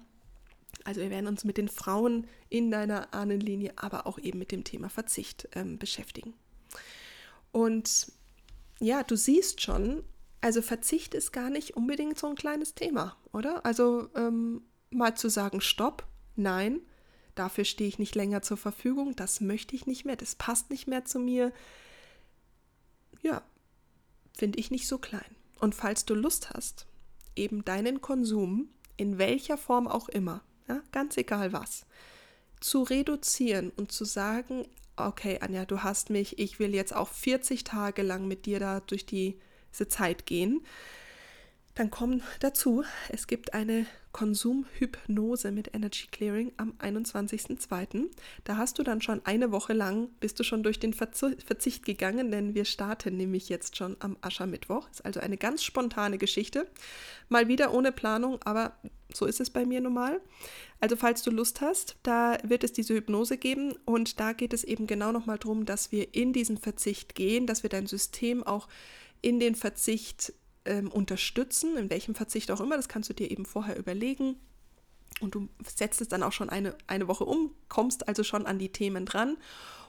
Also 0.84 1.02
wir 1.02 1.10
werden 1.10 1.28
uns 1.28 1.44
mit 1.44 1.58
den 1.58 1.68
Frauen 1.68 2.28
in 2.50 2.72
deiner 2.72 3.14
Ahnenlinie, 3.14 3.74
aber 3.76 4.08
auch 4.08 4.20
eben 4.20 4.40
mit 4.40 4.52
dem 4.52 4.64
Thema 4.64 4.90
Verzicht 4.90 5.50
ähm, 5.54 5.78
beschäftigen. 5.78 6.34
Und 7.52 8.12
ja, 8.80 9.04
du 9.04 9.16
siehst 9.16 9.62
schon, 9.62 10.04
also 10.42 10.62
Verzicht 10.62 11.14
ist 11.14 11.34
gar 11.34 11.50
nicht 11.50 11.76
unbedingt 11.76 12.18
so 12.18 12.28
ein 12.28 12.36
kleines 12.36 12.76
Thema, 12.76 13.18
oder? 13.34 13.66
Also 13.66 14.10
ähm, 14.16 14.62
mal 14.90 15.16
zu 15.16 15.30
sagen, 15.30 15.60
stopp, 15.60 16.08
nein, 16.36 16.82
dafür 17.40 17.66
stehe 17.66 17.88
ich 17.88 18.00
nicht 18.00 18.16
länger 18.16 18.42
zur 18.42 18.58
Verfügung, 18.58 19.16
das 19.16 19.42
möchte 19.42 19.76
ich 19.76 19.88
nicht 19.88 20.06
mehr, 20.06 20.16
das 20.16 20.36
passt 20.36 20.70
nicht 20.70 20.88
mehr 20.88 21.06
zu 21.06 21.20
mir. 21.20 21.52
Ja, 23.22 23.42
finde 24.38 24.60
ich 24.60 24.72
nicht 24.72 24.88
so 24.88 24.98
klein. 24.98 25.36
Und 25.60 25.76
falls 25.76 26.06
du 26.06 26.14
Lust 26.14 26.52
hast, 26.52 26.86
eben 27.36 27.66
deinen 27.66 28.02
Konsum, 28.02 28.70
in 28.98 29.18
welcher 29.18 29.58
Form 29.58 29.88
auch 29.88 30.10
immer, 30.10 30.42
ja, 30.68 30.82
ganz 30.92 31.18
egal 31.18 31.54
was, 31.54 31.86
zu 32.60 32.84
reduzieren 32.84 33.72
und 33.72 33.92
zu 33.92 34.06
sagen, 34.06 34.68
okay, 34.98 35.40
Anja, 35.42 35.66
du 35.66 35.84
hast 35.84 36.10
mich, 36.10 36.40
ich 36.40 36.60
will 36.60 36.76
jetzt 36.76 36.94
auch 36.94 37.10
40 37.10 37.64
Tage 37.64 38.02
lang 38.02 38.28
mit 38.28 38.46
dir 38.46 38.60
da 38.60 38.82
durch 38.82 39.06
die 39.06 39.40
diese 39.72 39.88
Zeit 39.88 40.26
gehen. 40.26 40.62
Dann 41.80 41.92
kommen 41.92 42.24
dazu, 42.42 42.84
es 43.08 43.26
gibt 43.26 43.54
eine 43.54 43.86
Konsumhypnose 44.12 45.50
mit 45.54 45.74
Energy 45.74 46.08
Clearing 46.12 46.52
am 46.58 46.74
21.02. 46.74 48.10
Da 48.44 48.58
hast 48.58 48.78
du 48.78 48.84
dann 48.84 49.02
schon 49.02 49.26
eine 49.26 49.54
Woche 49.54 49.72
lang, 49.72 50.10
bist 50.20 50.38
du 50.38 50.44
schon 50.44 50.62
durch 50.62 50.80
den 50.80 50.94
Verzicht 50.94 51.86
gegangen, 51.86 52.32
denn 52.32 52.54
wir 52.54 52.66
starten 52.66 53.16
nämlich 53.16 53.48
jetzt 53.48 53.78
schon 53.78 53.96
am 54.02 54.18
Aschermittwoch. 54.20 54.90
Ist 54.90 55.06
also 55.06 55.22
eine 55.22 55.38
ganz 55.38 55.64
spontane 55.64 56.18
Geschichte. 56.18 56.68
Mal 57.30 57.48
wieder 57.48 57.74
ohne 57.74 57.94
Planung, 57.94 58.42
aber 58.44 58.74
so 59.14 59.26
ist 59.26 59.40
es 59.40 59.50
bei 59.50 59.66
mir 59.66 59.80
normal. 59.80 60.20
Also 60.82 60.98
falls 60.98 61.24
du 61.24 61.32
Lust 61.32 61.62
hast, 61.62 61.96
da 62.04 62.40
wird 62.44 62.66
es 62.66 62.74
diese 62.74 62.94
Hypnose 62.94 63.38
geben 63.38 63.74
und 63.86 64.20
da 64.20 64.34
geht 64.34 64.52
es 64.52 64.66
eben 64.66 64.86
genau 64.86 65.14
nochmal 65.14 65.38
darum, 65.38 65.66
dass 65.66 65.94
wir 65.94 66.14
in 66.14 66.34
diesen 66.34 66.58
Verzicht 66.58 67.16
gehen, 67.16 67.48
dass 67.48 67.64
wir 67.64 67.70
dein 67.70 67.88
System 67.88 68.44
auch 68.44 68.68
in 69.22 69.40
den 69.40 69.56
Verzicht 69.56 70.34
ähm, 70.70 70.92
unterstützen, 70.92 71.76
in 71.76 71.90
welchem 71.90 72.16
Verzicht 72.16 72.52
auch 72.52 72.62
immer, 72.62 72.78
das 72.78 72.88
kannst 72.88 73.10
du 73.10 73.14
dir 73.14 73.30
eben 73.30 73.46
vorher 73.46 73.78
überlegen. 73.78 74.36
Und 75.20 75.36
du 75.36 75.50
setzt 75.66 76.00
es 76.00 76.08
dann 76.08 76.24
auch 76.24 76.32
schon 76.32 76.50
eine, 76.50 76.76
eine 76.88 77.08
Woche 77.08 77.26
um, 77.26 77.52
kommst 77.68 78.08
also 78.08 78.24
schon 78.24 78.46
an 78.46 78.60
die 78.60 78.72
Themen 78.72 79.06
dran. 79.06 79.38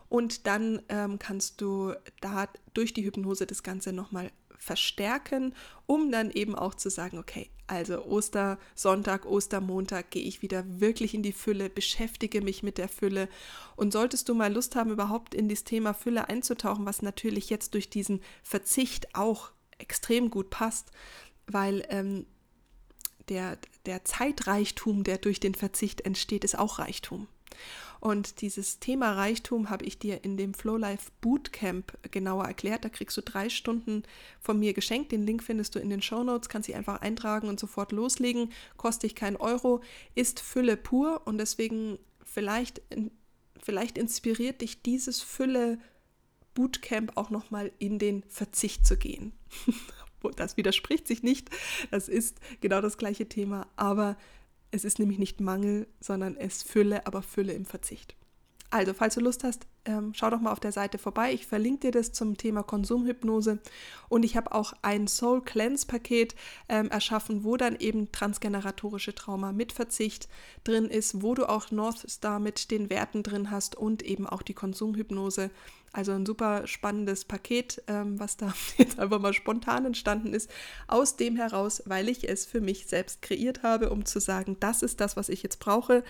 Und 0.08 0.46
dann 0.46 0.82
ähm, 0.88 1.18
kannst 1.20 1.60
du 1.60 1.94
da 2.20 2.48
durch 2.74 2.92
die 2.94 3.04
Hypnose 3.04 3.46
das 3.46 3.62
Ganze 3.62 3.92
nochmal 3.92 4.32
verstärken, 4.58 5.54
um 5.86 6.10
dann 6.10 6.30
eben 6.30 6.54
auch 6.54 6.74
zu 6.74 6.90
sagen, 6.90 7.18
okay, 7.18 7.50
also 7.66 8.04
Ostersonntag, 8.04 9.24
Ostermontag 9.24 10.10
gehe 10.10 10.24
ich 10.24 10.42
wieder 10.42 10.64
wirklich 10.80 11.14
in 11.14 11.22
die 11.22 11.32
Fülle, 11.32 11.70
beschäftige 11.70 12.40
mich 12.40 12.62
mit 12.62 12.76
der 12.76 12.88
Fülle. 12.88 13.28
Und 13.76 13.92
solltest 13.92 14.28
du 14.28 14.34
mal 14.34 14.52
Lust 14.52 14.74
haben, 14.74 14.90
überhaupt 14.90 15.34
in 15.34 15.48
das 15.48 15.64
Thema 15.64 15.94
Fülle 15.94 16.28
einzutauchen, 16.28 16.84
was 16.84 17.02
natürlich 17.02 17.48
jetzt 17.48 17.74
durch 17.74 17.88
diesen 17.88 18.20
Verzicht 18.42 19.14
auch 19.14 19.52
extrem 19.80 20.30
gut 20.30 20.50
passt, 20.50 20.90
weil 21.46 21.84
ähm, 21.88 22.26
der, 23.28 23.58
der 23.86 24.04
Zeitreichtum, 24.04 25.04
der 25.04 25.18
durch 25.18 25.40
den 25.40 25.54
Verzicht 25.54 26.02
entsteht, 26.02 26.44
ist 26.44 26.58
auch 26.58 26.78
Reichtum. 26.78 27.28
Und 28.00 28.40
dieses 28.40 28.80
Thema 28.80 29.12
Reichtum 29.12 29.68
habe 29.68 29.84
ich 29.84 29.98
dir 29.98 30.24
in 30.24 30.38
dem 30.38 30.54
Flow 30.54 30.78
Life 30.78 31.10
Bootcamp 31.20 31.98
genauer 32.10 32.46
erklärt. 32.46 32.84
Da 32.84 32.88
kriegst 32.88 33.16
du 33.16 33.20
drei 33.20 33.50
Stunden 33.50 34.04
von 34.40 34.58
mir 34.58 34.72
geschenkt. 34.72 35.12
Den 35.12 35.26
Link 35.26 35.42
findest 35.42 35.74
du 35.74 35.78
in 35.78 35.90
den 35.90 36.00
Show 36.00 36.24
Notes, 36.24 36.48
kannst 36.48 36.68
dich 36.68 36.76
einfach 36.76 37.02
eintragen 37.02 37.48
und 37.48 37.60
sofort 37.60 37.92
loslegen. 37.92 38.52
Kostet 38.78 39.02
dich 39.02 39.14
keinen 39.14 39.36
Euro, 39.36 39.82
ist 40.14 40.40
Fülle 40.40 40.78
pur 40.78 41.22
und 41.26 41.36
deswegen 41.36 41.98
vielleicht, 42.24 42.80
vielleicht 43.62 43.98
inspiriert 43.98 44.62
dich 44.62 44.82
dieses 44.82 45.20
Fülle 45.20 45.78
Bootcamp 46.60 47.16
auch 47.16 47.30
nochmal 47.30 47.72
in 47.78 47.98
den 47.98 48.22
Verzicht 48.28 48.86
zu 48.86 48.96
gehen. 48.96 49.32
Das 50.36 50.58
widerspricht 50.58 51.08
sich 51.08 51.22
nicht. 51.22 51.48
Das 51.90 52.06
ist 52.06 52.40
genau 52.60 52.82
das 52.82 52.98
gleiche 52.98 53.26
Thema, 53.26 53.66
aber 53.76 54.18
es 54.70 54.84
ist 54.84 54.98
nämlich 54.98 55.18
nicht 55.18 55.40
Mangel, 55.40 55.86
sondern 55.98 56.36
es 56.36 56.62
Fülle, 56.62 57.06
aber 57.06 57.22
Fülle 57.22 57.54
im 57.54 57.64
Verzicht. 57.64 58.14
Also, 58.68 58.92
falls 58.92 59.14
du 59.14 59.22
Lust 59.22 59.44
hast, 59.44 59.66
ähm, 59.84 60.12
schau 60.14 60.30
doch 60.30 60.40
mal 60.40 60.52
auf 60.52 60.60
der 60.60 60.72
Seite 60.72 60.98
vorbei. 60.98 61.32
Ich 61.32 61.46
verlinke 61.46 61.86
dir 61.86 61.90
das 61.92 62.12
zum 62.12 62.36
Thema 62.36 62.62
Konsumhypnose. 62.62 63.58
Und 64.08 64.24
ich 64.24 64.36
habe 64.36 64.52
auch 64.52 64.72
ein 64.82 65.08
Soul 65.08 65.42
Cleanse 65.42 65.86
Paket 65.86 66.34
ähm, 66.68 66.88
erschaffen, 66.90 67.44
wo 67.44 67.56
dann 67.56 67.76
eben 67.76 68.12
transgeneratorische 68.12 69.14
Trauma 69.14 69.52
mit 69.52 69.72
Verzicht 69.72 70.28
drin 70.64 70.86
ist, 70.86 71.22
wo 71.22 71.34
du 71.34 71.48
auch 71.48 71.70
North 71.70 72.08
Star 72.10 72.38
mit 72.38 72.70
den 72.70 72.90
Werten 72.90 73.22
drin 73.22 73.50
hast 73.50 73.76
und 73.76 74.02
eben 74.02 74.26
auch 74.26 74.42
die 74.42 74.54
Konsumhypnose 74.54 75.50
also 75.92 76.12
ein 76.12 76.24
super 76.24 76.66
spannendes 76.66 77.24
Paket, 77.24 77.82
ähm, 77.88 78.20
was 78.20 78.36
da 78.36 78.54
jetzt 78.76 78.98
einfach 78.98 79.18
mal 79.18 79.32
spontan 79.32 79.86
entstanden 79.86 80.32
ist, 80.32 80.50
aus 80.86 81.16
dem 81.16 81.36
heraus, 81.36 81.82
weil 81.86 82.08
ich 82.08 82.28
es 82.28 82.46
für 82.46 82.60
mich 82.60 82.86
selbst 82.86 83.22
kreiert 83.22 83.62
habe, 83.62 83.90
um 83.90 84.04
zu 84.04 84.20
sagen, 84.20 84.56
das 84.60 84.82
ist 84.82 85.00
das, 85.00 85.16
was 85.16 85.28
ich 85.28 85.42
jetzt 85.42 85.58
brauche. 85.58 86.04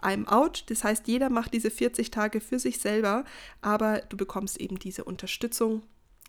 I'm 0.00 0.26
out. 0.26 0.64
Das 0.68 0.84
heißt, 0.84 1.08
jeder 1.08 1.30
macht 1.30 1.52
diese 1.54 1.70
40 1.70 2.10
Tage 2.10 2.40
für 2.40 2.58
sich 2.58 2.78
selber, 2.78 3.13
aber 3.60 4.00
du 4.08 4.16
bekommst 4.16 4.60
eben 4.60 4.78
diese 4.78 5.04
Unterstützung 5.04 5.82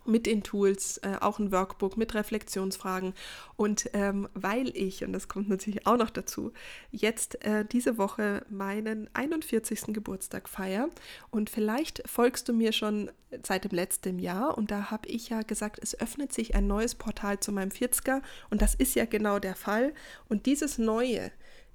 mit 0.06 0.26
den 0.26 0.44
Tools, 0.44 0.98
äh, 1.00 1.18
auch 1.20 1.40
ein 1.40 1.52
Workbook 1.52 1.98
mit 1.98 2.14
Reflexionsfragen. 2.14 3.14
Und 3.56 3.90
ähm, 3.94 4.30
weil 4.34 4.76
ich, 4.76 5.04
und 5.04 5.14
das 5.14 5.28
kommt 5.28 5.50
natürlich 5.50 5.86
auch 5.88 5.98
noch 5.98 6.10
dazu, 6.10 6.54
jetzt 6.92 7.44
äh, 7.44 7.66
diese 7.66 7.98
Woche 7.98 8.46
meinen 8.50 9.10
41. 9.14 9.86
Geburtstag 9.88 10.48
feiere 10.48 10.90
und 11.32 11.50
vielleicht 11.50 12.08
folgst 12.08 12.48
du 12.48 12.54
mir 12.54 12.72
schon 12.72 13.12
seit 13.44 13.66
dem 13.66 13.72
letzten 13.72 14.20
Jahr 14.20 14.58
und 14.58 14.72
da 14.72 14.92
habe 14.92 15.10
ich 15.10 15.30
ja 15.30 15.42
gesagt, 15.42 15.80
es 15.82 16.00
öffnet 16.00 16.32
sich 16.32 16.56
ein 16.56 16.68
neues 16.68 16.96
Portal 16.96 17.40
zu 17.40 17.52
meinem 17.52 17.70
40er 17.70 18.22
und 18.50 18.62
das 18.62 18.76
ist 18.76 18.96
ja 18.96 19.06
genau 19.06 19.40
der 19.40 19.56
Fall. 19.56 19.94
Und 20.30 20.46
dieses 20.46 20.78
Neue, 20.78 21.32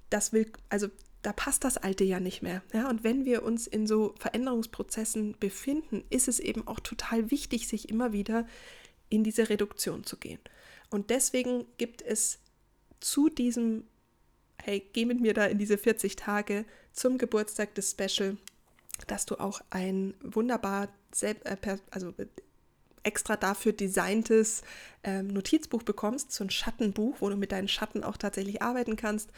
das 0.09 0.33
will, 0.33 0.51
also 0.69 0.87
da 1.21 1.33
passt 1.33 1.63
das 1.63 1.77
Alte 1.77 2.03
ja 2.03 2.19
nicht 2.19 2.41
mehr. 2.41 2.63
Ja, 2.73 2.89
und 2.89 3.03
wenn 3.03 3.25
wir 3.25 3.43
uns 3.43 3.67
in 3.67 3.85
so 3.85 4.15
Veränderungsprozessen 4.17 5.35
befinden, 5.39 6.03
ist 6.09 6.27
es 6.27 6.39
eben 6.39 6.67
auch 6.67 6.79
total 6.79 7.29
wichtig, 7.31 7.67
sich 7.67 7.89
immer 7.89 8.11
wieder 8.11 8.47
in 9.09 9.23
diese 9.23 9.49
Reduktion 9.49 10.03
zu 10.03 10.17
gehen. 10.17 10.39
Und 10.89 11.09
deswegen 11.09 11.65
gibt 11.77 12.01
es 12.01 12.39
zu 12.99 13.29
diesem, 13.29 13.85
hey, 14.61 14.87
geh 14.93 15.05
mit 15.05 15.21
mir 15.21 15.33
da 15.33 15.45
in 15.45 15.57
diese 15.57 15.77
40 15.77 16.15
Tage 16.15 16.65
zum 16.91 17.17
Geburtstag 17.17 17.75
des 17.75 17.91
Special, 17.91 18.37
dass 19.07 19.25
du 19.25 19.39
auch 19.39 19.61
ein 19.69 20.13
wunderbar, 20.21 20.89
äh, 21.21 21.35
also 21.91 22.13
extra 23.03 23.35
dafür 23.35 23.73
designtes 23.73 24.63
ähm, 25.03 25.27
Notizbuch 25.27 25.83
bekommst, 25.83 26.31
so 26.31 26.43
ein 26.43 26.49
Schattenbuch, 26.49 27.17
wo 27.19 27.29
du 27.29 27.35
mit 27.35 27.51
deinen 27.51 27.67
Schatten 27.67 28.03
auch 28.03 28.17
tatsächlich 28.17 28.61
arbeiten 28.61 28.95
kannst. 28.95 29.31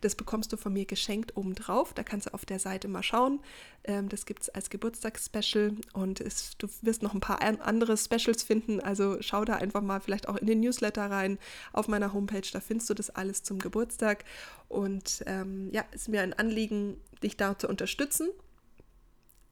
Das 0.00 0.14
bekommst 0.14 0.52
du 0.52 0.56
von 0.56 0.72
mir 0.72 0.84
geschenkt 0.84 1.36
obendrauf. 1.36 1.92
Da 1.92 2.04
kannst 2.04 2.28
du 2.28 2.34
auf 2.34 2.46
der 2.46 2.60
Seite 2.60 2.86
mal 2.86 3.02
schauen. 3.02 3.40
Ähm, 3.84 4.08
das 4.08 4.26
gibt 4.26 4.42
es 4.42 4.48
als 4.48 4.70
Geburtstagsspecial 4.70 5.72
und 5.92 6.20
es, 6.20 6.56
du 6.58 6.68
wirst 6.82 7.02
noch 7.02 7.14
ein 7.14 7.20
paar 7.20 7.42
andere 7.42 7.96
Specials 7.96 8.42
finden. 8.44 8.80
Also 8.80 9.18
schau 9.20 9.44
da 9.44 9.56
einfach 9.56 9.82
mal 9.82 10.00
vielleicht 10.00 10.28
auch 10.28 10.36
in 10.36 10.46
den 10.46 10.60
Newsletter 10.60 11.10
rein 11.10 11.38
auf 11.72 11.88
meiner 11.88 12.12
Homepage. 12.12 12.48
Da 12.52 12.60
findest 12.60 12.88
du 12.90 12.94
das 12.94 13.10
alles 13.10 13.42
zum 13.42 13.58
Geburtstag. 13.58 14.24
Und 14.68 15.24
ähm, 15.26 15.70
ja, 15.72 15.84
ist 15.92 16.08
mir 16.08 16.22
ein 16.22 16.34
Anliegen, 16.34 17.00
dich 17.22 17.36
da 17.36 17.58
zu 17.58 17.68
unterstützen 17.68 18.28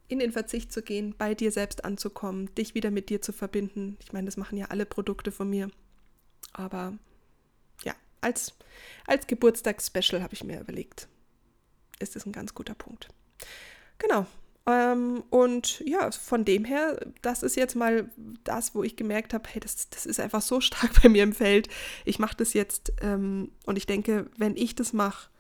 in 0.09 0.19
den 0.19 0.33
Verzicht 0.33 0.73
zu 0.73 0.83
gehen, 0.83 1.15
bei 1.17 1.35
dir 1.35 1.51
selbst 1.51 1.85
anzukommen, 1.85 2.55
dich 2.55 2.75
wieder 2.75 2.91
mit 2.91 3.09
dir 3.09 3.21
zu 3.21 3.33
verbinden. 3.33 3.97
Ich 4.03 4.13
meine, 4.13 4.27
das 4.27 4.37
machen 4.37 4.59
ja 4.59 4.67
alle 4.67 4.87
Produkte 4.87 5.33
von 5.33 5.51
mir. 5.51 5.69
Aber 6.53 6.95
ja, 7.85 7.95
als, 8.21 8.55
als 9.07 9.27
Geburtstagsspecial 9.27 10.23
habe 10.23 10.35
ich 10.35 10.45
mir 10.45 10.61
überlegt, 10.61 11.09
ist 11.99 12.17
das 12.17 12.27
ein 12.27 12.33
ganz 12.33 12.55
guter 12.55 12.75
Punkt. 12.75 13.09
Genau. 13.99 14.27
Ähm, 14.69 15.23
und 15.31 15.81
ja, 15.87 16.11
von 16.11 16.45
dem 16.45 16.65
her, 16.65 16.99
das 17.23 17.43
ist 17.43 17.57
jetzt 17.57 17.77
mal 17.77 18.11
das, 18.43 18.75
wo 18.75 18.83
ich 18.83 18.97
gemerkt 18.97 19.33
habe, 19.33 19.49
hey, 19.49 19.61
das, 19.61 19.89
das 19.91 20.07
ist 20.07 20.19
einfach 20.19 20.43
so 20.43 20.61
stark 20.61 20.91
bei 21.03 21.09
mir 21.09 21.23
im 21.23 21.33
Feld. 21.33 21.69
Ich 22.05 22.19
mache 22.19 22.37
das 22.37 22.53
jetzt 22.53 22.93
ähm, 23.01 23.53
und 23.65 23.77
ich 23.77 23.87
denke, 23.87 24.29
wenn 24.37 24.57
ich 24.57 24.75
das 24.75 24.93
mache 24.93 25.31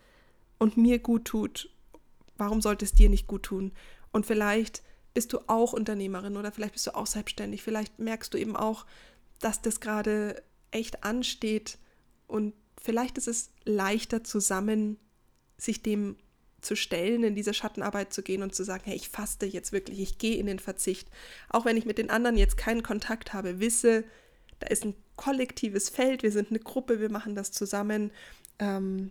und 0.58 0.76
mir 0.76 1.00
gut 1.00 1.24
tut, 1.24 1.70
warum 2.36 2.60
sollte 2.60 2.84
es 2.84 2.92
dir 2.92 3.08
nicht 3.08 3.26
gut 3.26 3.44
tun? 3.44 3.72
Und 4.16 4.24
vielleicht 4.24 4.82
bist 5.12 5.34
du 5.34 5.40
auch 5.46 5.74
Unternehmerin 5.74 6.38
oder 6.38 6.50
vielleicht 6.50 6.72
bist 6.72 6.86
du 6.86 6.94
auch 6.94 7.06
selbstständig. 7.06 7.62
Vielleicht 7.62 7.98
merkst 7.98 8.32
du 8.32 8.38
eben 8.38 8.56
auch, 8.56 8.86
dass 9.40 9.60
das 9.60 9.78
gerade 9.78 10.42
echt 10.70 11.04
ansteht 11.04 11.76
und 12.26 12.54
vielleicht 12.82 13.18
ist 13.18 13.28
es 13.28 13.50
leichter 13.66 14.24
zusammen, 14.24 14.96
sich 15.58 15.82
dem 15.82 16.16
zu 16.62 16.76
stellen, 16.76 17.24
in 17.24 17.34
diese 17.34 17.52
Schattenarbeit 17.52 18.10
zu 18.10 18.22
gehen 18.22 18.42
und 18.42 18.54
zu 18.54 18.64
sagen, 18.64 18.84
hey, 18.86 18.96
ich 18.96 19.10
faste 19.10 19.44
jetzt 19.44 19.72
wirklich, 19.72 20.00
ich 20.00 20.16
gehe 20.16 20.38
in 20.38 20.46
den 20.46 20.60
Verzicht. 20.60 21.10
Auch 21.50 21.66
wenn 21.66 21.76
ich 21.76 21.84
mit 21.84 21.98
den 21.98 22.08
anderen 22.08 22.38
jetzt 22.38 22.56
keinen 22.56 22.82
Kontakt 22.82 23.34
habe, 23.34 23.60
wisse, 23.60 24.02
da 24.60 24.68
ist 24.68 24.86
ein 24.86 24.94
kollektives 25.16 25.90
Feld, 25.90 26.22
wir 26.22 26.32
sind 26.32 26.48
eine 26.48 26.60
Gruppe, 26.60 27.00
wir 27.00 27.10
machen 27.10 27.34
das 27.34 27.52
zusammen. 27.52 28.12
Ähm, 28.60 29.10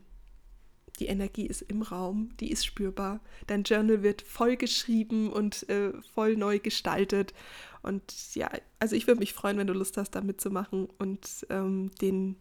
die 1.00 1.08
Energie 1.08 1.46
ist 1.46 1.62
im 1.62 1.82
Raum, 1.82 2.30
die 2.39 2.52
ist 2.52 2.66
spürbar. 2.66 3.20
Dein 3.48 3.64
Journal 3.64 4.04
wird 4.04 4.22
voll 4.22 4.56
geschrieben 4.56 5.32
und 5.32 5.68
äh, 5.70 5.93
voll 6.14 6.36
neu 6.36 6.60
gestaltet. 6.60 7.34
Und 7.82 8.36
ja, 8.36 8.50
also 8.80 8.96
ich 8.96 9.08
würde 9.08 9.20
mich 9.20 9.34
freuen, 9.34 9.58
wenn 9.58 9.68
du 9.68 9.74
Lust 9.74 9.98
hast, 9.98 10.12
da 10.12 10.22
mitzumachen 10.22 10.88
und 10.98 11.46
ähm, 11.50 11.91
den, 12.02 12.38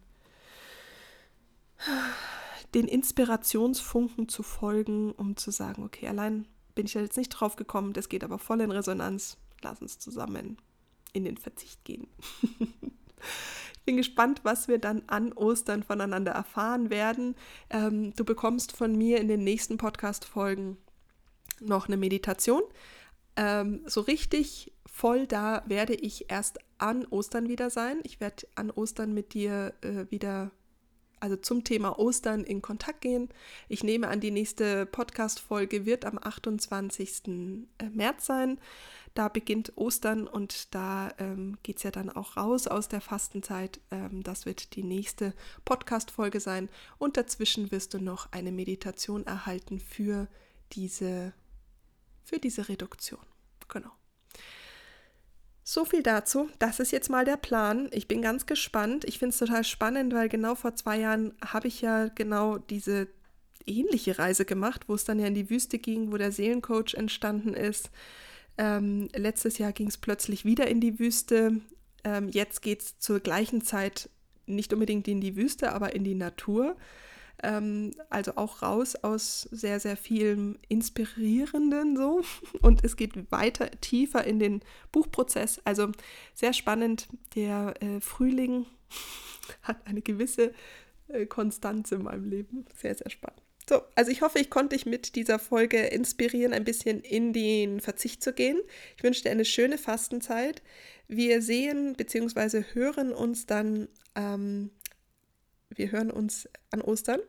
den 2.73 2.87
Inspirationsfunken 2.87 4.27
zu 4.27 4.43
folgen, 4.43 5.11
um 5.11 5.37
zu 5.37 5.51
sagen, 5.51 5.83
okay, 5.83 6.07
allein 6.07 6.47
bin 6.73 6.85
ich 6.85 6.93
da 6.93 7.01
jetzt 7.01 7.17
nicht 7.17 7.29
drauf 7.29 7.55
gekommen, 7.55 7.93
das 7.93 8.09
geht 8.09 8.23
aber 8.23 8.39
voll 8.39 8.61
in 8.61 8.71
Resonanz. 8.71 9.37
Lass 9.61 9.81
uns 9.81 9.99
zusammen 9.99 10.57
in 11.13 11.23
den 11.23 11.37
Verzicht 11.37 11.83
gehen. 11.85 12.07
bin 13.85 13.97
gespannt, 13.97 14.41
was 14.43 14.67
wir 14.67 14.79
dann 14.79 15.03
an 15.07 15.31
Ostern 15.33 15.83
voneinander 15.83 16.31
erfahren 16.31 16.89
werden. 16.89 17.35
Ähm, 17.69 18.13
du 18.15 18.25
bekommst 18.25 18.75
von 18.75 18.97
mir 18.97 19.19
in 19.19 19.27
den 19.27 19.43
nächsten 19.43 19.77
Podcast-Folgen 19.77 20.77
noch 21.59 21.87
eine 21.87 21.97
Meditation. 21.97 22.63
Ähm, 23.35 23.81
so 23.85 24.01
richtig 24.01 24.73
voll 24.85 25.27
da 25.27 25.63
werde 25.67 25.93
ich 25.93 26.31
erst 26.31 26.59
an 26.77 27.05
Ostern 27.05 27.49
wieder 27.49 27.69
sein. 27.69 27.99
Ich 28.03 28.19
werde 28.19 28.47
an 28.55 28.71
Ostern 28.71 29.13
mit 29.13 29.33
dir 29.33 29.73
äh, 29.81 30.09
wieder 30.09 30.51
also 31.19 31.37
zum 31.37 31.63
Thema 31.63 31.97
Ostern 31.97 32.43
in 32.43 32.61
Kontakt 32.61 33.01
gehen. 33.01 33.29
Ich 33.67 33.83
nehme 33.83 34.09
an, 34.09 34.19
die 34.19 34.31
nächste 34.31 34.85
Podcast-Folge 34.85 35.85
wird 35.85 36.05
am 36.05 36.19
28. 36.21 37.23
Äh, 37.77 37.89
März 37.91 38.25
sein. 38.25 38.59
Da 39.15 39.29
beginnt 39.29 39.71
Ostern 39.77 40.27
und 40.27 40.75
da 40.75 41.09
ähm, 41.19 41.57
geht 41.63 41.77
es 41.77 41.83
ja 41.83 41.91
dann 41.91 42.09
auch 42.09 42.35
raus 42.35 42.67
aus 42.67 42.89
der 42.89 42.99
Fastenzeit. 42.99 43.79
Ähm, 43.89 44.23
das 44.23 44.45
wird 44.45 44.75
die 44.75 44.83
nächste 44.83 45.33
Podcast-Folge 45.63 46.41
sein. 46.41 46.67
Und 46.97 47.15
dazwischen 47.15 47.71
wirst 47.71 47.93
du 47.93 47.99
noch 47.99 48.33
eine 48.33 48.51
Meditation 48.51 49.25
erhalten 49.25 49.79
für 49.79 50.27
diese, 50.73 51.31
für 52.25 52.39
diese 52.39 52.67
Reduktion. 52.67 53.25
Genau. 53.69 53.91
So 55.63 55.85
viel 55.85 56.03
dazu. 56.03 56.49
Das 56.59 56.81
ist 56.81 56.91
jetzt 56.91 57.09
mal 57.09 57.23
der 57.23 57.37
Plan. 57.37 57.87
Ich 57.93 58.09
bin 58.09 58.21
ganz 58.21 58.45
gespannt. 58.45 59.05
Ich 59.05 59.17
finde 59.17 59.31
es 59.31 59.39
total 59.39 59.63
spannend, 59.63 60.13
weil 60.13 60.27
genau 60.27 60.55
vor 60.55 60.75
zwei 60.75 60.99
Jahren 60.99 61.33
habe 61.43 61.69
ich 61.69 61.79
ja 61.79 62.09
genau 62.09 62.57
diese 62.57 63.07
ähnliche 63.65 64.19
Reise 64.19 64.43
gemacht, 64.43 64.83
wo 64.87 64.93
es 64.93 65.05
dann 65.05 65.19
ja 65.19 65.27
in 65.27 65.35
die 65.35 65.49
Wüste 65.49 65.79
ging, 65.79 66.11
wo 66.11 66.17
der 66.17 66.33
Seelencoach 66.33 66.95
entstanden 66.95 67.53
ist. 67.53 67.89
Ähm, 68.57 69.09
letztes 69.13 69.57
Jahr 69.57 69.73
ging 69.73 69.87
es 69.87 69.97
plötzlich 69.97 70.45
wieder 70.45 70.67
in 70.67 70.79
die 70.79 70.99
Wüste. 70.99 71.61
Ähm, 72.03 72.29
jetzt 72.29 72.61
geht 72.61 72.81
es 72.81 72.99
zur 72.99 73.19
gleichen 73.19 73.61
Zeit 73.61 74.09
nicht 74.45 74.73
unbedingt 74.73 75.07
in 75.07 75.21
die 75.21 75.35
Wüste, 75.35 75.71
aber 75.73 75.95
in 75.95 76.03
die 76.03 76.15
Natur. 76.15 76.75
Ähm, 77.43 77.91
also 78.09 78.33
auch 78.35 78.61
raus 78.61 78.95
aus 78.95 79.41
sehr, 79.51 79.79
sehr 79.79 79.97
vielem 79.97 80.57
Inspirierenden 80.69 81.97
so. 81.97 82.21
Und 82.61 82.83
es 82.83 82.95
geht 82.95 83.31
weiter 83.31 83.69
tiefer 83.81 84.23
in 84.23 84.39
den 84.39 84.61
Buchprozess. 84.91 85.61
Also 85.65 85.91
sehr 86.33 86.53
spannend. 86.53 87.07
Der 87.35 87.73
äh, 87.81 87.99
Frühling 87.99 88.65
hat 89.63 89.85
eine 89.85 90.01
gewisse 90.01 90.53
äh, 91.09 91.25
Konstanz 91.25 91.91
in 91.91 92.03
meinem 92.03 92.29
Leben. 92.29 92.65
Sehr, 92.75 92.95
sehr 92.95 93.09
spannend. 93.09 93.44
So, 93.67 93.81
also 93.95 94.11
ich 94.11 94.21
hoffe, 94.21 94.39
ich 94.39 94.49
konnte 94.49 94.75
dich 94.75 94.85
mit 94.85 95.15
dieser 95.15 95.39
Folge 95.39 95.79
inspirieren, 95.87 96.53
ein 96.53 96.63
bisschen 96.63 97.01
in 97.01 97.33
den 97.33 97.81
Verzicht 97.81 98.23
zu 98.23 98.31
gehen. 98.31 98.59
Ich 98.95 99.03
wünsche 99.03 99.23
dir 99.23 99.31
eine 99.31 99.45
schöne 99.45 99.77
Fastenzeit. 99.77 100.61
Wir 101.07 101.41
sehen 101.41 101.93
bzw. 101.95 102.63
hören 102.73 103.11
uns 103.11 103.47
dann, 103.47 103.87
ähm, 104.15 104.69
wir 105.69 105.91
hören 105.91 106.11
uns 106.11 106.47
an 106.69 106.81
Ostern 106.81 107.21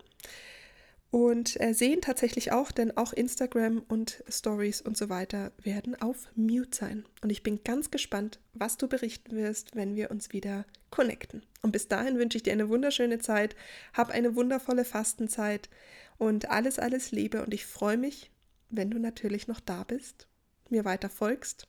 und 1.11 1.59
äh, 1.61 1.73
sehen 1.73 2.03
tatsächlich 2.03 2.53
auch, 2.53 2.71
denn 2.71 2.95
auch 2.97 3.15
Instagram 3.15 3.83
und 3.89 4.23
Stories 4.29 4.83
und 4.83 4.99
so 4.99 5.09
weiter 5.09 5.53
werden 5.63 5.99
auf 6.01 6.29
Mute 6.35 6.77
sein. 6.77 7.07
Und 7.23 7.31
ich 7.31 7.43
bin 7.43 7.65
ganz 7.65 7.91
gespannt, 7.91 8.41
was 8.53 8.77
du 8.77 8.89
berichten 8.89 9.37
wirst, 9.37 9.75
wenn 9.75 9.95
wir 9.95 10.11
uns 10.11 10.33
wieder 10.33 10.67
connecten. 10.91 11.43
Und 11.63 11.73
bis 11.73 11.89
dahin 11.89 12.19
wünsche 12.19 12.37
ich 12.37 12.43
dir 12.43 12.53
eine 12.53 12.69
wunderschöne 12.69 13.19
Zeit, 13.19 13.57
hab 13.95 14.11
eine 14.11 14.37
wundervolle 14.37 14.85
Fastenzeit 14.85 15.71
und 16.19 16.51
alles, 16.51 16.79
alles 16.79 17.11
Liebe. 17.11 17.43
Und 17.43 17.53
ich 17.55 17.67
freue 17.67 17.97
mich, 17.97 18.31
wenn 18.71 18.91
du 18.91 18.99
natürlich 18.99 19.49
noch 19.49 19.61
da 19.61 19.85
bist, 19.85 20.29
mir 20.71 20.85
weiter 20.85 21.09
folgst, 21.09 21.69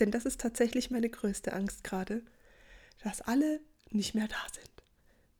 denn 0.00 0.10
das 0.10 0.24
ist 0.24 0.40
tatsächlich 0.40 0.90
meine 0.90 1.08
größte 1.08 1.52
Angst 1.52 1.84
gerade, 1.84 2.22
dass 3.02 3.20
alle 3.20 3.60
nicht 3.90 4.14
mehr 4.14 4.28
da 4.28 4.46
sind. 4.52 4.68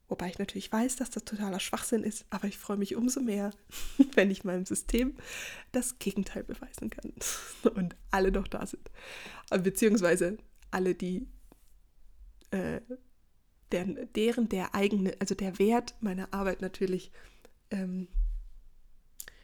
Wobei 0.09 0.29
ich 0.29 0.39
natürlich 0.39 0.73
weiß, 0.73 0.97
dass 0.97 1.11
das 1.11 1.25
totaler 1.25 1.61
Schwachsinn 1.61 2.03
ist, 2.03 2.25
aber 2.31 2.49
ich 2.49 2.57
freue 2.57 2.79
mich 2.79 2.97
umso 2.97 3.21
mehr, 3.21 3.51
wenn 4.15 4.31
ich 4.31 4.43
meinem 4.43 4.65
System 4.65 5.17
das 5.73 5.99
Gegenteil 5.99 6.45
beweisen 6.45 6.91
kann 6.91 7.13
und 7.75 7.95
alle 8.11 8.33
noch 8.33 8.49
da 8.49 8.67
sind. 8.67 8.91
Beziehungsweise 9.51 10.39
alle, 10.71 10.95
die 10.95 11.29
äh, 12.51 12.81
deren, 13.71 14.11
deren 14.15 14.49
der 14.49 14.75
eigene, 14.75 15.15
also 15.21 15.35
der 15.35 15.59
Wert 15.59 15.95
meiner 16.01 16.33
Arbeit 16.33 16.63
natürlich, 16.63 17.13
ähm, 17.71 18.09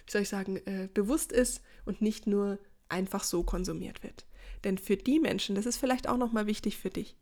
wie 0.07 0.11
soll 0.11 0.23
ich 0.23 0.29
sagen, 0.29 0.57
äh, 0.67 0.89
bewusst 0.93 1.33
ist 1.33 1.63
und 1.85 2.03
nicht 2.03 2.27
nur 2.27 2.59
einfach 2.89 3.25
so 3.25 3.43
konsumiert 3.43 4.03
wird. 4.03 4.27
Denn 4.65 4.79
für 4.79 4.97
die 4.97 5.21
Menschen, 5.21 5.55
das 5.55 5.67
ist 5.67 5.77
vielleicht 5.77 6.09
auch 6.09 6.17
nochmal 6.17 6.47
wichtig 6.47 6.79
für 6.79 6.91
dich, 6.91 7.17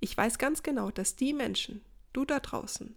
ich 0.00 0.16
weiß 0.16 0.38
ganz 0.38 0.62
genau, 0.62 0.90
dass 0.90 1.16
die 1.16 1.34
Menschen, 1.34 1.82
du 2.12 2.24
da 2.24 2.40
draußen 2.40 2.96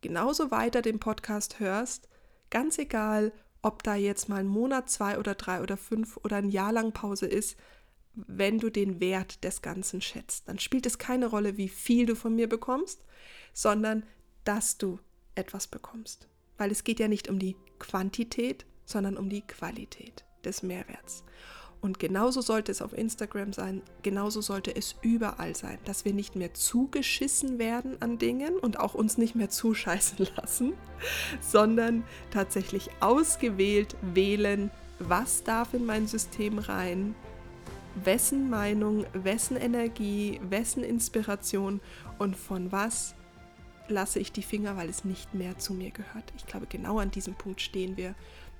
genauso 0.00 0.50
weiter 0.50 0.82
den 0.82 1.00
Podcast 1.00 1.58
hörst, 1.58 2.08
ganz 2.50 2.78
egal, 2.78 3.32
ob 3.62 3.82
da 3.82 3.96
jetzt 3.96 4.28
mal 4.28 4.40
ein 4.40 4.46
Monat, 4.46 4.88
zwei 4.88 5.18
oder 5.18 5.34
drei 5.34 5.60
oder 5.60 5.76
fünf 5.76 6.16
oder 6.18 6.36
ein 6.36 6.48
Jahr 6.48 6.72
lang 6.72 6.92
Pause 6.92 7.26
ist, 7.26 7.56
wenn 8.14 8.58
du 8.58 8.70
den 8.70 9.00
Wert 9.00 9.42
des 9.42 9.62
Ganzen 9.62 10.00
schätzt. 10.00 10.48
Dann 10.48 10.58
spielt 10.58 10.86
es 10.86 10.98
keine 10.98 11.26
Rolle, 11.26 11.56
wie 11.56 11.68
viel 11.68 12.06
du 12.06 12.14
von 12.14 12.34
mir 12.34 12.48
bekommst, 12.48 13.04
sondern 13.52 14.04
dass 14.44 14.78
du 14.78 15.00
etwas 15.34 15.66
bekommst. 15.66 16.28
Weil 16.56 16.70
es 16.70 16.84
geht 16.84 17.00
ja 17.00 17.08
nicht 17.08 17.28
um 17.28 17.38
die 17.38 17.56
Quantität, 17.78 18.66
sondern 18.84 19.16
um 19.16 19.28
die 19.28 19.42
Qualität 19.42 20.24
des 20.44 20.62
Mehrwerts. 20.62 21.24
Und 21.80 21.98
genauso 21.98 22.40
sollte 22.40 22.72
es 22.72 22.82
auf 22.82 22.92
Instagram 22.96 23.52
sein, 23.52 23.82
genauso 24.02 24.40
sollte 24.40 24.74
es 24.74 24.96
überall 25.02 25.54
sein, 25.54 25.78
dass 25.84 26.04
wir 26.04 26.14
nicht 26.14 26.34
mehr 26.34 26.54
zugeschissen 26.54 27.58
werden 27.58 28.00
an 28.00 28.18
Dingen 28.18 28.58
und 28.58 28.80
auch 28.80 28.94
uns 28.94 29.18
nicht 29.18 29.34
mehr 29.34 29.50
zuscheißen 29.50 30.26
lassen, 30.36 30.72
sondern 31.40 32.04
tatsächlich 32.30 32.90
ausgewählt 33.00 33.96
wählen, 34.02 34.70
was 34.98 35.44
darf 35.44 35.74
in 35.74 35.84
mein 35.84 36.06
System 36.06 36.58
rein, 36.58 37.14
wessen 38.04 38.50
Meinung, 38.50 39.06
wessen 39.12 39.56
Energie, 39.56 40.40
wessen 40.48 40.82
Inspiration 40.82 41.80
und 42.18 42.36
von 42.36 42.72
was 42.72 43.14
lasse 43.88 44.18
ich 44.18 44.32
die 44.32 44.42
Finger, 44.42 44.76
weil 44.76 44.88
es 44.88 45.04
nicht 45.04 45.34
mehr 45.34 45.58
zu 45.58 45.74
mir 45.74 45.90
gehört. 45.90 46.32
Ich 46.36 46.46
glaube, 46.46 46.66
genau 46.66 46.98
an 46.98 47.10
diesem 47.10 47.34
Punkt 47.34 47.60
stehen 47.60 47.96
wir 47.96 48.14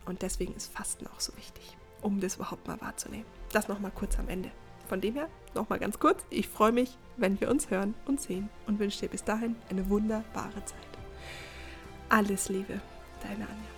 und 0.05 0.23
deswegen 0.23 0.55
ist 0.55 0.73
Fasten 0.73 1.07
auch 1.07 1.21
so 1.21 1.37
wichtig 1.37 1.77
um 2.03 2.21
das 2.21 2.37
überhaupt 2.37 2.67
mal 2.67 2.81
wahrzunehmen. 2.81 3.27
Das 3.53 3.69
nochmal 3.69 3.91
kurz 3.95 4.19
am 4.19 4.29
Ende. 4.29 4.51
Von 4.89 5.01
dem 5.01 5.15
her, 5.15 5.29
nochmal 5.55 5.81
ganz 5.81 5.99
kurz, 5.99 6.25
ich 6.31 6.49
freue 6.49 6.73
mich, 6.73 6.97
wenn 7.17 7.41
wir 7.41 7.51
uns 7.51 7.71
hören 7.71 7.95
und 8.07 8.21
sehen 8.21 8.49
und 8.67 8.79
wünsche 8.79 9.01
dir 9.01 9.09
bis 9.09 9.25
dahin 9.25 9.57
eine 9.69 9.89
wunderbare 9.91 10.65
Zeit. 10.65 10.79
Alles 12.09 12.49
Liebe, 12.49 12.81
deine 13.23 13.45
Anja. 13.45 13.76